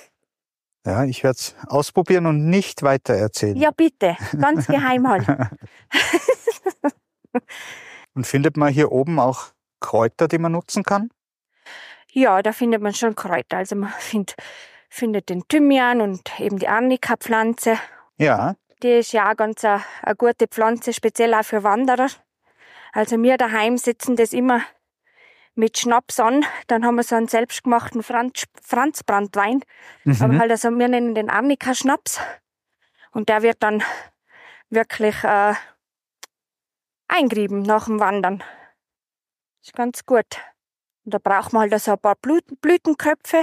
Ja, 0.90 1.04
ich 1.04 1.24
werde 1.24 1.38
es 1.38 1.56
ausprobieren 1.68 2.26
und 2.26 2.50
nicht 2.50 2.82
weiter 2.82 3.14
erzählen. 3.14 3.56
ja, 3.56 3.70
bitte, 3.70 4.18
ganz 4.40 4.66
geheim 4.66 5.08
halt. 5.08 5.28
Und 8.16 8.26
findet 8.26 8.58
man 8.58 8.74
hier 8.74 8.92
oben 8.92 9.20
auch 9.20 9.50
Kräuter, 9.80 10.28
die 10.28 10.40
man 10.40 10.52
nutzen 10.52 10.84
kann? 10.84 11.12
Ja, 12.12 12.42
da 12.42 12.52
findet 12.52 12.82
man 12.82 12.96
schon 12.96 13.16
Kräuter. 13.16 13.58
Also 13.58 13.76
man 13.76 13.94
find, 14.00 14.36
findet 14.90 15.30
den 15.30 15.48
Thymian 15.48 16.02
und 16.02 16.40
eben 16.40 16.58
die 16.58 16.68
Arnika-Pflanze. 16.68 17.78
Ja. 18.18 18.56
Die 18.82 18.94
ist 18.94 19.12
ja 19.12 19.32
auch 19.32 19.38
ganz 19.38 19.64
eine, 19.64 19.84
eine 20.02 20.16
gute 20.16 20.48
Pflanze, 20.48 20.92
speziell 20.92 21.36
auch 21.36 21.44
für 21.44 21.64
Wanderer. 21.64 22.08
Also 22.94 23.22
wir 23.22 23.38
daheim 23.38 23.78
setzen 23.78 24.16
das 24.16 24.34
immer 24.34 24.62
mit 25.60 25.78
Schnaps 25.78 26.20
an. 26.22 26.46
Dann 26.68 26.86
haben 26.86 26.96
wir 26.96 27.04
so 27.04 27.16
einen 27.16 27.28
selbstgemachten 27.28 28.02
Franz, 28.02 28.46
Franzbrandwein. 28.64 29.62
Aber 30.06 30.28
Mhm. 30.34 30.40
halt, 30.40 30.52
also 30.52 30.72
wir 30.72 30.88
nennen 30.88 31.14
den 31.14 31.30
Arnika-Schnaps. 31.30 32.20
Und 33.12 33.28
der 33.28 33.42
wird 33.42 33.62
dann 33.62 33.84
wirklich 34.70 35.22
äh, 35.24 35.54
eingrieben 37.10 37.62
nach 37.62 37.86
dem 37.86 38.00
Wandern. 38.00 38.42
Ist 39.62 39.74
ganz 39.74 40.06
gut. 40.06 40.38
Und 41.04 41.14
da 41.14 41.18
braucht 41.20 41.52
man 41.52 41.70
halt 41.70 41.82
so 41.82 41.92
ein 41.92 42.00
paar 42.00 42.16
Blüten, 42.16 42.56
Blütenköpfe. 42.58 43.42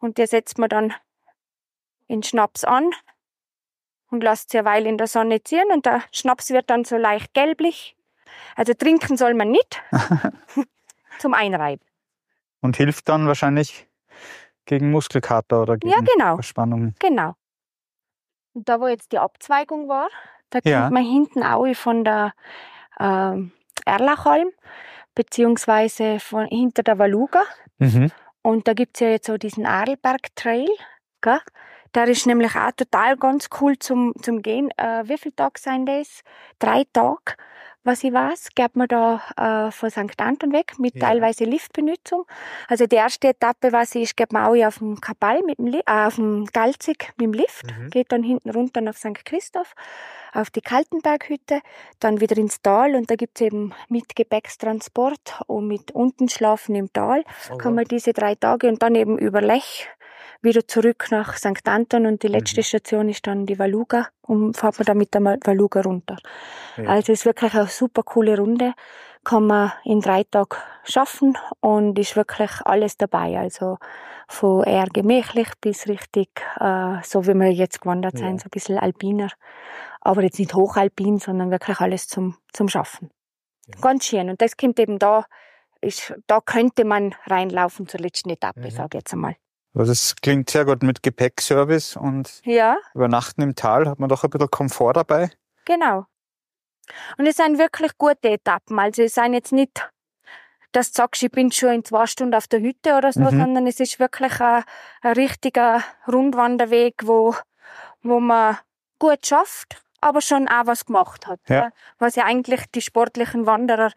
Und 0.00 0.18
die 0.18 0.26
setzt 0.26 0.58
man 0.58 0.68
dann 0.68 0.94
in 2.06 2.22
Schnaps 2.22 2.64
an 2.64 2.90
und 4.10 4.22
lässt 4.22 4.50
sie 4.50 4.58
eine 4.58 4.66
Weile 4.68 4.88
in 4.90 4.98
der 4.98 5.06
Sonne 5.06 5.42
ziehen. 5.42 5.70
Und 5.72 5.86
der 5.86 6.02
Schnaps 6.12 6.50
wird 6.50 6.68
dann 6.68 6.84
so 6.84 6.96
leicht 6.98 7.32
gelblich. 7.32 7.96
Also 8.56 8.74
trinken 8.74 9.16
soll 9.16 9.32
man 9.32 9.50
nicht. 9.50 9.82
Zum 11.18 11.34
Einreiben. 11.34 11.84
Und 12.60 12.76
hilft 12.76 13.08
dann 13.08 13.26
wahrscheinlich 13.26 13.86
gegen 14.66 14.90
Muskelkater 14.90 15.62
oder 15.62 15.76
gegen 15.76 15.92
Ja, 15.92 16.00
genau. 16.00 16.34
Verspannungen. 16.36 16.94
Genau. 16.98 17.34
Und 18.54 18.68
da, 18.68 18.80
wo 18.80 18.86
jetzt 18.86 19.12
die 19.12 19.18
Abzweigung 19.18 19.88
war, 19.88 20.08
da 20.50 20.60
Ja. 20.64 20.82
kommt 20.82 20.94
man 20.94 21.04
hinten 21.04 21.42
auch 21.42 21.72
von 21.74 22.04
der 22.04 22.32
ähm, 22.98 23.52
Erlachalm, 23.84 24.48
beziehungsweise 25.14 26.20
von 26.20 26.46
hinter 26.46 26.82
der 26.82 26.98
Valuga. 26.98 27.42
Mhm. 27.78 28.10
Und 28.42 28.66
da 28.68 28.72
gibt's 28.72 29.00
ja 29.00 29.08
jetzt 29.10 29.26
so 29.26 29.36
diesen 29.36 29.66
Arlberg 29.66 30.34
Trail. 30.36 30.68
Gell? 31.20 31.40
Der 31.94 32.06
ist 32.08 32.26
nämlich 32.26 32.54
auch 32.54 32.72
total 32.76 33.16
ganz 33.16 33.48
cool 33.60 33.78
zum, 33.78 34.14
zum 34.22 34.42
Gehen. 34.42 34.70
Äh, 34.76 35.08
wie 35.08 35.18
viele 35.18 35.34
Tage 35.34 35.58
sind 35.60 35.86
das? 35.86 36.22
Drei 36.58 36.84
Tage. 36.92 37.34
Was 37.88 38.04
ich 38.04 38.12
weiß, 38.12 38.50
geht 38.54 38.76
man 38.76 38.86
da 38.86 39.22
äh, 39.38 39.70
von 39.70 39.88
St. 39.88 40.20
Anton 40.20 40.52
weg 40.52 40.78
mit 40.78 40.94
Ja. 40.96 41.08
teilweise 41.08 41.44
Liftbenutzung. 41.44 42.26
Also 42.68 42.86
die 42.86 42.96
erste 42.96 43.28
Etappe, 43.28 43.72
was 43.72 43.94
ist, 43.94 44.14
geht 44.14 44.30
man 44.30 44.44
auch 44.44 44.66
auf 44.66 44.76
dem 44.76 45.00
Kapall 45.00 45.40
mit 45.42 45.56
dem, 45.58 45.68
Li 45.68 45.80
äh, 45.86 46.06
auf 46.06 46.16
dem 46.16 46.44
Galzig 46.52 47.14
mit 47.16 47.24
dem 47.24 47.32
Lift, 47.32 47.64
Mhm. 47.64 47.88
geht 47.88 48.12
dann 48.12 48.22
hinten 48.22 48.50
runter 48.50 48.82
nach 48.82 48.94
St. 48.94 49.24
Christoph, 49.24 49.72
auf 50.34 50.50
die 50.50 50.60
Kaltenberghütte, 50.60 51.62
dann 51.98 52.20
wieder 52.20 52.36
ins 52.36 52.60
Tal 52.60 52.94
und 52.94 53.10
da 53.10 53.14
gibt's 53.16 53.40
eben 53.40 53.72
mit 53.88 54.14
Gepäckstransport 54.14 55.40
und 55.46 55.66
mit 55.66 55.90
unten 55.92 56.28
schlafen 56.28 56.74
im 56.74 56.92
Tal 56.92 57.24
kann 57.56 57.74
man 57.74 57.84
diese 57.86 58.12
drei 58.12 58.34
Tage 58.34 58.68
und 58.68 58.82
dann 58.82 58.96
eben 58.96 59.16
über 59.18 59.40
Lech 59.40 59.88
wieder 60.42 60.66
zurück 60.66 61.08
nach 61.10 61.36
St. 61.36 61.66
Anton 61.66 62.06
und 62.06 62.22
die 62.22 62.28
letzte 62.28 62.60
Mhm. 62.60 62.64
Station 62.64 63.08
ist 63.08 63.26
dann 63.26 63.46
die 63.46 63.58
Valuga 63.58 64.08
und 64.22 64.56
fährt 64.56 64.78
man 64.78 64.86
dann 64.86 64.98
mit 64.98 65.14
der 65.14 65.22
Valuga 65.22 65.80
runter. 65.80 66.16
Ja. 66.76 66.84
Also 66.90 67.12
ist 67.12 67.24
wirklich 67.26 67.54
eine 67.54 67.66
super 67.66 68.02
coole 68.02 68.36
Runde. 68.38 68.74
kann 69.24 69.46
man 69.46 69.72
in 69.84 70.00
drei 70.00 70.22
Tagen 70.24 70.56
schaffen 70.84 71.36
und 71.60 71.98
ist 71.98 72.16
wirklich 72.16 72.50
alles 72.64 72.96
dabei. 72.96 73.38
Also 73.38 73.76
von 74.28 74.62
eher 74.64 74.86
gemächlich 74.86 75.48
bis 75.60 75.86
richtig, 75.86 76.28
äh, 76.60 77.02
so 77.02 77.26
wie 77.26 77.34
wir 77.34 77.52
jetzt 77.52 77.80
gewandert 77.80 78.14
ja. 78.14 78.26
sind, 78.26 78.40
so 78.40 78.46
ein 78.46 78.50
bisschen 78.50 78.78
alpiner. 78.78 79.28
Aber 80.00 80.22
jetzt 80.22 80.38
nicht 80.38 80.54
hochalpin, 80.54 81.18
sondern 81.18 81.50
wirklich 81.50 81.80
alles 81.80 82.06
zum, 82.06 82.36
zum 82.52 82.68
Schaffen. 82.68 83.10
Ja. 83.66 83.80
Ganz 83.80 84.06
schön. 84.06 84.30
Und 84.30 84.40
das 84.40 84.56
kommt 84.56 84.78
eben 84.78 84.98
da, 84.98 85.26
ist, 85.82 86.14
da 86.26 86.40
könnte 86.40 86.84
man 86.84 87.14
reinlaufen 87.26 87.86
zur 87.86 88.00
letzten 88.00 88.30
Etappe, 88.30 88.60
mhm. 88.60 88.70
sage 88.70 88.96
ich 88.98 89.00
jetzt 89.00 89.12
einmal. 89.12 89.36
Also 89.78 89.92
das 89.92 90.16
klingt 90.16 90.50
sehr 90.50 90.64
gut 90.64 90.82
mit 90.82 91.04
Gepäckservice 91.04 91.96
und 91.96 92.40
ja. 92.44 92.76
Übernachten 92.94 93.42
im 93.42 93.54
Tal 93.54 93.88
hat 93.88 94.00
man 94.00 94.08
doch 94.08 94.24
ein 94.24 94.30
bisschen 94.30 94.50
Komfort 94.50 94.94
dabei. 94.94 95.30
Genau. 95.66 96.06
Und 97.16 97.26
es 97.26 97.36
sind 97.36 97.58
wirklich 97.58 97.96
gute 97.96 98.30
Etappen. 98.30 98.76
Also 98.78 99.02
es 99.02 99.14
sind 99.14 99.34
jetzt 99.34 99.52
nicht, 99.52 99.88
dass 100.72 100.90
du 100.90 100.96
sagst, 100.96 101.22
ich 101.22 101.30
bin 101.30 101.52
schon 101.52 101.74
in 101.74 101.84
zwei 101.84 102.06
Stunden 102.06 102.34
auf 102.34 102.48
der 102.48 102.60
Hütte 102.60 102.96
oder 102.96 103.12
so, 103.12 103.20
mhm. 103.20 103.38
sondern 103.38 103.66
es 103.68 103.78
ist 103.78 104.00
wirklich 104.00 104.40
ein, 104.40 104.64
ein 105.02 105.12
richtiger 105.12 105.84
Rundwanderweg, 106.10 106.94
wo, 107.04 107.36
wo 108.02 108.18
man 108.18 108.58
gut 108.98 109.26
schafft, 109.26 109.80
aber 110.00 110.20
schon 110.20 110.48
auch 110.48 110.66
was 110.66 110.86
gemacht 110.86 111.28
hat. 111.28 111.40
Ja. 111.48 111.70
Was 111.98 112.16
ja 112.16 112.24
eigentlich 112.24 112.64
die 112.74 112.82
sportlichen 112.82 113.46
Wanderer 113.46 113.92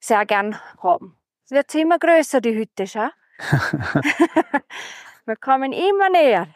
sehr 0.00 0.24
gern 0.24 0.58
haben. 0.82 1.18
Es 1.44 1.50
wird 1.50 1.74
immer 1.74 1.98
größer, 1.98 2.40
die 2.40 2.54
Hütte, 2.54 2.86
schau. 2.86 3.08
Wir 5.28 5.36
kommen 5.36 5.74
immer 5.74 6.08
näher. 6.08 6.48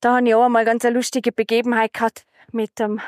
Da 0.00 0.16
habe 0.16 0.26
ich 0.26 0.34
auch 0.34 0.46
einmal 0.46 0.64
ganz 0.64 0.84
eine 0.84 0.92
lustige 0.92 1.30
Begebenheit 1.30 1.94
gehabt 1.94 2.26
mit 2.50 2.80
einem 2.80 3.00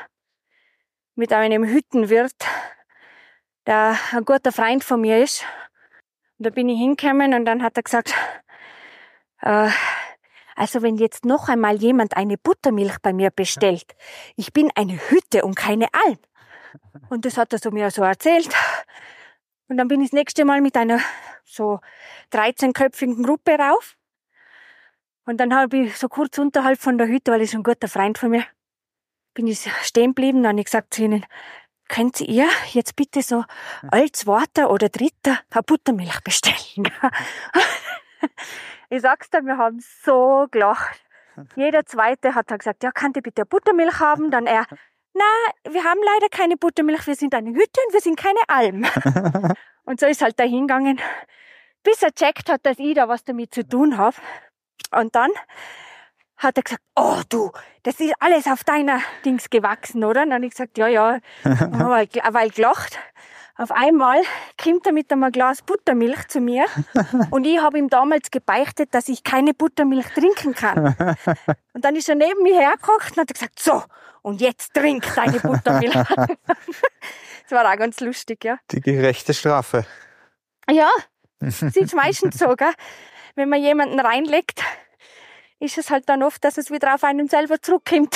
mit 1.15 1.33
einem 1.33 1.65
Hüttenwirt, 1.65 2.45
der 3.67 3.99
ein 4.13 4.23
guter 4.23 4.53
Freund 4.53 4.85
von 4.85 5.01
mir 5.01 5.21
ist. 5.21 5.43
Und 6.37 6.45
da 6.45 6.49
bin 6.49 6.69
ich 6.69 6.79
hingekommen 6.79 7.33
und 7.33 7.43
dann 7.43 7.61
hat 7.61 7.75
er 7.75 7.83
gesagt, 7.83 8.13
äh, 9.41 9.69
also 10.55 10.81
wenn 10.81 10.95
jetzt 10.95 11.25
noch 11.25 11.49
einmal 11.49 11.75
jemand 11.75 12.15
eine 12.15 12.37
Buttermilch 12.37 12.99
bei 13.01 13.11
mir 13.11 13.31
bestellt, 13.31 13.97
ich 14.37 14.53
bin 14.53 14.71
eine 14.75 14.93
Hütte 15.09 15.43
und 15.43 15.55
keine 15.57 15.87
Alm. 15.91 16.19
Und 17.09 17.25
das 17.25 17.35
hat 17.35 17.51
er 17.51 17.59
so 17.59 17.69
mir 17.69 17.91
so 17.91 18.01
erzählt. 18.01 18.55
Und 19.67 19.75
dann 19.75 19.89
bin 19.89 19.99
ich 19.99 20.11
das 20.11 20.19
nächste 20.19 20.45
Mal 20.45 20.61
mit 20.61 20.77
einer 20.77 21.01
so 21.43 21.81
13-köpfigen 22.31 23.25
Gruppe 23.25 23.59
rauf. 23.59 23.97
Und 25.25 25.37
dann 25.37 25.55
habe 25.55 25.77
ich 25.77 25.97
so 25.97 26.07
kurz 26.07 26.37
unterhalb 26.37 26.79
von 26.79 26.97
der 26.97 27.07
Hütte, 27.07 27.31
weil 27.31 27.39
er 27.39 27.45
ist 27.45 27.55
ein 27.55 27.63
guter 27.63 27.87
Freund 27.87 28.17
von 28.17 28.29
mir, 28.29 28.45
bin 29.33 29.47
ich 29.47 29.69
stehen 29.81 30.11
geblieben 30.11 30.39
und 30.39 30.47
habe 30.47 30.63
gesagt 30.63 30.93
zu 30.93 31.03
ihnen, 31.03 31.25
könnt 31.87 32.21
ihr 32.21 32.47
jetzt 32.71 32.95
bitte 32.95 33.21
so 33.21 33.43
als 33.89 34.19
zweiter 34.19 34.71
oder 34.71 34.89
dritter 34.89 35.39
eine 35.49 35.63
Buttermilch 35.63 36.21
bestellen? 36.21 36.87
ich 38.89 39.01
sag's 39.01 39.29
dir, 39.29 39.43
wir 39.43 39.57
haben 39.57 39.79
so 40.03 40.47
gelacht. 40.51 41.01
Jeder 41.55 41.85
zweite 41.85 42.33
hat 42.33 42.49
dann 42.49 42.59
gesagt, 42.59 42.83
ja, 42.83 42.91
kann 42.91 43.11
ich 43.15 43.21
bitte 43.21 43.41
eine 43.41 43.47
Buttermilch 43.47 43.99
haben? 43.99 44.31
Dann 44.31 44.45
er, 44.45 44.65
na, 45.13 45.23
wir 45.69 45.83
haben 45.83 45.99
leider 46.03 46.29
keine 46.29 46.55
Buttermilch, 46.55 47.07
wir 47.07 47.15
sind 47.15 47.33
eine 47.35 47.49
Hütte 47.49 47.81
und 47.87 47.93
wir 47.93 48.01
sind 48.01 48.17
keine 48.17 48.39
Alm. 48.47 48.85
und 49.85 49.99
so 49.99 50.05
ist 50.05 50.21
halt 50.21 50.39
dahingegangen, 50.39 50.99
bis 51.83 52.01
er 52.01 52.13
checkt 52.13 52.49
hat, 52.49 52.65
dass 52.65 52.79
ich 52.79 52.95
da 52.95 53.07
was 53.07 53.23
damit 53.23 53.53
zu 53.53 53.67
tun 53.67 53.97
habe. 53.97 54.15
Und 54.91 55.15
dann 55.15 55.31
hat 56.37 56.57
er 56.57 56.63
gesagt, 56.63 56.83
oh 56.95 57.21
du, 57.29 57.51
das 57.83 57.99
ist 57.99 58.13
alles 58.19 58.45
auf 58.47 58.63
deiner 58.63 58.99
Dings 59.23 59.49
gewachsen, 59.49 60.03
oder? 60.03 60.23
Und 60.23 60.29
dann 60.29 60.35
habe 60.35 60.45
ich 60.45 60.51
gesagt, 60.51 60.77
ja, 60.77 60.87
ja, 60.87 61.19
weil, 61.43 62.07
weil 62.31 62.49
gelacht. 62.49 62.97
Auf 63.57 63.71
einmal 63.71 64.21
kommt 64.61 64.85
er 64.85 64.91
mit 64.91 65.09
einem 65.13 65.31
Glas 65.31 65.61
Buttermilch 65.61 66.27
zu 66.27 66.41
mir 66.41 66.65
und 67.31 67.45
ich 67.45 67.57
habe 67.59 67.77
ihm 67.77 67.89
damals 67.89 68.29
gebeichtet, 68.29 68.93
dass 68.93 69.07
ich 69.07 69.23
keine 69.23 69.53
Buttermilch 69.53 70.07
trinken 70.07 70.53
kann. 70.53 70.93
Und 71.73 71.85
dann 71.85 71.95
ist 71.95 72.09
er 72.09 72.15
neben 72.15 72.43
mir 72.43 72.57
hergekocht 72.57 73.11
und 73.11 73.17
hat 73.17 73.33
gesagt, 73.33 73.59
so, 73.59 73.83
und 74.21 74.39
jetzt 74.39 74.73
trink 74.73 75.05
deine 75.13 75.39
Buttermilch. 75.41 75.93
das 75.93 77.51
war 77.51 77.69
auch 77.69 77.77
ganz 77.77 77.99
lustig, 77.99 78.45
ja. 78.45 78.57
Die 78.71 78.79
gerechte 78.79 79.33
Strafe. 79.33 79.85
Ja, 80.71 80.89
das 81.39 81.61
ist 81.61 81.93
meistens 81.93 82.39
so, 82.39 82.55
gell? 82.55 82.73
Wenn 83.35 83.49
man 83.49 83.61
jemanden 83.61 83.99
reinlegt, 83.99 84.61
ist 85.59 85.77
es 85.77 85.89
halt 85.89 86.07
dann 86.07 86.23
oft, 86.23 86.43
dass 86.43 86.57
es 86.57 86.71
wieder 86.71 86.95
auf 86.95 87.03
einen 87.03 87.27
selber 87.27 87.61
zurückkommt. 87.61 88.15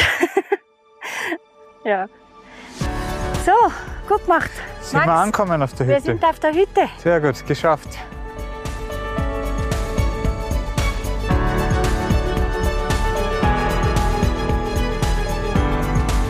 ja. 1.84 2.08
So, 3.46 3.52
gut 4.08 4.24
gemacht. 4.24 4.52
Sind 4.82 5.00
Max, 5.00 5.08
wir 5.08 5.14
ankommen 5.14 5.62
auf 5.62 5.74
der 5.74 5.88
Hütte? 5.88 5.96
Wir 5.96 6.02
sind 6.02 6.24
auf 6.24 6.40
der 6.40 6.54
Hütte. 6.54 6.90
Sehr 7.00 7.20
gut, 7.20 7.46
geschafft. 7.46 7.90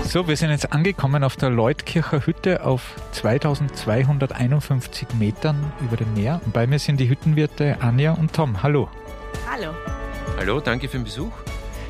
So, 0.10 0.28
wir 0.28 0.36
sind 0.38 0.49
jetzt 0.49 0.74
angekommen 0.74 1.24
auf 1.24 1.36
der 1.36 1.51
Leutkircher 1.51 2.26
Hütte 2.26 2.66
auf 2.66 2.95
2251 3.12 5.10
Metern 5.20 5.72
über 5.82 5.97
dem 5.97 6.12
Meer. 6.16 6.41
Und 6.43 6.51
bei 6.51 6.66
mir 6.66 6.80
sind 6.80 6.99
die 6.99 7.07
Hüttenwirte 7.07 7.78
Anja 7.80 8.14
und 8.14 8.34
Tom. 8.34 8.64
Hallo. 8.64 8.89
Hallo. 9.47 9.72
Hallo, 10.36 10.62
danke 10.62 10.88
für 10.88 10.97
den 10.97 11.03
Besuch. 11.03 11.32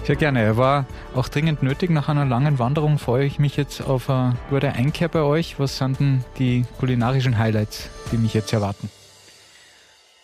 Sehr 0.04 0.18
gerne. 0.18 0.42
Er 0.42 0.58
war 0.58 0.86
auch 1.16 1.30
dringend 1.30 1.64
nötig. 1.64 1.92
Nach 1.92 2.10
einer 2.10 2.26
langen 2.26 2.60
Wanderung 2.60 3.00
freue 3.00 3.26
ich 3.26 3.40
mich 3.40 3.56
jetzt 3.56 3.80
auf 3.80 4.10
eine 4.10 4.36
gute 4.50 4.74
Einkehr 4.74 5.08
bei 5.08 5.22
euch. 5.22 5.58
Was 5.58 5.78
sind 5.78 6.02
denn 6.02 6.26
die 6.40 6.66
kulinarischen 6.78 7.38
Highlights, 7.38 7.90
die 8.12 8.18
mich 8.18 8.34
jetzt 8.34 8.52
erwarten? 8.52 8.90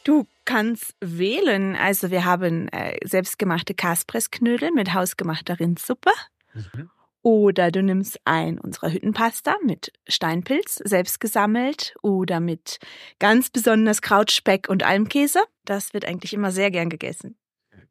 Du 0.03 0.27
kannst 0.43 0.95
wählen. 0.99 1.77
Also 1.77 2.11
wir 2.11 2.25
haben 2.25 2.67
äh, 2.73 2.97
selbstgemachte 3.05 3.73
Kaspressknödel 3.73 4.71
mit 4.73 4.93
hausgemachter 4.93 5.61
Rindsuppe. 5.61 6.11
Mhm. 6.53 6.89
Oder 7.25 7.71
du 7.71 7.81
nimmst 7.81 8.19
ein 8.25 8.59
unserer 8.59 8.91
Hüttenpasta 8.91 9.55
mit 9.65 9.91
Steinpilz, 10.07 10.75
selbst 10.75 11.19
gesammelt, 11.19 11.95
oder 12.03 12.39
mit 12.39 12.77
ganz 13.17 13.49
besonders 13.49 14.03
Krautspeck 14.03 14.69
und 14.69 14.83
Almkäse. 14.83 15.39
Das 15.63 15.95
wird 15.95 16.05
eigentlich 16.05 16.33
immer 16.33 16.51
sehr 16.51 16.69
gern 16.69 16.87
gegessen. 16.87 17.35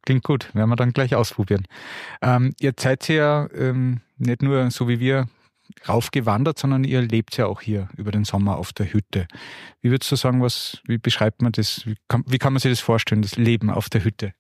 Klingt 0.03 0.22
gut, 0.22 0.55
werden 0.55 0.70
wir 0.70 0.76
dann 0.76 0.93
gleich 0.93 1.16
ausprobieren. 1.16 1.66
Ähm, 2.22 2.55
ihr 2.61 2.74
seid 2.78 3.09
ja 3.09 3.49
ähm, 3.53 4.03
nicht 4.18 4.41
nur 4.41 4.70
so 4.70 4.87
wie 4.87 5.01
wir 5.01 5.26
raufgewandert, 5.89 6.57
sondern 6.57 6.85
ihr 6.85 7.03
lebt 7.03 7.37
ja 7.37 7.47
auch 7.47 7.61
hier 7.61 7.89
über 7.97 8.12
den 8.12 8.24
Sommer 8.24 8.57
auf 8.57 8.72
der 8.72 8.93
Hütte. 8.93 9.26
Wie 9.80 9.91
würdest 9.91 10.12
du 10.12 10.16
sagen, 10.16 10.43
was, 10.43 10.80
wie 10.85 10.99
beschreibt 10.99 11.43
man 11.43 11.51
das? 11.51 11.85
Wie 11.87 11.97
kann, 12.07 12.22
wie 12.28 12.39
kann 12.39 12.53
man 12.53 12.61
sich 12.61 12.70
das 12.70 12.78
vorstellen, 12.78 13.22
das 13.22 13.35
Leben 13.35 13.68
auf 13.68 13.89
der 13.89 14.05
Hütte? 14.05 14.32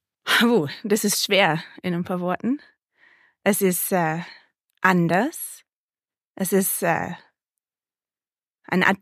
Oh, 0.44 0.68
das 0.84 1.02
ist 1.02 1.24
schwer 1.24 1.64
in 1.82 1.94
ein 1.94 2.04
paar 2.04 2.20
Worten. 2.20 2.60
Es 3.42 3.60
ist 3.60 3.90
äh, 3.90 4.20
anders. 4.84 5.62
Es 6.36 6.52
ist 6.52 6.82
äh, 6.82 7.12
eine 8.64 8.86
Art 8.86 8.98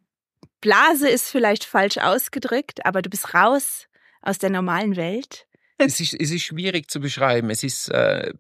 Blase 0.61 1.09
ist 1.09 1.29
vielleicht 1.29 1.65
falsch 1.65 1.99
ausgedrückt, 1.99 2.87
aber 2.87 3.03
du 3.03 3.11
bist 3.11 3.35
raus 3.35 3.89
aus 4.21 4.39
der 4.39 4.51
normalen 4.51 4.95
Welt 4.95 5.47
es, 5.87 6.01
ist, 6.01 6.15
es 6.15 6.31
ist 6.31 6.43
schwierig 6.43 6.91
zu 6.91 7.01
beschreiben. 7.01 7.51
Es 7.51 7.63
ist, 7.63 7.89
äh, 7.89 8.33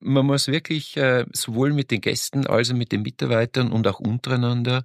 man 0.00 0.26
muss 0.26 0.48
wirklich 0.48 0.96
äh, 0.96 1.26
sowohl 1.32 1.72
mit 1.72 1.90
den 1.90 2.00
Gästen 2.00 2.46
als 2.46 2.70
auch 2.70 2.74
mit 2.74 2.92
den 2.92 3.02
Mitarbeitern 3.02 3.72
und 3.72 3.86
auch 3.86 4.00
untereinander 4.00 4.84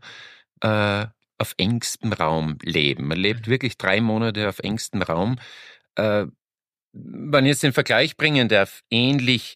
äh, 0.61 1.05
auf 1.37 1.53
engstem 1.57 2.13
Raum 2.13 2.57
leben. 2.61 3.07
Man 3.07 3.17
lebt 3.17 3.47
wirklich 3.47 3.77
drei 3.77 4.01
Monate 4.01 4.47
auf 4.47 4.59
engstem 4.59 5.01
Raum. 5.01 5.37
Äh, 5.95 6.25
wenn 6.93 7.45
ich 7.45 7.49
jetzt 7.49 7.63
den 7.63 7.73
Vergleich 7.73 8.15
bringen 8.15 8.47
darf, 8.47 8.83
ähnlich 8.89 9.55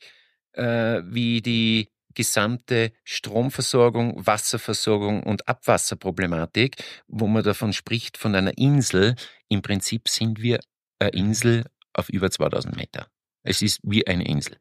äh, 0.54 1.02
wie 1.06 1.42
die 1.42 1.90
gesamte 2.16 2.92
Stromversorgung, 3.04 4.26
Wasserversorgung 4.26 5.24
und 5.24 5.48
Abwasserproblematik, 5.48 6.78
wo 7.08 7.28
man 7.28 7.44
davon 7.44 7.74
spricht, 7.74 8.18
von 8.18 8.36
einer 8.36 8.58
Insel. 8.58 9.16
Im 9.48 9.62
Prinzip 9.62 10.10
sind 10.10 10.42
wir 10.42 10.60
eine 11.00 11.12
Insel 11.12 11.66
auf 11.94 12.10
über 12.10 12.30
2000 12.30 12.76
Meter. 12.76 13.08
Es 13.44 13.62
ist 13.62 13.80
wie 13.84 14.06
eine 14.08 14.26
Insel. 14.26 14.58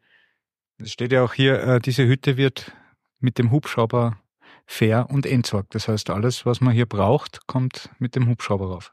Es 0.79 0.93
steht 0.93 1.13
ja 1.13 1.25
auch 1.25 1.35
hier, 1.35 1.61
äh, 1.63 1.81
diese 1.81 2.07
Hütte 2.07 2.37
wird 2.37 2.73
mit 3.19 3.39
dem 3.39 3.51
Hubschrauber 3.51 4.21
fair 4.67 5.09
und 5.11 5.27
entsorgt. 5.27 5.75
Das 5.75 5.89
heißt, 5.89 6.11
alles, 6.11 6.47
was 6.47 6.61
man 6.61 6.75
hier 6.75 6.87
braucht, 6.87 7.47
kommt 7.47 7.91
mit 7.99 8.15
dem 8.15 8.29
Hubschrauber 8.29 8.69
rauf. 8.69 8.93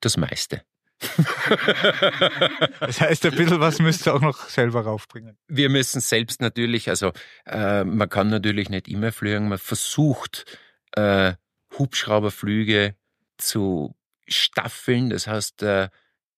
Das 0.00 0.16
meiste. 0.16 0.62
das 2.80 3.00
heißt, 3.00 3.26
ein 3.26 3.34
bisschen 3.34 3.60
was 3.60 3.78
müsst 3.78 4.06
ihr 4.06 4.14
auch 4.14 4.20
noch 4.20 4.48
selber 4.48 4.82
raufbringen. 4.82 5.36
Wir 5.46 5.68
müssen 5.68 6.00
selbst 6.00 6.40
natürlich, 6.40 6.88
also 6.88 7.12
äh, 7.44 7.84
man 7.84 8.08
kann 8.08 8.28
natürlich 8.28 8.70
nicht 8.70 8.88
immer 8.88 9.12
fliegen, 9.12 9.48
man 9.48 9.58
versucht 9.58 10.58
äh, 10.92 11.34
Hubschrauberflüge 11.78 12.94
zu 13.36 13.94
staffeln, 14.26 15.10
das 15.10 15.26
heißt 15.26 15.62
äh, 15.62 15.88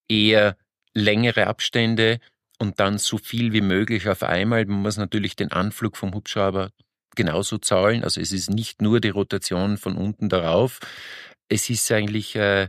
eher 0.09 0.57
längere 0.95 1.47
Abstände 1.47 2.19
und 2.59 2.81
dann 2.81 2.99
so 2.99 3.19
viel 3.19 3.53
wie 3.53 3.61
möglich 3.61 4.09
auf 4.09 4.23
einmal. 4.23 4.65
Man 4.67 4.83
muss 4.83 4.97
natürlich 4.97 5.37
den 5.37 5.53
Anflug 5.53 5.97
vom 5.97 6.15
Hubschrauber 6.15 6.71
genauso 7.15 7.59
zahlen. 7.59 8.03
Also 8.03 8.21
es 8.21 8.33
ist 8.33 8.51
nicht 8.51 8.83
nur 8.83 9.01
die 9.01 9.11
Rotation 9.11 9.77
von 9.77 9.97
unten 9.97 10.29
darauf. 10.29 10.81
es 11.49 11.71
ist 11.71 11.91
eigentlich, 11.93 12.37
äh, 12.37 12.69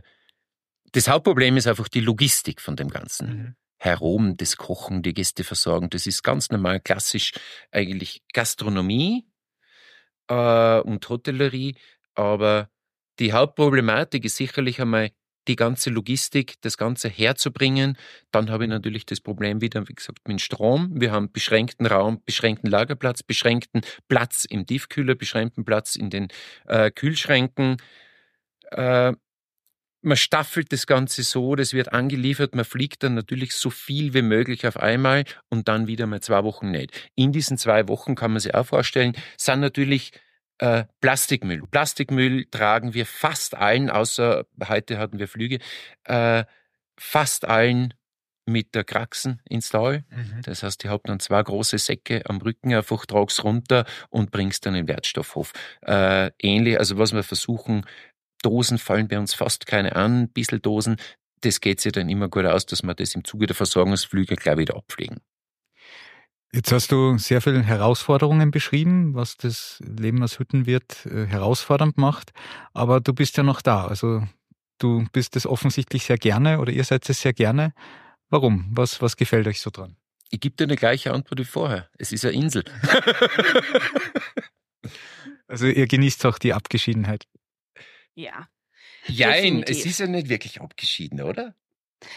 das 0.92 1.08
Hauptproblem 1.08 1.56
ist 1.56 1.66
einfach 1.66 1.88
die 1.88 2.00
Logistik 2.00 2.60
von 2.60 2.76
dem 2.76 2.88
Ganzen. 2.88 3.28
Mhm. 3.28 3.56
Herum, 3.78 4.36
das 4.36 4.56
Kochen, 4.56 5.02
die 5.02 5.14
Gästeversorgung, 5.14 5.88
das 5.88 6.06
ist 6.06 6.22
ganz 6.22 6.50
normal, 6.50 6.80
klassisch 6.80 7.32
eigentlich 7.70 8.22
Gastronomie 8.34 9.26
äh, 10.28 10.80
und 10.80 11.08
Hotellerie, 11.08 11.76
aber 12.14 12.68
die 13.18 13.32
Hauptproblematik 13.32 14.24
ist 14.26 14.36
sicherlich 14.36 14.80
einmal 14.80 15.10
die 15.48 15.56
ganze 15.56 15.90
Logistik, 15.90 16.60
das 16.60 16.76
Ganze 16.76 17.08
herzubringen. 17.08 17.96
Dann 18.30 18.50
habe 18.50 18.64
ich 18.64 18.70
natürlich 18.70 19.06
das 19.06 19.20
Problem 19.20 19.60
wieder, 19.60 19.88
wie 19.88 19.94
gesagt, 19.94 20.28
mit 20.28 20.40
Strom. 20.40 21.00
Wir 21.00 21.12
haben 21.12 21.32
beschränkten 21.32 21.86
Raum, 21.86 22.22
beschränkten 22.24 22.70
Lagerplatz, 22.70 23.22
beschränkten 23.22 23.80
Platz 24.08 24.44
im 24.44 24.66
Tiefkühler, 24.66 25.14
beschränkten 25.14 25.64
Platz 25.64 25.96
in 25.96 26.10
den 26.10 26.28
äh, 26.66 26.90
Kühlschränken. 26.90 27.78
Äh, 28.70 29.14
man 30.02 30.16
staffelt 30.16 30.72
das 30.72 30.86
Ganze 30.86 31.22
so, 31.22 31.54
das 31.56 31.72
wird 31.72 31.92
angeliefert, 31.92 32.54
man 32.54 32.64
fliegt 32.64 33.02
dann 33.02 33.14
natürlich 33.14 33.54
so 33.54 33.70
viel 33.70 34.14
wie 34.14 34.22
möglich 34.22 34.66
auf 34.66 34.76
einmal 34.76 35.24
und 35.48 35.68
dann 35.68 35.86
wieder 35.86 36.06
mal 36.06 36.20
zwei 36.20 36.44
Wochen 36.44 36.70
nicht. 36.70 37.10
In 37.14 37.32
diesen 37.32 37.58
zwei 37.58 37.88
Wochen 37.88 38.14
kann 38.14 38.32
man 38.32 38.40
sich 38.40 38.54
auch 38.54 38.66
vorstellen, 38.66 39.14
sind 39.36 39.60
natürlich 39.60 40.12
äh, 40.58 40.84
Plastikmüll. 41.00 41.62
Plastikmüll 41.70 42.46
tragen 42.50 42.94
wir 42.94 43.06
fast 43.06 43.54
allen, 43.54 43.90
außer 43.90 44.46
heute 44.68 44.98
hatten 44.98 45.18
wir 45.18 45.28
Flüge, 45.28 45.58
äh, 46.04 46.44
fast 46.98 47.46
allen 47.46 47.94
mit 48.46 48.74
der 48.74 48.84
Kraxen 48.84 49.40
ins 49.48 49.70
Tal. 49.70 50.04
Mhm. 50.10 50.42
Das 50.42 50.62
heißt, 50.62 50.82
die 50.82 50.88
haben 50.88 51.02
dann 51.04 51.20
zwei 51.20 51.42
große 51.42 51.78
Säcke 51.78 52.22
am 52.26 52.38
Rücken, 52.38 52.74
einfach 52.74 53.06
tragst 53.06 53.44
runter 53.44 53.86
und 54.10 54.30
bringst 54.30 54.66
dann 54.66 54.74
in 54.74 54.86
den 54.86 54.88
Wertstoffhof. 54.88 55.52
Äh, 55.82 56.30
ähnlich, 56.42 56.78
also 56.78 56.98
was 56.98 57.12
wir 57.12 57.22
versuchen, 57.22 57.86
Dosen 58.42 58.78
fallen 58.78 59.08
bei 59.08 59.18
uns 59.18 59.34
fast 59.34 59.66
keine 59.66 59.96
an, 59.96 60.22
ein 60.22 60.28
bisschen 60.28 60.62
Dosen. 60.62 60.96
Das 61.42 61.60
geht 61.60 61.80
sich 61.80 61.92
dann 61.92 62.08
immer 62.08 62.28
gut 62.28 62.44
aus, 62.44 62.66
dass 62.66 62.82
wir 62.82 62.94
das 62.94 63.14
im 63.14 63.24
Zuge 63.24 63.46
der 63.46 63.56
Versorgungsflüge 63.56 64.36
gleich 64.36 64.58
wieder 64.58 64.76
abpflegen. 64.76 65.20
Jetzt 66.52 66.72
hast 66.72 66.90
du 66.90 67.16
sehr 67.16 67.40
viele 67.40 67.62
Herausforderungen 67.62 68.50
beschrieben, 68.50 69.14
was 69.14 69.36
das 69.36 69.80
Leben 69.86 70.20
als 70.20 70.40
Hüttenwirt 70.40 71.06
äh, 71.06 71.26
herausfordernd 71.26 71.96
macht. 71.96 72.32
Aber 72.72 73.00
du 73.00 73.14
bist 73.14 73.36
ja 73.36 73.44
noch 73.44 73.62
da. 73.62 73.86
Also 73.86 74.26
du 74.78 75.06
bist 75.12 75.36
es 75.36 75.46
offensichtlich 75.46 76.04
sehr 76.04 76.18
gerne 76.18 76.58
oder 76.58 76.72
ihr 76.72 76.82
seid 76.82 77.08
es 77.08 77.20
sehr 77.20 77.32
gerne. 77.32 77.72
Warum? 78.30 78.66
Was, 78.72 79.00
was 79.00 79.16
gefällt 79.16 79.46
euch 79.46 79.60
so 79.60 79.70
dran? 79.70 79.96
Ich 80.30 80.40
gebe 80.40 80.56
dir 80.56 80.64
eine 80.64 80.76
gleiche 80.76 81.12
Antwort 81.12 81.38
wie 81.38 81.44
vorher. 81.44 81.88
Es 81.98 82.10
ist 82.10 82.24
eine 82.24 82.34
Insel. 82.34 82.64
also 85.46 85.66
ihr 85.66 85.86
genießt 85.86 86.26
auch 86.26 86.38
die 86.38 86.52
Abgeschiedenheit. 86.52 87.26
Ja. 88.14 88.48
Jein, 89.06 89.62
es 89.62 89.84
ist 89.84 90.00
ja 90.00 90.06
nicht 90.06 90.28
wirklich 90.28 90.60
abgeschieden, 90.60 91.20
oder? 91.20 91.54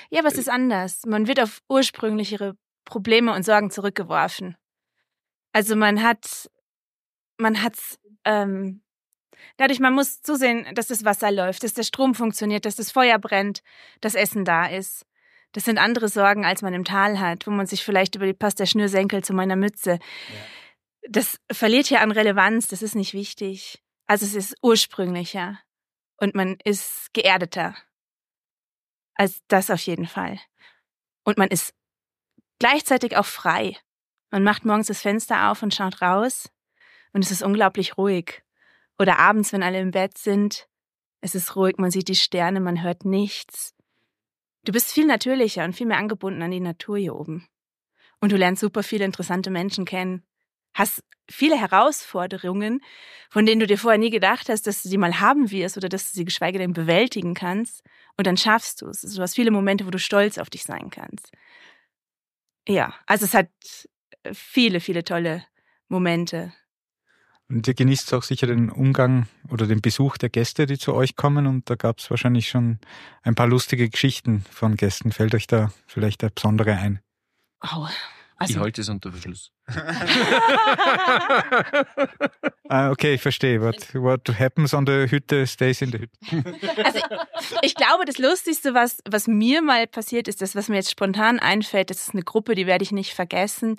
Ja, 0.09 0.19
aber 0.19 0.29
es 0.29 0.37
ist 0.37 0.49
anders. 0.49 1.05
Man 1.05 1.27
wird 1.27 1.39
auf 1.39 1.61
ursprünglichere 1.67 2.55
Probleme 2.85 3.33
und 3.33 3.43
Sorgen 3.43 3.71
zurückgeworfen. 3.71 4.55
Also 5.51 5.75
man 5.75 6.01
hat, 6.01 6.49
man 7.37 7.61
hat, 7.61 7.77
ähm, 8.25 8.81
dadurch, 9.57 9.79
man 9.79 9.93
muss 9.93 10.21
zusehen, 10.21 10.67
dass 10.75 10.87
das 10.87 11.05
Wasser 11.05 11.31
läuft, 11.31 11.63
dass 11.63 11.73
der 11.73 11.83
Strom 11.83 12.15
funktioniert, 12.15 12.65
dass 12.65 12.75
das 12.75 12.91
Feuer 12.91 13.19
brennt, 13.19 13.61
dass 14.01 14.15
Essen 14.15 14.45
da 14.45 14.65
ist. 14.65 15.05
Das 15.51 15.65
sind 15.65 15.77
andere 15.77 16.09
Sorgen, 16.09 16.45
als 16.45 16.61
man 16.61 16.73
im 16.73 16.83
Tal 16.83 17.19
hat, 17.19 17.45
wo 17.45 17.51
man 17.51 17.67
sich 17.67 17.83
vielleicht 17.83 18.15
über 18.15 18.25
die 18.25 18.33
passt 18.33 18.59
der 18.59 18.65
Schnürsenkel 18.65 19.23
zu 19.23 19.33
meiner 19.33 19.55
Mütze. 19.55 19.91
Ja. 19.91 19.99
Das 21.09 21.37
verliert 21.51 21.87
hier 21.87 22.01
an 22.01 22.11
Relevanz, 22.11 22.67
das 22.67 22.81
ist 22.81 22.95
nicht 22.95 23.13
wichtig. 23.13 23.83
Also 24.07 24.25
es 24.25 24.33
ist 24.33 24.55
ursprünglicher 24.61 25.59
und 26.23 26.35
man 26.35 26.57
ist 26.63 27.13
geerdeter. 27.13 27.75
Als 29.13 29.43
das 29.49 29.69
auf 29.69 29.81
jeden 29.81 30.07
Fall. 30.07 30.39
Und 31.23 31.37
man 31.37 31.49
ist 31.49 31.75
gleichzeitig 32.59 33.17
auch 33.17 33.25
frei. 33.25 33.77
Man 34.31 34.43
macht 34.43 34.63
morgens 34.63 34.87
das 34.87 35.01
Fenster 35.01 35.51
auf 35.51 35.61
und 35.61 35.75
schaut 35.75 36.01
raus 36.01 36.49
und 37.11 37.23
es 37.23 37.29
ist 37.29 37.43
unglaublich 37.43 37.97
ruhig. 37.97 38.41
Oder 38.97 39.19
abends, 39.19 39.51
wenn 39.51 39.63
alle 39.63 39.81
im 39.81 39.91
Bett 39.91 40.17
sind, 40.17 40.69
es 41.19 41.35
ist 41.35 41.55
ruhig, 41.57 41.77
man 41.77 41.91
sieht 41.91 42.07
die 42.07 42.15
Sterne, 42.15 42.61
man 42.61 42.81
hört 42.81 43.05
nichts. 43.05 43.75
Du 44.63 44.71
bist 44.71 44.91
viel 44.93 45.05
natürlicher 45.05 45.65
und 45.65 45.75
viel 45.75 45.87
mehr 45.87 45.97
angebunden 45.97 46.41
an 46.41 46.51
die 46.51 46.61
Natur 46.61 46.97
hier 46.97 47.15
oben. 47.15 47.47
Und 48.21 48.31
du 48.31 48.37
lernst 48.37 48.61
super 48.61 48.81
viele 48.81 49.03
interessante 49.03 49.51
Menschen 49.51 49.83
kennen. 49.83 50.23
Hast 50.73 51.03
viele 51.29 51.59
Herausforderungen, 51.59 52.81
von 53.29 53.45
denen 53.45 53.59
du 53.59 53.67
dir 53.67 53.77
vorher 53.77 53.99
nie 53.99 54.09
gedacht 54.09 54.49
hast, 54.49 54.67
dass 54.67 54.83
du 54.83 54.89
sie 54.89 54.97
mal 54.97 55.19
haben 55.19 55.51
wirst 55.51 55.77
oder 55.77 55.89
dass 55.89 56.11
du 56.11 56.15
sie 56.17 56.25
geschweige 56.25 56.59
denn 56.59 56.73
bewältigen 56.73 57.33
kannst. 57.33 57.83
Und 58.17 58.27
dann 58.27 58.37
schaffst 58.37 58.81
du 58.81 58.87
es. 58.87 59.03
Also 59.03 59.17
du 59.17 59.21
hast 59.21 59.35
viele 59.35 59.51
Momente, 59.51 59.85
wo 59.85 59.89
du 59.89 59.99
stolz 59.99 60.37
auf 60.37 60.49
dich 60.49 60.63
sein 60.63 60.89
kannst. 60.89 61.31
Ja, 62.67 62.93
also 63.05 63.25
es 63.25 63.33
hat 63.33 63.49
viele, 64.31 64.79
viele 64.79 65.03
tolle 65.03 65.45
Momente. 65.87 66.53
Und 67.49 67.67
ihr 67.67 67.73
genießt 67.73 68.13
auch 68.13 68.23
sicher 68.23 68.47
den 68.47 68.69
Umgang 68.69 69.27
oder 69.49 69.67
den 69.67 69.81
Besuch 69.81 70.17
der 70.17 70.29
Gäste, 70.29 70.65
die 70.65 70.77
zu 70.77 70.93
euch 70.93 71.15
kommen. 71.15 71.45
Und 71.45 71.69
da 71.69 71.75
gab 71.75 71.99
es 71.99 72.09
wahrscheinlich 72.09 72.49
schon 72.49 72.79
ein 73.21 73.35
paar 73.35 73.47
lustige 73.47 73.89
Geschichten 73.89 74.45
von 74.49 74.75
Gästen. 74.75 75.11
Fällt 75.11 75.35
euch 75.35 75.47
da 75.47 75.71
vielleicht 75.85 76.21
der 76.21 76.29
besondere 76.29 76.73
ein? 76.75 76.99
Oh, 77.61 77.87
also, 78.37 78.53
ich 78.53 78.59
halte 78.59 78.81
es 78.81 78.89
unter 78.89 79.11
Verschluss. 79.11 79.51
ah, 82.69 82.91
okay, 82.91 83.13
ich 83.13 83.21
verstehe. 83.21 83.61
What, 83.61 83.93
what 83.95 84.27
happens 84.39 84.73
on 84.73 84.85
the 84.85 85.07
Hütte 85.09 85.47
stays 85.47 85.81
in 85.81 85.91
the 85.91 85.99
Hütte. 85.99 86.17
Also, 86.83 86.99
ich 87.61 87.75
glaube, 87.75 88.05
das 88.05 88.17
Lustigste, 88.17 88.73
was, 88.73 88.99
was 89.09 89.27
mir 89.27 89.61
mal 89.61 89.87
passiert 89.87 90.27
ist, 90.27 90.41
das, 90.41 90.55
was 90.55 90.67
mir 90.67 90.75
jetzt 90.75 90.91
spontan 90.91 91.39
einfällt, 91.39 91.89
das 91.89 92.01
ist 92.01 92.13
eine 92.13 92.23
Gruppe, 92.23 92.55
die 92.55 92.67
werde 92.67 92.83
ich 92.83 92.91
nicht 92.91 93.13
vergessen. 93.13 93.77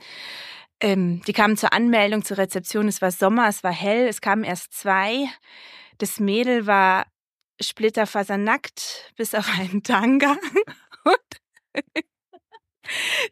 Ähm, 0.80 1.22
die 1.26 1.32
kamen 1.32 1.56
zur 1.56 1.72
Anmeldung, 1.72 2.24
zur 2.24 2.38
Rezeption. 2.38 2.88
Es 2.88 3.02
war 3.02 3.10
Sommer, 3.10 3.48
es 3.48 3.64
war 3.64 3.72
hell, 3.72 4.06
es 4.08 4.20
kamen 4.20 4.44
erst 4.44 4.72
zwei. 4.72 5.28
Das 5.98 6.20
Mädel 6.20 6.66
war 6.66 7.06
splitterfasernackt 7.60 9.12
bis 9.16 9.34
auf 9.34 9.48
einen 9.58 9.82
Tanga. 9.82 10.36
Und 11.04 11.94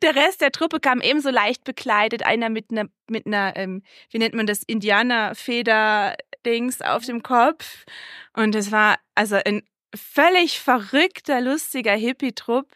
der 0.03 0.15
Rest 0.15 0.41
der 0.41 0.53
Truppe 0.53 0.81
kam 0.81 1.01
ebenso 1.01 1.31
leicht 1.31 1.65
bekleidet, 1.65 2.25
einer 2.25 2.49
mit 2.49 2.71
einer, 2.71 2.87
mit 3.09 3.27
einer, 3.27 3.57
ähm, 3.57 3.83
wie 4.11 4.19
nennt 4.19 4.35
man 4.35 4.47
das, 4.47 4.63
Indianerfeder-Dings 4.63 6.83
auf 6.83 7.05
dem 7.05 7.23
Kopf. 7.23 7.85
Und 8.33 8.55
es 8.55 8.73
war 8.73 8.99
also 9.15 9.37
ein 9.37 9.63
völlig 9.95 10.61
verrückter, 10.61 11.41
lustiger 11.41 11.95
Hippie-Trupp. 11.95 12.71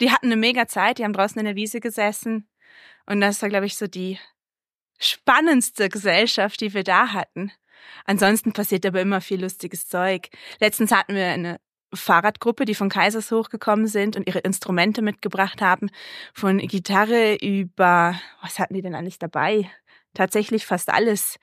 Die 0.00 0.10
hatten 0.10 0.26
eine 0.26 0.36
mega 0.36 0.66
Zeit, 0.66 0.98
die 0.98 1.04
haben 1.04 1.12
draußen 1.12 1.38
in 1.38 1.46
der 1.46 1.56
Wiese 1.56 1.80
gesessen. 1.80 2.48
Und 3.06 3.20
das 3.20 3.42
war, 3.42 3.48
glaube 3.48 3.66
ich, 3.66 3.76
so 3.76 3.86
die 3.86 4.18
spannendste 4.98 5.88
Gesellschaft, 5.88 6.60
die 6.60 6.74
wir 6.74 6.84
da 6.84 7.12
hatten. 7.12 7.52
Ansonsten 8.04 8.52
passiert 8.52 8.86
aber 8.86 9.00
immer 9.00 9.20
viel 9.20 9.42
lustiges 9.42 9.88
Zeug. 9.88 10.28
Letztens 10.60 10.90
hatten 10.90 11.14
wir 11.14 11.26
eine 11.26 11.60
Fahrradgruppe, 11.94 12.64
die 12.64 12.74
von 12.74 12.88
Kaisershoch 12.88 13.48
gekommen 13.48 13.86
sind 13.86 14.16
und 14.16 14.26
ihre 14.26 14.40
Instrumente 14.40 15.02
mitgebracht 15.02 15.60
haben. 15.60 15.90
Von 16.32 16.58
Gitarre 16.58 17.36
über, 17.36 18.18
was 18.42 18.58
hatten 18.58 18.74
die 18.74 18.82
denn 18.82 18.94
alles 18.94 19.18
dabei? 19.18 19.70
Tatsächlich 20.14 20.66
fast 20.66 20.90
alles. 20.90 21.38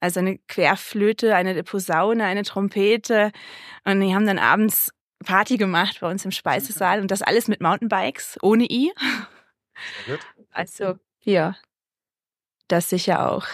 Also 0.00 0.20
eine 0.20 0.38
Querflöte, 0.48 1.34
eine 1.36 1.62
Posaune, 1.62 2.24
eine 2.24 2.42
Trompete. 2.42 3.30
Und 3.84 4.00
die 4.00 4.14
haben 4.14 4.26
dann 4.26 4.38
abends 4.38 4.92
Party 5.24 5.56
gemacht 5.56 5.98
bei 6.00 6.10
uns 6.10 6.24
im 6.24 6.32
Speisesaal 6.32 7.00
und 7.00 7.10
das 7.10 7.22
alles 7.22 7.48
mit 7.48 7.60
Mountainbikes, 7.60 8.38
ohne 8.42 8.64
I. 8.64 8.92
Also, 10.50 10.98
ja, 11.22 11.56
das 12.68 12.90
sicher 12.90 13.30
auch. 13.30 13.46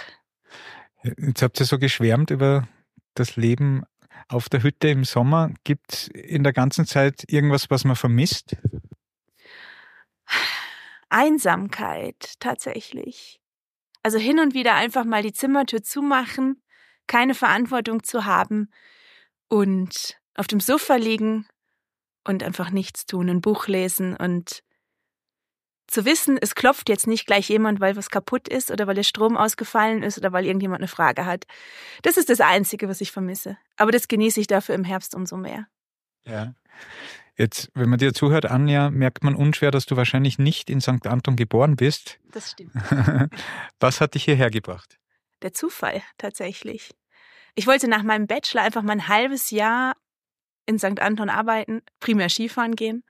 Jetzt 1.03 1.43
habt 1.43 1.61
ihr 1.61 1.67
so 1.67 1.79
geschwärmt 1.79 2.31
über 2.31 2.67
das 3.15 3.37
Leben 3.37 3.85
auf 4.29 4.49
der 4.49 4.63
Hütte 4.63 4.89
im 4.89 5.05
Sommer. 5.05 5.51
Gibt 5.65 5.93
es 5.93 6.09
in 6.09 6.45
der 6.45 6.53
ganzen 6.53 6.87
Zeit 6.87 7.25
irgendwas, 7.29 7.71
was 7.71 7.85
man 7.85 7.97
vermisst? 7.97 8.57
Einsamkeit 11.09 12.35
tatsächlich. 12.39 13.41
Also 14.03 14.19
hin 14.19 14.39
und 14.39 14.55
wieder 14.55 14.75
einfach 14.75 15.05
mal 15.05 15.23
die 15.23 15.33
Zimmertür 15.33 15.83
zumachen, 15.83 16.63
keine 17.07 17.35
Verantwortung 17.35 18.03
zu 18.03 18.25
haben 18.25 18.71
und 19.49 20.19
auf 20.35 20.47
dem 20.47 20.61
Sofa 20.61 20.97
liegen 20.97 21.47
und 22.25 22.43
einfach 22.43 22.71
nichts 22.71 23.07
tun, 23.07 23.29
ein 23.29 23.41
Buch 23.41 23.67
lesen 23.67 24.17
und 24.17 24.63
zu 25.89 26.05
wissen, 26.05 26.39
es 26.41 26.55
klopft 26.55 26.89
jetzt 26.89 27.07
nicht 27.07 27.27
gleich 27.27 27.49
jemand, 27.49 27.81
weil 27.81 27.97
was 27.97 28.11
kaputt 28.11 28.47
ist 28.47 28.71
oder 28.71 28.87
weil 28.87 28.95
der 28.95 29.03
Strom 29.03 29.37
ausgefallen 29.37 30.03
ist 30.03 30.19
oder 30.19 30.33
weil 30.33 30.45
irgendjemand 30.47 30.81
eine 30.81 30.89
Frage 30.89 31.25
hat. 31.25 31.47
Das 32.03 32.17
ist 32.17 32.29
das 32.29 32.41
Einzige, 32.41 32.89
was 32.89 33.01
ich 33.01 33.11
vermisse. 33.11 33.57
Aber 33.77 33.91
das 33.91 34.07
genieße 34.07 34.41
ich 34.41 34.47
dafür 34.47 34.75
im 34.75 34.85
Herbst 34.85 35.15
umso 35.15 35.37
mehr. 35.37 35.67
Ja. 36.27 36.55
Jetzt, 37.37 37.71
wenn 37.75 37.89
man 37.89 37.99
dir 37.99 38.13
zuhört, 38.13 38.47
Anja, 38.47 38.91
merkt 38.91 39.25
man 39.25 39.35
unschwer, 39.35 39.71
dass 39.71 39.87
du 39.87 39.97
wahrscheinlich 39.97 40.39
nicht 40.39 40.69
in 40.69 40.81
St. 40.81 41.07
Anton 41.07 41.37
geboren 41.37 41.77
bist. 41.77 42.19
Das 42.33 42.51
stimmt. 42.51 42.73
was 43.81 44.01
hat 44.01 44.15
dich 44.15 44.25
hierher 44.25 44.51
gebracht? 44.51 44.99
Der 45.43 45.55
Zufall, 45.55 46.03
tatsächlich. 46.19 46.95
Ich 47.55 47.67
wollte 47.67 47.89
nach 47.89 48.03
meinem 48.03 48.27
Bachelor 48.27 48.63
einfach 48.63 48.83
mal 48.83 48.93
ein 48.93 49.09
halbes 49.09 49.51
Jahr 49.51 49.97
in 50.67 50.79
St. 50.79 51.01
Anton 51.01 51.31
arbeiten, 51.31 51.81
primär 51.99 52.29
Skifahren 52.29 52.75
gehen. 52.77 53.05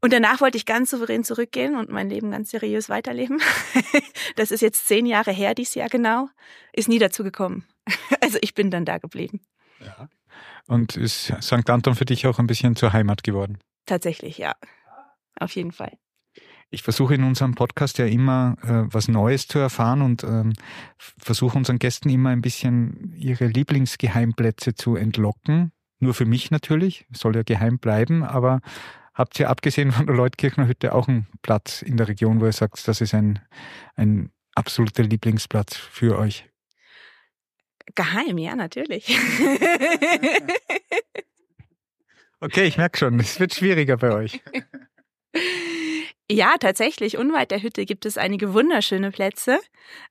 Und 0.00 0.12
danach 0.12 0.40
wollte 0.40 0.58
ich 0.58 0.66
ganz 0.66 0.90
souverän 0.90 1.24
zurückgehen 1.24 1.76
und 1.76 1.90
mein 1.90 2.08
Leben 2.08 2.30
ganz 2.30 2.50
seriös 2.50 2.88
weiterleben. 2.88 3.40
Das 4.34 4.50
ist 4.50 4.60
jetzt 4.60 4.86
zehn 4.86 5.06
Jahre 5.06 5.30
her, 5.30 5.54
dieses 5.54 5.74
Jahr 5.74 5.88
genau. 5.88 6.28
Ist 6.72 6.88
nie 6.88 6.98
dazu 6.98 7.22
gekommen. 7.22 7.64
Also 8.20 8.38
ich 8.40 8.54
bin 8.54 8.70
dann 8.70 8.84
da 8.84 8.98
geblieben. 8.98 9.40
Ja. 9.80 10.08
Und 10.66 10.96
ist 10.96 11.32
St. 11.40 11.70
Anton 11.70 11.94
für 11.94 12.04
dich 12.04 12.26
auch 12.26 12.38
ein 12.38 12.46
bisschen 12.46 12.76
zur 12.76 12.92
Heimat 12.92 13.22
geworden? 13.22 13.58
Tatsächlich, 13.86 14.38
ja. 14.38 14.54
Auf 15.38 15.54
jeden 15.54 15.72
Fall. 15.72 15.96
Ich 16.70 16.82
versuche 16.82 17.14
in 17.14 17.22
unserem 17.22 17.54
Podcast 17.54 17.98
ja 17.98 18.06
immer 18.06 18.56
äh, 18.62 18.92
was 18.92 19.06
Neues 19.06 19.46
zu 19.46 19.58
erfahren 19.58 20.02
und 20.02 20.24
ähm, 20.24 20.52
versuche 20.98 21.56
unseren 21.56 21.78
Gästen 21.78 22.08
immer 22.08 22.30
ein 22.30 22.42
bisschen 22.42 23.14
ihre 23.16 23.46
Lieblingsgeheimplätze 23.46 24.74
zu 24.74 24.96
entlocken. 24.96 25.70
Nur 26.00 26.14
für 26.14 26.26
mich 26.26 26.50
natürlich, 26.50 27.06
soll 27.12 27.36
ja 27.36 27.42
geheim 27.44 27.78
bleiben, 27.78 28.24
aber 28.24 28.60
habt 29.16 29.40
ihr 29.40 29.50
abgesehen 29.50 29.90
von 29.90 30.06
der 30.06 30.14
Leutkirchner 30.14 30.68
Hütte 30.68 30.94
auch 30.94 31.08
einen 31.08 31.26
Platz 31.42 31.82
in 31.82 31.96
der 31.96 32.06
Region, 32.06 32.40
wo 32.40 32.46
ihr 32.46 32.52
sagt, 32.52 32.86
das 32.86 33.00
ist 33.00 33.14
ein, 33.14 33.40
ein 33.96 34.30
absoluter 34.54 35.02
Lieblingsplatz 35.02 35.74
für 35.76 36.18
euch? 36.18 36.48
Geheim, 37.94 38.38
ja, 38.38 38.54
natürlich. 38.54 39.08
okay, 42.40 42.64
ich 42.64 42.76
merke 42.76 42.98
schon, 42.98 43.18
es 43.18 43.40
wird 43.40 43.54
schwieriger 43.54 43.96
bei 43.96 44.12
euch. 44.12 44.40
Ja, 46.28 46.56
tatsächlich. 46.58 47.16
Unweit 47.18 47.52
der 47.52 47.62
Hütte 47.62 47.84
gibt 47.84 48.04
es 48.04 48.18
einige 48.18 48.52
wunderschöne 48.52 49.12
Plätze, 49.12 49.60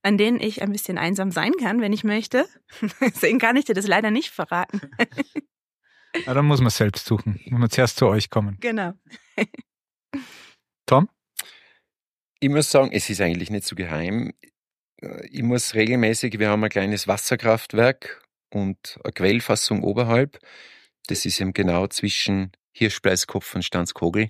an 0.01 0.17
denen 0.17 0.39
ich 0.39 0.61
ein 0.61 0.71
bisschen 0.71 0.97
einsam 0.97 1.29
sein 1.31 1.51
kann, 1.59 1.81
wenn 1.81 1.91
ich 1.91 2.05
möchte. 2.05 2.47
Deswegen 3.01 3.37
kann 3.37 3.57
ich 3.57 3.65
dir 3.65 3.73
das 3.73 3.87
leider 3.87 4.11
nicht 4.11 4.29
verraten. 4.29 4.79
Ja, 6.25 6.33
dann 6.33 6.45
muss 6.45 6.59
man 6.59 6.67
es 6.67 6.77
selbst 6.77 7.05
suchen. 7.05 7.39
Muss 7.45 7.59
man 7.59 7.69
zuerst 7.69 7.97
zu 7.97 8.07
euch 8.07 8.29
kommen. 8.29 8.57
Genau. 8.61 8.93
Tom? 10.85 11.09
Ich 12.39 12.49
muss 12.49 12.69
sagen, 12.69 12.91
es 12.91 13.09
ist 13.09 13.21
eigentlich 13.21 13.49
nicht 13.49 13.65
so 13.65 13.75
geheim. 13.75 14.33
Ich 15.29 15.43
muss 15.43 15.73
regelmäßig, 15.73 16.39
wir 16.39 16.49
haben 16.49 16.63
ein 16.63 16.69
kleines 16.69 17.07
Wasserkraftwerk 17.07 18.23
und 18.49 18.99
eine 19.03 19.13
Quellfassung 19.13 19.83
oberhalb. 19.83 20.39
Das 21.07 21.25
ist 21.25 21.39
eben 21.41 21.53
genau 21.53 21.87
zwischen 21.87 22.51
Hirschpleiskopf 22.71 23.55
und 23.55 23.63
Stanzkogel. 23.63 24.29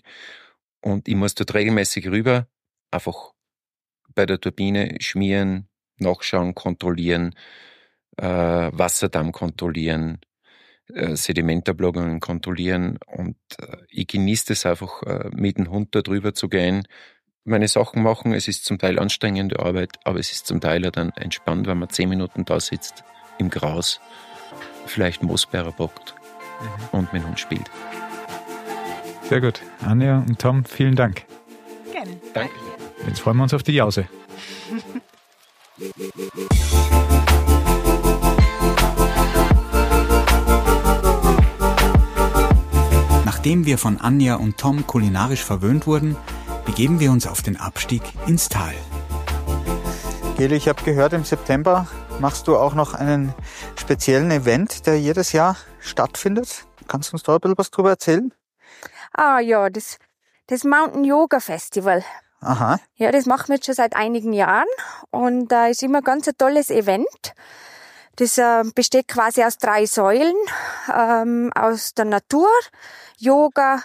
Und 0.82 1.08
ich 1.08 1.16
muss 1.16 1.36
dort 1.36 1.54
regelmäßig 1.54 2.08
rüber, 2.08 2.48
einfach 2.92 3.34
bei 4.14 4.26
der 4.26 4.40
Turbine 4.40 4.98
schmieren, 5.00 5.68
nachschauen, 5.98 6.56
kontrollieren, 6.56 7.36
äh, 8.18 8.26
Wasserdamm 8.26 9.32
kontrollieren, 9.32 10.20
äh, 10.94 12.20
kontrollieren. 12.20 12.98
Und 13.08 13.36
äh, 13.60 13.78
ich 13.90 14.08
genieße 14.08 14.54
es 14.54 14.66
einfach, 14.66 15.04
äh, 15.04 15.30
mit 15.34 15.58
dem 15.58 15.70
Hund 15.70 15.96
da 15.96 16.02
drüber 16.02 16.34
zu 16.34 16.50
gehen, 16.50 16.88
meine 17.44 17.68
Sachen 17.68 18.04
machen. 18.04 18.34
Es 18.34 18.48
ist 18.48 18.66
zum 18.66 18.80
Teil 18.80 19.00
anstrengende 19.00 19.60
Arbeit, 19.60 19.98
aber 20.04 20.20
es 20.20 20.32
ist 20.32 20.48
zum 20.48 20.60
Teil 20.62 20.86
auch 20.86 20.92
dann 20.92 21.12
entspannt, 21.12 21.68
wenn 21.68 21.78
man 21.78 21.90
zehn 21.90 22.10
Minuten 22.10 22.46
da 22.46 22.60
sitzt, 22.60 23.04
im 23.38 23.50
Gras, 23.50 24.00
vielleicht 24.86 25.24
Moosbeere 25.24 25.72
bockt 25.72 26.16
mhm. 26.62 27.00
und 27.00 27.14
mit 27.14 27.22
dem 27.22 27.28
Hund 27.28 27.40
spielt. 27.40 27.70
Sehr 29.30 29.42
gut. 29.42 29.62
Anja 29.82 30.20
und 30.20 30.40
Tom, 30.40 30.66
vielen 30.66 30.96
Dank. 30.96 31.26
Gerne. 31.92 32.20
Danke. 32.34 32.54
Jetzt 33.08 33.20
freuen 33.20 33.38
wir 33.38 33.44
uns 33.44 33.54
auf 33.54 33.64
die 33.64 33.74
Jause. 33.74 34.08
Nachdem 43.46 43.68
wir 43.68 43.78
von 43.78 44.02
Anja 44.02 44.38
und 44.38 44.58
Tom 44.58 44.88
kulinarisch 44.88 45.44
verwöhnt 45.44 45.86
wurden, 45.86 46.18
begeben 46.66 47.00
wir 47.00 47.12
uns 47.12 47.28
auf 47.28 47.44
den 47.44 47.58
Abstieg 47.58 48.02
ins 48.26 48.50
Tal. 48.50 48.74
Geli, 50.36 50.56
ich 50.56 50.68
habe 50.68 50.82
gehört, 50.82 51.14
im 51.14 51.24
September 51.24 51.86
machst 52.20 52.48
du 52.48 52.58
auch 52.58 52.74
noch 52.74 52.96
einen 52.96 53.36
speziellen 53.76 54.32
Event, 54.32 54.88
der 54.88 55.00
jedes 55.00 55.32
Jahr 55.32 55.58
stattfindet. 55.80 56.66
Kannst 56.88 57.12
du 57.12 57.14
uns 57.18 57.22
da 57.22 57.36
ein 57.36 57.40
bisschen 57.40 57.58
was 57.60 57.70
drüber 57.70 57.92
erzählen? 57.92 58.34
Ah 59.14 59.38
ja, 59.38 59.70
das, 59.70 60.00
das 60.48 60.64
Mountain 60.64 61.04
Yoga 61.04 61.40
Festival. 61.40 62.04
Aha. 62.42 62.80
Ja, 62.96 63.12
das 63.12 63.28
machen 63.28 63.50
wir 63.50 63.58
jetzt 63.58 63.68
schon 63.68 63.76
seit 63.76 63.96
einigen 63.96 64.34
Jahren 64.34 64.66
und 65.12 65.50
da 65.50 65.68
äh, 65.68 65.72
ist 65.72 65.84
immer 65.84 66.02
ganz 66.02 66.28
ein 66.28 66.34
tolles 66.36 66.72
Event. 66.72 67.36
Das 68.18 68.38
äh, 68.38 68.64
besteht 68.74 69.08
quasi 69.08 69.44
aus 69.44 69.58
drei 69.58 69.86
Säulen, 69.86 70.36
ähm, 70.94 71.52
aus 71.54 71.94
der 71.94 72.06
Natur, 72.06 72.48
Yoga 73.18 73.82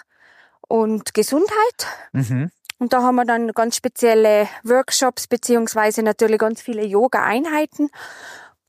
und 0.67 1.13
Gesundheit. 1.13 1.87
Mhm. 2.13 2.49
Und 2.79 2.93
da 2.93 3.03
haben 3.03 3.15
wir 3.15 3.25
dann 3.25 3.51
ganz 3.51 3.75
spezielle 3.75 4.47
Workshops 4.63 5.27
beziehungsweise 5.27 6.01
natürlich 6.01 6.39
ganz 6.39 6.61
viele 6.61 6.83
Yoga-Einheiten. 6.83 7.89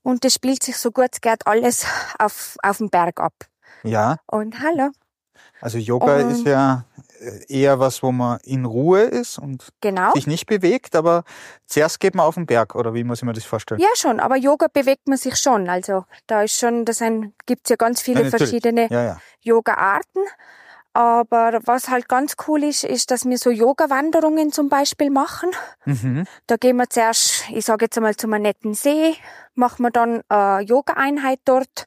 Und 0.03 0.25
das 0.25 0.33
spielt 0.33 0.61
sich 0.63 0.77
so 0.77 0.91
gut 0.91 1.09
es 1.13 1.21
geht 1.21 1.47
alles 1.47 1.85
auf, 2.19 2.57
auf 2.61 2.77
dem 2.77 2.89
Berg 2.89 3.19
ab. 3.19 3.33
Ja. 3.83 4.17
Und 4.27 4.59
hallo. 4.59 4.91
Also 5.61 5.77
Yoga 5.77 6.17
Und- 6.17 6.31
ist 6.31 6.45
ja 6.45 6.85
eher 7.47 7.79
was, 7.79 8.03
wo 8.03 8.11
man 8.11 8.39
in 8.43 8.65
Ruhe 8.65 9.01
ist 9.01 9.37
und 9.39 9.69
Genau. 9.81 10.11
sich 10.13 10.27
nicht 10.27 10.45
bewegt, 10.45 10.95
aber 10.95 11.23
zuerst 11.65 11.99
geht 11.99 12.15
man 12.15 12.25
auf 12.25 12.35
den 12.35 12.45
Berg, 12.45 12.75
oder 12.75 12.93
wie 12.93 13.03
muss 13.03 13.19
ich 13.19 13.23
mir 13.25 13.33
das 13.33 13.45
vorstellen? 13.45 13.79
Ja, 13.81 13.87
schon, 13.95 14.19
aber 14.19 14.35
Yoga 14.37 14.67
bewegt 14.71 15.07
man 15.07 15.17
sich 15.17 15.35
schon. 15.37 15.69
Also 15.69 16.05
da 16.27 16.43
ist 16.43 16.57
schon, 16.59 16.85
da 16.85 16.93
sind, 16.93 17.33
gibt's 17.45 17.69
ja 17.69 17.75
ganz 17.75 18.01
viele 18.01 18.23
natürlich. 18.23 18.49
verschiedene 18.49 18.87
Ja, 18.91 19.03
ja. 19.03 19.17
Yoga-Arten. 19.41 20.19
Aber 20.95 21.59
was 21.65 21.89
halt 21.89 22.07
ganz 22.07 22.35
cool 22.47 22.63
ist, 22.63 22.83
ist, 22.83 23.09
dass 23.09 23.25
wir 23.25 23.39
so 23.39 23.49
Yoga-Wanderungen 23.49 24.51
zum 24.51 24.69
Beispiel 24.69 25.09
machen. 25.09 25.49
Mhm. 25.85 26.25
Da 26.45 26.55
gehen 26.57 26.77
wir 26.77 26.87
zuerst, 26.87 27.49
ich 27.49 27.65
sage 27.65 27.85
jetzt 27.85 27.97
einmal, 27.97 28.15
zu 28.15 28.27
einem 28.27 28.43
netten 28.43 28.75
See, 28.75 29.15
machen 29.55 29.81
wir 29.83 29.89
dann 29.89 30.21
eine 30.29 30.61
Yoga-Einheit 30.63 31.39
dort 31.45 31.85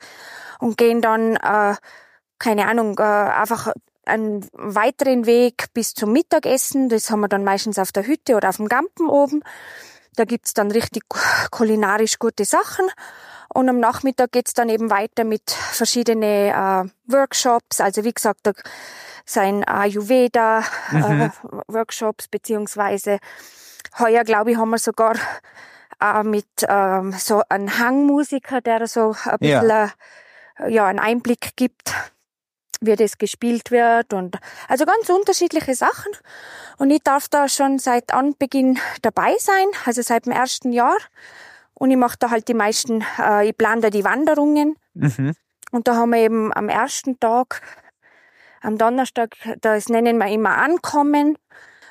und 0.59 0.76
gehen 0.76 1.01
dann, 1.01 1.37
äh, 1.37 1.76
keine 2.41 2.66
Ahnung, 2.66 2.99
äh, 2.99 3.03
einfach 3.03 3.72
einen 4.07 4.46
weiteren 4.52 5.26
Weg 5.26 5.66
bis 5.74 5.94
zum 5.94 6.12
Mittagessen. 6.12 6.88
Das 6.88 7.11
haben 7.11 7.20
wir 7.20 7.28
dann 7.28 7.44
meistens 7.44 7.78
auf 7.78 7.92
der 7.92 8.07
Hütte 8.07 8.36
oder 8.36 8.48
auf 8.48 8.57
dem 8.57 8.68
Gampen 8.68 9.09
oben. 9.09 9.42
Da 10.16 10.24
gibt's 10.24 10.54
dann 10.54 10.70
richtig 10.70 11.02
kulinarisch 11.50 12.18
gute 12.18 12.44
Sachen. 12.44 12.86
Und 13.52 13.68
am 13.68 13.78
Nachmittag 13.80 14.32
geht's 14.32 14.54
dann 14.54 14.68
eben 14.68 14.90
weiter 14.90 15.24
mit 15.24 15.50
verschiedene 15.50 16.50
äh, 16.50 16.84
Workshops. 17.12 17.80
Also 17.80 18.04
wie 18.04 18.12
gesagt, 18.12 18.40
da 18.44 18.52
sein 19.24 19.64
Ayurveda-Workshops, 19.64 22.28
beziehungsweise 22.28 23.18
heuer, 23.98 24.24
glaube 24.24 24.52
ich, 24.52 24.57
haben 24.57 24.70
wir 24.70 24.78
sogar 24.78 25.16
äh, 26.00 26.22
mit 26.22 26.46
ähm, 26.68 27.12
so 27.12 27.42
einem 27.48 27.78
Hangmusiker, 27.78 28.61
der 28.61 28.86
so 28.86 29.14
ein 29.24 29.38
Ja. 29.40 29.61
bisschen 29.61 29.70
äh, 29.70 29.88
ja, 30.70 30.86
einen 30.86 30.98
Einblick 30.98 31.57
gibt, 31.57 31.92
wie 32.81 32.97
das 32.97 33.18
gespielt 33.18 33.70
wird. 33.70 34.12
Und 34.12 34.37
also 34.68 34.85
ganz 34.85 35.09
unterschiedliche 35.09 35.74
Sachen. 35.74 36.12
Und 36.79 36.91
ich 36.91 37.03
darf 37.03 37.29
da 37.29 37.49
schon 37.49 37.79
seit 37.79 38.12
Anbeginn 38.12 38.79
dabei 39.03 39.37
sein, 39.39 39.66
also 39.85 40.03
seit 40.03 40.27
dem 40.27 40.33
ersten 40.33 40.72
Jahr. 40.72 40.97
Und 41.74 41.91
ich 41.91 41.97
mache 41.97 42.16
da 42.18 42.31
halt 42.31 42.49
die 42.49 42.55
meisten, 42.55 43.05
äh, 43.18 43.49
ich 43.49 43.57
plane 43.57 43.83
da 43.83 43.91
die 43.91 44.05
Wanderungen. 44.05 44.77
Mhm. 44.95 45.35
Und 45.72 45.89
da 45.89 45.97
haben 45.97 46.11
wir 46.11 46.18
eben 46.18 46.53
am 46.55 46.68
ersten 46.68 47.20
Tag, 47.20 47.61
am 48.62 48.79
Donnerstag, 48.79 49.37
das 49.61 49.89
nennen 49.89 50.18
wir 50.18 50.29
immer 50.29 50.57
Ankommen. 50.57 51.37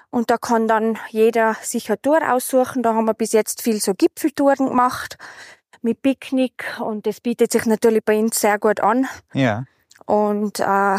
Und 0.10 0.32
da 0.32 0.38
kann 0.38 0.68
dann 0.68 0.98
jeder 1.10 1.56
sich 1.62 1.90
eine 1.90 2.02
Tour 2.02 2.20
aussuchen. 2.32 2.84
Da 2.84 2.94
haben 2.94 3.06
wir 3.06 3.14
bis 3.14 3.34
jetzt 3.34 3.62
viel 3.62 3.82
so 3.82 3.94
Gipfeltouren 3.94 4.70
gemacht 4.70 5.18
mit 5.82 6.02
Picknick. 6.02 6.80
Und 6.80 7.06
das 7.06 7.20
bietet 7.20 7.52
sich 7.52 7.66
natürlich 7.66 8.04
bei 8.04 8.18
uns 8.18 8.40
sehr 8.40 8.58
gut 8.58 8.80
an. 8.80 9.08
Ja. 9.34 9.66
Und 10.06 10.60
äh, 10.60 10.98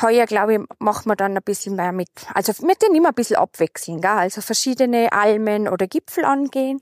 heuer, 0.00 0.26
glaube 0.26 0.54
ich, 0.54 0.60
machen 0.78 1.10
wir 1.10 1.16
dann 1.16 1.36
ein 1.36 1.42
bisschen 1.42 1.76
mehr 1.76 1.92
mit, 1.92 2.08
also 2.34 2.52
mit 2.66 2.82
denen 2.82 2.94
immer 2.94 3.08
ein 3.08 3.14
bisschen 3.14 3.36
abwechseln, 3.36 4.00
gell? 4.00 4.10
also 4.10 4.40
verschiedene 4.40 5.12
Almen 5.12 5.68
oder 5.68 5.86
Gipfel 5.86 6.24
angehen. 6.24 6.80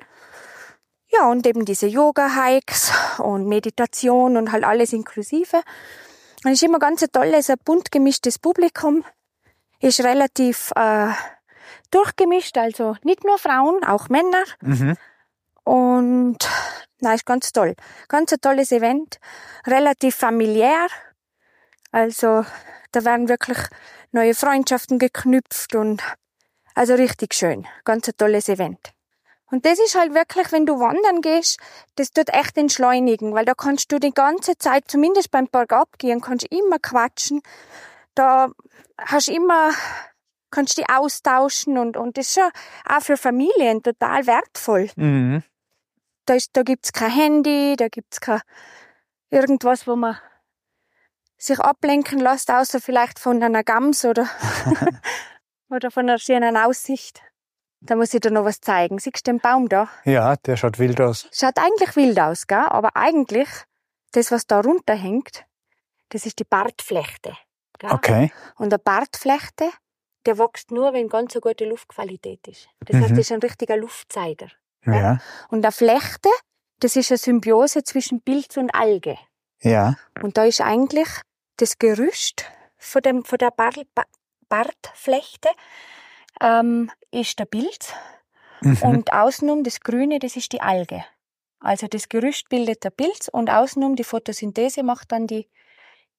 Ja, 1.13 1.29
und 1.29 1.45
eben 1.47 1.65
diese 1.65 1.89
Yoga-Hikes 1.89 2.93
und 3.19 3.49
Meditation 3.49 4.37
und 4.37 4.53
halt 4.53 4.63
alles 4.63 4.93
inklusive. 4.93 5.57
Und 6.45 6.53
es 6.53 6.63
ist 6.63 6.63
immer 6.63 6.79
ganz 6.79 7.03
ein 7.03 7.11
tolles, 7.11 7.51
ein 7.51 7.57
bunt 7.65 7.91
gemischtes 7.91 8.39
Publikum. 8.39 9.05
Ist 9.81 10.05
relativ 10.05 10.73
äh, 10.77 11.09
durchgemischt, 11.91 12.57
also 12.59 12.97
nicht 13.03 13.25
nur 13.25 13.39
Frauen, 13.39 13.83
auch 13.85 14.09
Männer. 14.09 14.45
Mhm. 14.61 14.97
Und 15.65 16.39
na, 17.01 17.15
ist 17.15 17.27
ganz 17.27 17.53
toll. 17.53 17.75
Ganz 18.09 18.33
ein 18.33 18.41
tolles 18.41 18.73
Event. 18.73 19.19
Relativ 19.67 20.15
familiär. 20.15 20.87
Also 21.93 22.45
da 22.93 23.05
werden 23.05 23.29
wirklich 23.29 23.59
neue 24.13 24.35
Freundschaften 24.35 24.99
geknüpft 24.99 25.75
und 25.75 26.03
also 26.75 26.95
richtig 26.95 27.35
schön. 27.35 27.67
Ganz 27.85 28.09
ein 28.09 28.15
tolles 28.17 28.49
Event. 28.49 28.93
Und 29.51 29.67
das 29.67 29.81
ist 29.81 29.97
halt 29.97 30.15
wirklich, 30.15 30.53
wenn 30.53 30.65
du 30.65 30.79
wandern 30.79 31.23
gehst, 31.23 31.59
das 31.97 32.13
tut 32.13 32.33
echt 32.33 32.57
entschleunigen, 32.57 33.35
weil 33.35 33.45
da 33.45 33.55
kannst 33.55 33.91
du 33.91 33.99
die 33.99 34.13
ganze 34.13 34.57
Zeit, 34.57 34.85
zumindest 34.87 35.31
beim 35.33 35.49
Bergabgehen, 35.49 36.21
kannst 36.21 36.47
du 36.51 36.57
immer 36.57 36.79
quatschen. 36.79 37.43
Da 38.15 38.51
hast 38.97 39.29
du 39.29 39.33
immer, 39.33 39.73
kannst 40.51 40.79
dich 40.79 40.89
austauschen 40.89 41.79
und, 41.79 41.97
und 41.97 42.17
das 42.17 42.29
ist 42.29 42.35
schon 42.35 42.51
auch 42.89 43.03
für 43.03 43.17
Familien 43.17 43.83
total 43.83 44.27
wertvoll. 44.27 44.91
Mhm. 44.95 45.43
Da, 46.27 46.35
ist, 46.35 46.51
da 46.53 46.63
gibt's 46.63 46.93
kein 46.93 47.11
Handy, 47.11 47.75
da 47.77 47.89
gibt's 47.89 48.21
kein 48.21 48.41
irgendwas, 49.31 49.89
wo 49.89 49.97
man 49.97 50.17
sich 51.41 51.59
ablenken 51.59 52.19
lässt, 52.21 52.51
außer 52.51 52.81
vielleicht 52.81 53.19
von 53.19 53.43
einer 53.43 53.65
Gams 53.65 54.05
oder, 54.05 54.29
oder 55.71 55.91
von 55.91 56.09
einer 56.09 56.19
schönen 56.19 56.57
Aussicht. 56.57 57.23
Da 57.81 57.97
muss 57.97 58.13
ich 58.13 58.21
dir 58.21 58.31
noch 58.31 58.45
was 58.45 58.61
zeigen. 58.61 58.99
Siehst 58.99 59.27
du 59.27 59.33
den 59.33 59.41
Baum 59.41 59.69
da? 59.69 59.89
Ja, 60.05 60.37
der 60.37 60.57
schaut 60.59 60.79
wild 60.79 61.01
aus. 61.01 61.29
Schaut 61.33 61.57
eigentlich 61.57 61.97
wild 61.97 62.21
aus, 62.21 62.47
gell? 62.47 62.59
Aber 62.69 62.95
eigentlich, 62.95 63.49
das, 64.13 64.31
was 64.31 64.47
da 64.47 64.61
runterhängt, 64.61 65.47
das 66.11 66.27
ist 66.27 66.39
die 66.41 66.45
Bartflechte. 66.45 67.35
Gell? 67.79 67.91
Okay. 67.91 68.33
Und 68.57 68.67
eine 68.75 68.79
Bartflechte, 68.79 69.71
der 70.27 70.37
wächst 70.39 70.71
nur, 70.71 70.93
wenn 70.93 71.09
ganz 71.09 71.35
eine 71.35 71.41
gute 71.41 71.65
Luftqualität 71.65 72.47
ist. 72.49 72.69
Das 72.81 72.97
heißt, 72.97 73.11
Mhm. 73.13 73.17
das 73.17 73.27
ist 73.27 73.33
ein 73.33 73.41
richtiger 73.41 73.79
Luftzeiger. 73.79 74.49
Ja. 74.85 75.19
Und 75.49 75.65
eine 75.65 75.73
Flechte, 75.73 76.29
das 76.81 76.97
ist 76.97 77.11
eine 77.11 77.17
Symbiose 77.19 77.83
zwischen 77.83 78.21
Pilz 78.23 78.59
und 78.59 78.75
Alge. 78.75 79.17
Ja. 79.63 79.95
Und 80.21 80.37
da 80.37 80.45
ist 80.45 80.61
eigentlich 80.61 81.09
das 81.61 81.79
Gerüst 81.79 82.45
von, 82.79 83.03
dem, 83.03 83.25
von 83.25 83.39
der 83.39 83.51
Bar, 83.51 83.73
Ba- 83.95 84.05
Bartflechte 84.49 85.49
ähm, 86.41 86.91
ist 87.11 87.39
der 87.39 87.45
Pilz 87.47 87.93
Mhm. 88.63 88.77
und 88.83 89.13
außenrum 89.15 89.65
das 89.65 89.81
Grüne, 89.81 90.19
das 90.19 90.37
ist 90.37 90.53
die 90.53 90.61
Alge. 90.61 91.03
Also 91.61 91.87
das 91.87 92.11
Gerüst 92.11 92.51
bildet 92.51 92.85
der 92.85 92.91
Pilz 92.91 93.29
und 93.29 93.49
außenrum 93.49 93.97
die 93.97 94.05
Photosynthese 94.05 94.83
macht 94.83 95.13
dann 95.13 95.27
die, 95.27 95.49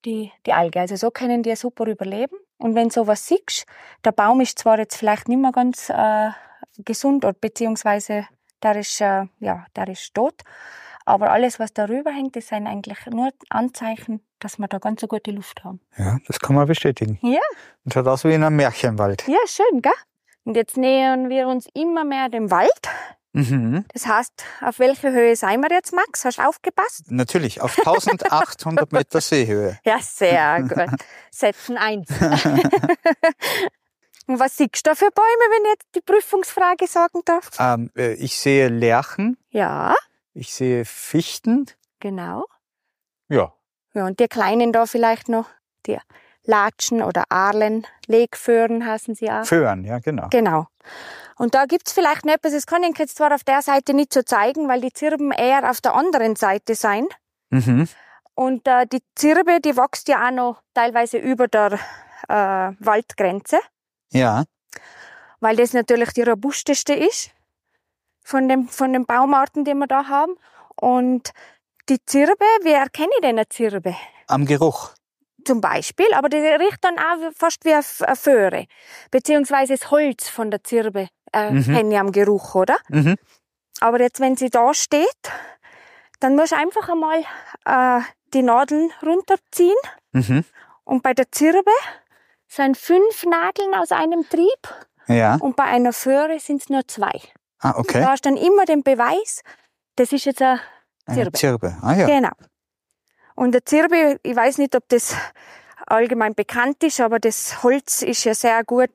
die, 0.05 0.31
die 0.47 0.53
Alge. 0.53 0.79
Also 0.79 0.95
so 0.95 1.11
können 1.11 1.43
die 1.43 1.55
super 1.55 1.85
überleben. 1.85 2.35
Und 2.57 2.73
wenn 2.73 2.89
sowas 2.89 3.27
siehst, 3.27 3.67
der 4.03 4.11
Baum 4.11 4.41
ist 4.41 4.57
zwar 4.57 4.79
jetzt 4.79 4.97
vielleicht 4.97 5.27
nicht 5.27 5.37
mehr 5.39 5.51
ganz 5.51 5.89
äh, 5.91 6.31
gesund 6.79 7.25
oder 7.25 7.33
beziehungsweise 7.33 8.27
der 8.63 8.75
ist, 8.77 8.99
äh, 9.01 9.25
ja, 9.39 9.67
der 9.75 9.87
ist 9.89 10.13
tot, 10.15 10.41
aber 11.05 11.29
alles, 11.31 11.59
was 11.59 11.73
darüber 11.73 12.11
hängt, 12.11 12.35
das 12.35 12.47
sind 12.47 12.65
eigentlich 12.65 13.05
nur 13.05 13.29
Anzeichen, 13.49 14.21
dass 14.43 14.57
wir 14.59 14.67
da 14.67 14.77
ganz 14.79 15.01
eine 15.01 15.07
gute 15.07 15.31
Luft 15.31 15.63
haben. 15.63 15.79
Ja, 15.97 16.17
das 16.27 16.39
kann 16.39 16.55
man 16.55 16.67
bestätigen. 16.67 17.17
Ja. 17.21 17.39
Und 17.85 17.93
schaut 17.93 18.07
aus 18.07 18.23
wie 18.25 18.33
in 18.33 18.43
einem 18.43 18.57
Märchenwald. 18.57 19.27
Ja, 19.27 19.37
schön, 19.47 19.81
gell? 19.81 19.91
Und 20.43 20.55
jetzt 20.55 20.75
nähern 20.77 21.29
wir 21.29 21.47
uns 21.47 21.67
immer 21.73 22.03
mehr 22.03 22.27
dem 22.29 22.51
Wald. 22.51 22.81
Mhm. 23.33 23.85
Das 23.93 24.07
heißt, 24.07 24.43
auf 24.61 24.79
welche 24.79 25.11
Höhe 25.11 25.35
sind 25.37 25.61
wir 25.61 25.69
jetzt, 25.71 25.93
Max? 25.93 26.25
Hast 26.25 26.39
du 26.39 26.41
aufgepasst? 26.47 27.09
Natürlich, 27.09 27.61
auf 27.61 27.77
1800 27.77 28.91
Meter 28.91 29.21
Seehöhe. 29.21 29.79
Ja, 29.85 29.99
sehr 30.01 30.61
gut. 30.63 30.99
Setzen 31.31 31.77
eins. 31.77 32.09
Und 34.27 34.39
was 34.39 34.55
siehst 34.57 34.85
du 34.85 34.89
da 34.89 34.95
für 34.95 35.09
Bäume, 35.11 35.25
wenn 35.49 35.63
ich 35.65 35.69
jetzt 35.71 35.95
die 35.95 36.01
Prüfungsfrage 36.01 36.87
sagen 36.87 37.21
darf? 37.25 37.49
Ähm, 37.59 37.89
äh, 37.97 38.13
ich 38.13 38.37
sehe 38.37 38.67
Lärchen, 38.69 39.37
Ja, 39.49 39.95
ich 40.33 40.53
sehe 40.53 40.85
Fichten. 40.85 41.65
genau. 41.99 42.45
Ja. 43.29 43.53
Ja, 43.93 44.05
und 44.05 44.19
die 44.19 44.27
kleinen 44.27 44.71
da 44.71 44.85
vielleicht 44.85 45.29
noch, 45.29 45.47
die 45.85 45.97
Latschen 46.43 47.01
oder 47.03 47.25
Arlen, 47.29 47.85
Legföhren 48.07 48.85
heißen 48.85 49.15
sie 49.15 49.29
auch. 49.31 49.45
Föhren, 49.45 49.83
ja, 49.83 49.99
genau. 49.99 50.27
Genau. 50.31 50.67
Und 51.37 51.55
da 51.55 51.65
gibt's 51.65 51.91
vielleicht 51.91 52.25
noch 52.25 52.33
etwas, 52.33 52.53
das 52.53 52.65
kann 52.65 52.83
ich 52.83 52.97
jetzt 52.97 53.17
zwar 53.17 53.33
auf 53.33 53.43
der 53.43 53.61
Seite 53.61 53.93
nicht 53.93 54.13
so 54.13 54.21
zeigen, 54.21 54.67
weil 54.67 54.81
die 54.81 54.93
Zirben 54.93 55.31
eher 55.31 55.69
auf 55.69 55.81
der 55.81 55.93
anderen 55.95 56.35
Seite 56.35 56.75
sein. 56.75 57.07
Mhm. 57.49 57.87
Und 58.33 58.67
äh, 58.67 58.85
die 58.87 59.03
Zirbe, 59.15 59.59
die 59.59 59.75
wächst 59.75 60.07
ja 60.07 60.27
auch 60.27 60.31
noch 60.31 60.61
teilweise 60.73 61.17
über 61.17 61.47
der 61.47 61.73
äh, 62.29 62.71
Waldgrenze, 62.79 63.59
Ja. 64.11 64.45
weil 65.39 65.55
das 65.57 65.73
natürlich 65.73 66.13
die 66.13 66.21
robusteste 66.23 66.93
ist 66.93 67.31
von, 68.23 68.47
dem, 68.47 68.67
von 68.67 68.93
den 68.93 69.05
Baumarten, 69.05 69.65
die 69.65 69.73
wir 69.73 69.87
da 69.87 70.07
haben. 70.07 70.35
Und 70.75 71.31
die 71.91 72.03
Zirbe, 72.05 72.45
wie 72.63 72.71
erkenne 72.71 73.09
ich 73.15 73.21
denn 73.21 73.37
eine 73.37 73.49
Zirbe? 73.49 73.95
Am 74.27 74.45
Geruch. 74.45 74.91
Zum 75.43 75.59
Beispiel, 75.59 76.05
aber 76.13 76.29
die 76.29 76.37
riecht 76.37 76.81
dann 76.83 76.97
auch 76.97 77.31
fast 77.35 77.65
wie 77.65 77.73
eine 77.73 78.15
Föhre. 78.15 78.65
Beziehungsweise 79.11 79.73
das 79.75 79.91
Holz 79.91 80.29
von 80.29 80.51
der 80.51 80.63
Zirbe 80.63 81.09
äh, 81.33 81.51
Mhm. 81.51 81.63
kenne 81.63 81.93
ich 81.93 81.99
am 81.99 82.11
Geruch, 82.11 82.55
oder? 82.55 82.77
Mhm. 82.89 83.15
Aber 83.81 83.99
jetzt, 83.99 84.19
wenn 84.21 84.37
sie 84.37 84.49
da 84.49 84.73
steht, 84.73 85.31
dann 86.21 86.35
musst 86.35 86.51
du 86.53 86.55
einfach 86.57 86.87
einmal 86.87 87.23
äh, 87.65 88.01
die 88.33 88.43
Nadeln 88.43 88.91
runterziehen. 89.03 89.75
Mhm. 90.13 90.45
Und 90.85 91.03
bei 91.03 91.13
der 91.13 91.29
Zirbe 91.31 91.71
sind 92.47 92.77
fünf 92.77 93.25
Nadeln 93.25 93.73
aus 93.73 93.91
einem 93.91 94.27
Trieb 94.29 94.61
Ja. 95.07 95.35
und 95.41 95.55
bei 95.57 95.63
einer 95.65 95.91
Föhre 95.93 96.39
sind 96.39 96.61
es 96.61 96.69
nur 96.69 96.87
zwei. 96.87 97.19
Ah, 97.59 97.73
okay. 97.77 97.99
Da 98.01 98.11
hast 98.11 98.25
du 98.25 98.29
dann 98.29 98.37
immer 98.37 98.65
den 98.65 98.83
Beweis, 98.83 99.41
das 99.97 100.11
ist 100.13 100.25
jetzt 100.25 100.41
Eine 100.41 100.61
Zirbe. 101.09 101.31
Zirbe. 101.37 101.77
Ah 101.81 101.95
ja. 101.95 102.05
Genau. 102.07 102.31
Und 103.35 103.53
der 103.53 103.65
Zirbe, 103.65 104.19
ich 104.23 104.35
weiß 104.35 104.57
nicht, 104.59 104.75
ob 104.75 104.87
das 104.89 105.15
allgemein 105.87 106.35
bekannt 106.35 106.83
ist, 106.83 106.99
aber 107.01 107.19
das 107.19 107.63
Holz 107.63 108.01
ist 108.01 108.23
ja 108.23 108.35
sehr 108.35 108.63
gut. 108.63 108.91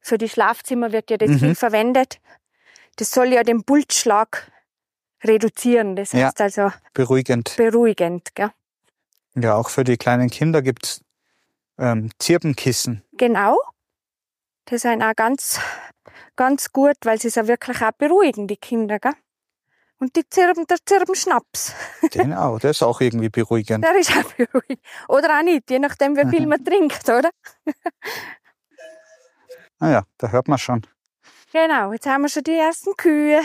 Für 0.00 0.18
die 0.18 0.28
Schlafzimmer 0.28 0.92
wird 0.92 1.10
ja 1.10 1.16
das 1.16 1.30
Mhm. 1.30 1.38
viel 1.38 1.54
verwendet. 1.54 2.20
Das 2.96 3.10
soll 3.10 3.32
ja 3.32 3.42
den 3.42 3.64
Pulsschlag 3.64 4.50
reduzieren. 5.24 5.96
Das 5.96 6.12
Ja. 6.12 6.26
heißt 6.26 6.40
also 6.40 6.70
Beruhigend. 6.94 7.54
beruhigend. 7.56 8.34
Gell? 8.34 8.50
Ja, 9.34 9.54
auch 9.54 9.68
für 9.70 9.84
die 9.84 9.96
kleinen 9.96 10.28
Kinder 10.30 10.62
gibt's 10.62 11.00
ähm, 11.78 12.10
Zirbenkissen. 12.18 13.02
Genau. 13.12 13.58
Das 14.66 14.82
sind 14.82 15.02
auch 15.02 15.16
ganz, 15.16 15.58
ganz 16.36 16.70
gut, 16.72 16.96
weil 17.04 17.20
sie 17.20 17.28
es 17.28 17.34
ja 17.36 17.46
wirklich 17.48 17.80
auch 17.82 17.92
beruhigen, 17.92 18.46
die 18.46 18.56
Kinder. 18.58 18.98
Gell? 18.98 19.14
Und 20.02 20.16
die 20.16 20.28
Zirben, 20.28 20.66
der 20.66 20.78
Zirbenschnaps, 20.84 21.74
Den 22.14 22.34
auch. 22.34 22.58
Der 22.58 22.72
ist 22.72 22.82
auch 22.82 23.00
irgendwie 23.00 23.28
beruhigend. 23.28 23.84
der 23.84 23.94
ist 23.94 24.10
auch 24.10 24.32
beruhigend. 24.32 24.80
Oder 25.06 25.38
auch 25.38 25.44
nicht, 25.44 25.70
je 25.70 25.78
nachdem, 25.78 26.16
wie 26.16 26.28
viel 26.28 26.44
man 26.48 26.64
trinkt, 26.64 27.08
oder? 27.08 27.30
Ah 29.78 29.90
ja, 29.90 30.02
da 30.18 30.28
hört 30.32 30.48
man 30.48 30.58
schon. 30.58 30.84
Genau, 31.52 31.92
jetzt 31.92 32.06
haben 32.06 32.22
wir 32.22 32.28
schon 32.28 32.42
die 32.42 32.56
ersten 32.56 32.96
Kühe. 32.96 33.42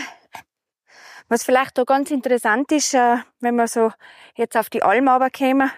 Was 1.28 1.44
vielleicht 1.44 1.78
auch 1.78 1.86
ganz 1.86 2.10
interessant 2.10 2.72
ist, 2.72 2.92
äh, 2.92 3.18
wenn 3.38 3.54
wir 3.54 3.68
so 3.68 3.92
jetzt 4.34 4.56
auf 4.56 4.68
die 4.68 4.82
Alm 4.82 5.06
runterkommen, 5.06 5.70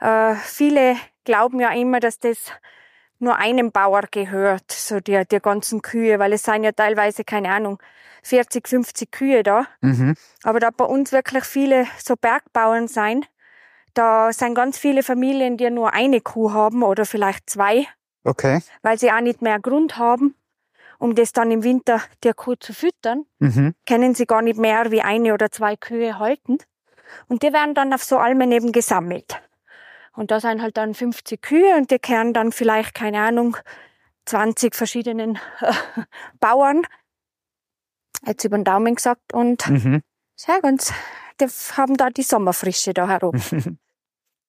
äh, 0.00 0.34
viele 0.34 0.96
glauben 1.22 1.60
ja 1.60 1.72
immer, 1.74 2.00
dass 2.00 2.18
das 2.18 2.50
nur 3.20 3.36
einem 3.36 3.70
Bauer 3.70 4.02
gehört, 4.10 4.72
so 4.72 4.98
die, 4.98 5.22
die 5.30 5.38
ganzen 5.38 5.80
Kühe, 5.80 6.18
weil 6.18 6.32
es 6.32 6.42
sind 6.42 6.64
ja 6.64 6.72
teilweise, 6.72 7.22
keine 7.22 7.52
Ahnung, 7.52 7.80
40, 8.22 8.68
50 8.68 9.10
Kühe 9.10 9.42
da. 9.42 9.66
Mhm. 9.80 10.14
Aber 10.42 10.60
da 10.60 10.70
bei 10.70 10.84
uns 10.84 11.12
wirklich 11.12 11.44
viele 11.44 11.86
so 12.02 12.14
Bergbauern 12.16 12.88
sein, 12.88 13.24
da 13.94 14.32
sind 14.32 14.54
ganz 14.54 14.78
viele 14.78 15.02
Familien, 15.02 15.56
die 15.56 15.68
nur 15.70 15.92
eine 15.92 16.20
Kuh 16.20 16.52
haben 16.52 16.82
oder 16.82 17.04
vielleicht 17.04 17.50
zwei 17.50 17.86
Okay. 18.24 18.60
weil 18.82 18.98
sie 18.98 19.10
auch 19.10 19.20
nicht 19.20 19.42
mehr 19.42 19.58
Grund 19.58 19.98
haben, 19.98 20.36
um 21.00 21.16
das 21.16 21.32
dann 21.32 21.50
im 21.50 21.64
Winter 21.64 22.00
der 22.22 22.34
Kuh 22.34 22.54
zu 22.54 22.72
füttern, 22.72 23.26
Mhm. 23.40 23.74
können 23.88 24.14
sie 24.14 24.26
gar 24.26 24.42
nicht 24.42 24.58
mehr 24.58 24.92
wie 24.92 25.02
eine 25.02 25.34
oder 25.34 25.50
zwei 25.50 25.74
Kühe 25.74 26.20
halten. 26.20 26.58
Und 27.26 27.42
die 27.42 27.52
werden 27.52 27.74
dann 27.74 27.92
auf 27.92 28.04
so 28.04 28.18
Almen 28.18 28.52
eben 28.52 28.70
gesammelt. 28.70 29.42
Und 30.14 30.30
da 30.30 30.38
sind 30.38 30.62
halt 30.62 30.76
dann 30.76 30.94
50 30.94 31.42
Kühe 31.42 31.74
und 31.76 31.90
die 31.90 31.98
kehren 31.98 32.32
dann 32.32 32.52
vielleicht, 32.52 32.94
keine 32.94 33.20
Ahnung, 33.20 33.56
20 34.26 34.76
verschiedenen 34.76 35.40
äh, 35.60 35.72
Bauern. 36.40 36.82
Jetzt 38.26 38.44
über 38.44 38.56
den 38.58 38.64
Daumen 38.64 38.94
gesagt. 38.94 39.32
Und 39.32 39.68
Mhm. 39.68 40.02
sehr 40.36 40.60
ganz, 40.60 40.92
die 41.40 41.46
haben 41.76 41.96
da 41.96 42.10
die 42.10 42.22
Sommerfrische 42.22 42.94
da 42.94 43.08
herum. 43.08 43.34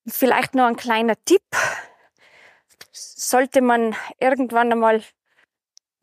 Vielleicht 0.08 0.54
noch 0.56 0.66
ein 0.66 0.76
kleiner 0.76 1.16
Tipp. 1.26 1.44
Sollte 2.92 3.62
man 3.62 3.96
irgendwann 4.20 4.72
einmal 4.72 5.02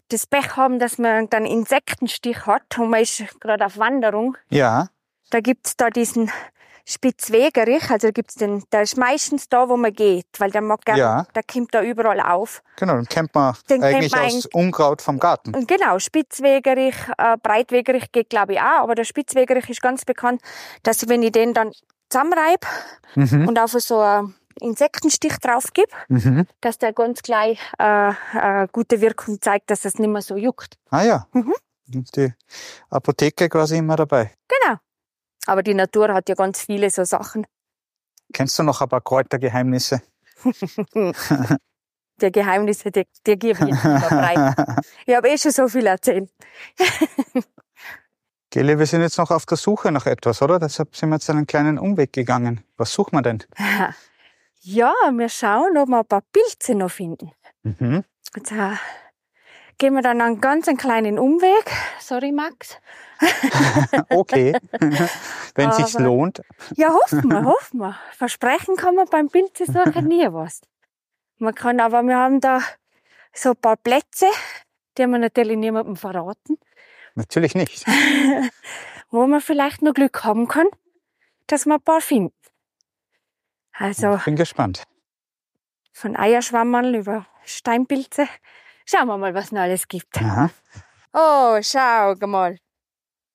das 0.09 0.27
Pech 0.27 0.57
haben, 0.57 0.79
dass 0.79 0.99
man 0.99 1.29
einen 1.33 1.47
Insektenstich 1.47 2.47
hat 2.47 2.79
und 2.79 2.91
man 2.91 3.01
ist 3.03 3.23
gerade 3.41 3.65
auf 3.67 3.79
Wanderung, 3.79 4.37
Ja. 4.49 4.89
da 5.31 5.41
gibt's 5.41 5.77
da 5.77 5.91
diesen 5.91 6.33
Spitzwegerich, 6.91 7.91
also 7.91 8.11
gibt's 8.12 8.34
den, 8.34 8.64
der 8.72 8.82
ist 8.82 8.97
meistens 8.97 9.49
da, 9.49 9.68
wo 9.68 9.76
man 9.76 9.93
geht, 9.93 10.26
weil 10.38 10.51
der 10.51 10.61
mag 10.61 10.84
gerne, 10.84 11.01
Ja. 11.01 11.26
der 11.34 11.43
kommt 11.43 11.74
da 11.74 11.82
überall 11.82 12.20
auf. 12.20 12.62
Genau, 12.76 12.95
den 12.97 13.07
kennt 13.07 13.34
man 13.34 13.55
Den 13.68 13.80
kennt 13.80 13.95
eigentlich 13.95 14.12
man 14.12 14.24
aus 14.26 14.47
Unkraut 14.47 15.01
vom 15.03 15.18
Garten. 15.18 15.53
Genau, 15.66 15.99
Spitzwegerich, 15.99 16.95
äh, 17.18 17.36
Breitwegerich 17.43 18.11
geht 18.12 18.30
glaube 18.30 18.55
ich 18.55 18.61
auch, 18.61 18.82
aber 18.82 18.95
der 18.95 19.05
Spitzwegerich 19.05 19.68
ist 19.70 19.82
ganz 19.82 20.05
bekannt, 20.05 20.43
dass 20.82 21.09
wenn 21.09 21.22
ich 21.22 21.32
den 21.32 21.55
dann 21.55 21.72
zusammenreib 22.09 22.66
Mhm. 23.14 23.49
und 23.49 23.59
auf 23.59 23.70
so 23.72 24.01
einen 24.01 24.34
Insektenstich 24.61 25.36
drauf 25.38 25.66
gib, 25.72 25.88
Mhm. 26.09 26.47
dass 26.61 26.78
der 26.78 26.93
ganz 26.93 27.22
gleich 27.22 27.59
äh, 27.78 28.11
äh, 28.34 28.66
gute 28.72 29.01
Wirkung 29.01 29.41
zeigt, 29.41 29.70
dass 29.70 29.84
es 29.84 29.99
nicht 29.99 30.09
mehr 30.11 30.22
so 30.22 30.36
juckt. 30.36 30.74
Ah 30.91 31.03
ja. 31.03 31.26
Mhm. 31.32 31.55
Und 31.95 32.16
die 32.16 32.32
Apotheke 32.91 33.49
quasi 33.49 33.78
immer 33.78 33.97
dabei. 33.97 34.32
Genau. 34.49 34.78
Aber 35.47 35.62
die 35.62 35.74
Natur 35.74 36.12
hat 36.12 36.28
ja 36.28 36.34
ganz 36.34 36.62
viele 36.62 36.91
so 36.91 37.05
Sachen. 37.05 37.47
Kennst 38.32 38.59
du 38.59 38.62
noch 38.62 38.80
ein 38.80 38.88
paar 38.88 39.01
Kräutergeheimnisse? 39.01 40.03
Die 42.20 42.30
Geheimnisse, 42.30 42.91
die, 42.91 43.07
die 43.26 43.38
gebe 43.38 43.70
ich 43.70 43.80
breit. 43.80 44.55
Ich 45.07 45.16
habe 45.16 45.30
eh 45.30 45.38
schon 45.38 45.53
so 45.53 45.68
viel 45.68 45.86
erzählt. 45.86 46.30
Geli, 48.51 48.78
wir 48.78 48.84
sind 48.84 49.01
jetzt 49.01 49.16
noch 49.16 49.30
auf 49.30 49.47
der 49.47 49.57
Suche 49.57 49.91
nach 49.91 50.07
etwas, 50.07 50.43
oder? 50.43 50.59
Deshalb 50.59 50.95
sind 50.97 51.09
wir 51.09 51.16
jetzt 51.16 51.30
einen 51.30 51.47
kleinen 51.47 51.78
Umweg 51.78 52.12
gegangen. 52.12 52.62
Was 52.76 52.93
suchen 52.93 53.16
wir 53.16 53.22
denn? 53.22 53.43
Ja, 54.61 54.93
wir 55.12 55.28
schauen, 55.28 55.78
ob 55.78 55.88
wir 55.88 56.01
ein 56.01 56.07
paar 56.07 56.22
Pilze 56.32 56.74
noch 56.74 56.91
finden. 56.91 57.30
Mhm. 57.62 58.05
Jetzt 58.36 58.53
gehen 59.81 59.95
wir 59.95 60.03
dann 60.03 60.20
einen 60.20 60.41
ganz 60.41 60.68
einen 60.68 60.76
kleinen 60.76 61.18
Umweg. 61.18 61.64
Sorry, 61.99 62.31
Max. 62.31 62.78
Okay. 64.09 64.57
Wenn 65.55 65.72
sich's 65.72 65.97
Aber- 65.97 66.05
lohnt. 66.05 66.41
Ja, 66.76 66.91
hoffen 66.93 67.28
wir, 67.31 67.45
hoffen 67.45 67.78
wir. 67.81 67.99
Versprechen 68.16 68.76
kann 68.76 68.95
man 68.95 69.07
beim 69.09 69.28
Pilzesuchen 69.28 70.07
nie 70.07 70.26
was. 70.33 70.61
Man 71.39 71.55
kann 71.55 71.81
aber, 71.81 72.03
wir 72.03 72.16
haben 72.16 72.41
da 72.41 72.61
so 73.33 73.51
ein 73.51 73.57
paar 73.57 73.76
Plätze, 73.76 74.26
die 74.97 75.03
haben 75.03 75.11
wir 75.11 75.18
natürlich 75.18 75.57
niemandem 75.57 75.97
verraten, 75.97 76.59
Natürlich 77.14 77.55
nicht. 77.55 77.85
wo 79.11 79.26
man 79.26 79.41
vielleicht 79.41 79.83
noch 79.83 79.95
Glück 79.95 80.22
haben 80.24 80.47
kann, 80.49 80.68
dass 81.47 81.66
wir 81.66 81.74
ein 81.74 81.83
paar 81.83 82.01
finden. 82.01 82.35
Also 83.72 84.16
Ich 84.16 84.24
bin 84.24 84.37
gespannt. 84.37 84.85
von 85.93 86.16
Eierschwammerl 86.16 86.95
über 86.95 87.26
Steinpilze. 87.45 88.28
Schauen 88.91 89.07
wir 89.07 89.18
mal, 89.18 89.34
was 89.34 89.53
noch 89.53 89.61
alles 89.61 89.86
gibt. 89.86 90.16
Aha. 90.20 90.51
Oh, 91.12 91.59
schau 91.62 92.14
mal. 92.26 92.59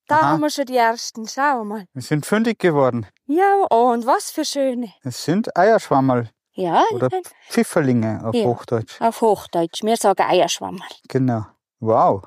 Da 0.07 0.15
Aha. 0.17 0.23
haben 0.31 0.41
wir 0.41 0.49
schon 0.49 0.65
die 0.65 0.75
ersten. 0.75 1.25
Schau 1.29 1.63
mal. 1.63 1.85
Wir 1.93 2.01
sind 2.01 2.25
fündig 2.25 2.59
geworden. 2.59 3.07
Ja, 3.25 3.65
oh, 3.69 3.91
und 3.93 4.05
was 4.05 4.31
für 4.31 4.43
schöne. 4.43 4.91
Es 5.03 5.23
sind 5.23 5.55
Eierschwammerl 5.57 6.29
Ja, 6.55 6.83
oder 6.91 7.09
Pfifferlinge 7.47 8.21
auf 8.25 8.35
Ja. 8.35 8.43
Hochdeutsch. 8.45 8.99
auf 8.99 9.21
Hochdeutsch. 9.21 9.81
Wir 9.81 9.95
sagen 9.95 10.23
Eierschwammerl. 10.23 10.89
Genau. 11.07 11.45
Wow. 11.79 12.23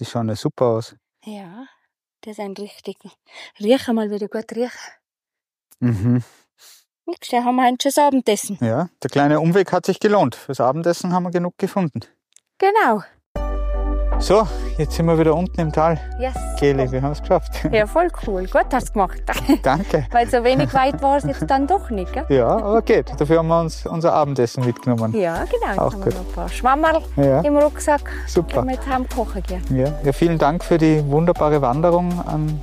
Die 0.00 0.04
schauen 0.04 0.28
ja 0.28 0.34
super 0.34 0.64
aus. 0.66 0.96
Ja, 1.24 1.66
das 2.22 2.32
ist 2.32 2.40
ein 2.40 2.54
richtig. 2.54 2.96
Riech 3.60 3.86
mal 3.88 4.10
wieder 4.10 4.26
gut 4.26 4.50
riechen. 4.56 4.92
Mhm. 5.78 6.24
Nix, 7.06 7.28
da 7.28 7.44
haben 7.44 7.56
wir 7.56 7.62
ein 7.62 7.76
schönes 7.80 7.98
Abendessen. 7.98 8.58
Ja, 8.60 8.88
der 9.02 9.10
kleine 9.10 9.38
Umweg 9.38 9.70
hat 9.70 9.86
sich 9.86 10.00
gelohnt. 10.00 10.34
Fürs 10.34 10.60
Abendessen 10.60 11.12
haben 11.12 11.22
wir 11.24 11.30
genug 11.30 11.56
gefunden. 11.58 12.00
Genau. 12.62 13.02
So, 14.20 14.46
jetzt 14.78 14.94
sind 14.94 15.06
wir 15.06 15.18
wieder 15.18 15.34
unten 15.34 15.60
im 15.60 15.72
Tal. 15.72 15.98
Yes. 16.20 16.32
Geli, 16.60 16.92
wir 16.92 17.02
haben 17.02 17.10
es 17.10 17.20
geschafft. 17.20 17.50
Ja, 17.72 17.88
voll 17.88 18.06
cool. 18.24 18.46
Gut 18.46 18.66
hast 18.72 18.90
du 18.90 18.92
gemacht. 18.92 19.20
Danke. 19.64 20.06
Weil 20.12 20.28
so 20.30 20.44
wenig 20.44 20.72
weit 20.72 21.02
war 21.02 21.16
es 21.16 21.24
jetzt 21.24 21.50
dann 21.50 21.66
doch 21.66 21.90
nicht, 21.90 22.12
gell? 22.12 22.24
Ja, 22.28 22.46
aber 22.46 22.82
geht. 22.82 23.12
Dafür 23.18 23.38
haben 23.38 23.48
wir 23.48 23.58
uns 23.60 23.84
unser 23.84 24.12
Abendessen 24.12 24.64
mitgenommen. 24.64 25.12
Ja, 25.18 25.42
genau. 25.44 25.66
Jetzt 25.70 25.78
Auch 25.80 25.92
haben 25.92 26.02
gut. 26.02 26.12
wir 26.12 26.20
noch 26.20 26.28
ein 26.28 26.34
paar 26.34 26.48
Schwammerl 26.48 27.02
Ja, 27.16 27.40
im 27.40 27.56
Rucksack. 27.56 28.08
super. 28.28 28.54
Können 28.54 28.68
wir 28.68 28.74
jetzt 28.76 28.86
heim 28.88 29.08
kochen 29.08 29.42
gehen. 29.42 29.62
Ja, 29.76 29.92
ja, 30.04 30.12
vielen 30.12 30.38
Dank 30.38 30.62
für 30.62 30.78
die 30.78 31.04
wunderbare 31.10 31.60
Wanderung 31.60 32.12
an 32.28 32.60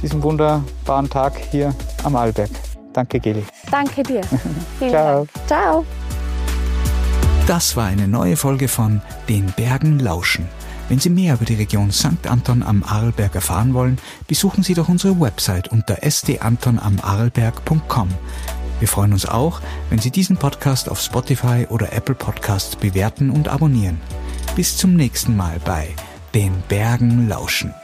diesem 0.00 0.22
wunderbaren 0.22 1.10
Tag 1.10 1.36
hier 1.50 1.74
am 2.04 2.14
Arlberg. 2.14 2.50
Danke, 2.92 3.18
Geli. 3.18 3.44
Danke 3.68 4.04
dir. 4.04 4.20
Vielen 4.78 4.90
Ciao. 4.90 5.16
Dank. 5.16 5.28
Ciao. 5.48 5.99
Das 7.46 7.76
war 7.76 7.86
eine 7.86 8.06
neue 8.06 8.36
Folge 8.36 8.68
von 8.68 9.00
Den 9.28 9.46
Bergen 9.46 9.98
lauschen. 9.98 10.46
Wenn 10.88 10.98
Sie 10.98 11.10
mehr 11.10 11.34
über 11.34 11.44
die 11.44 11.54
Region 11.54 11.92
St. 11.92 12.26
Anton 12.26 12.62
am 12.62 12.82
Arlberg 12.82 13.34
erfahren 13.34 13.74
wollen, 13.74 13.98
besuchen 14.26 14.62
Sie 14.62 14.74
doch 14.74 14.88
unsere 14.88 15.20
Website 15.20 15.68
unter 15.68 15.98
sdantonamarlberg.com. 16.08 18.08
Wir 18.80 18.88
freuen 18.88 19.12
uns 19.12 19.26
auch, 19.26 19.60
wenn 19.88 19.98
Sie 19.98 20.10
diesen 20.10 20.36
Podcast 20.36 20.88
auf 20.88 21.00
Spotify 21.00 21.66
oder 21.68 21.92
Apple 21.92 22.14
Podcasts 22.14 22.76
bewerten 22.76 23.30
und 23.30 23.48
abonnieren. 23.48 24.00
Bis 24.56 24.76
zum 24.76 24.96
nächsten 24.96 25.36
Mal 25.36 25.60
bei 25.64 25.88
Den 26.34 26.52
Bergen 26.68 27.28
lauschen. 27.28 27.74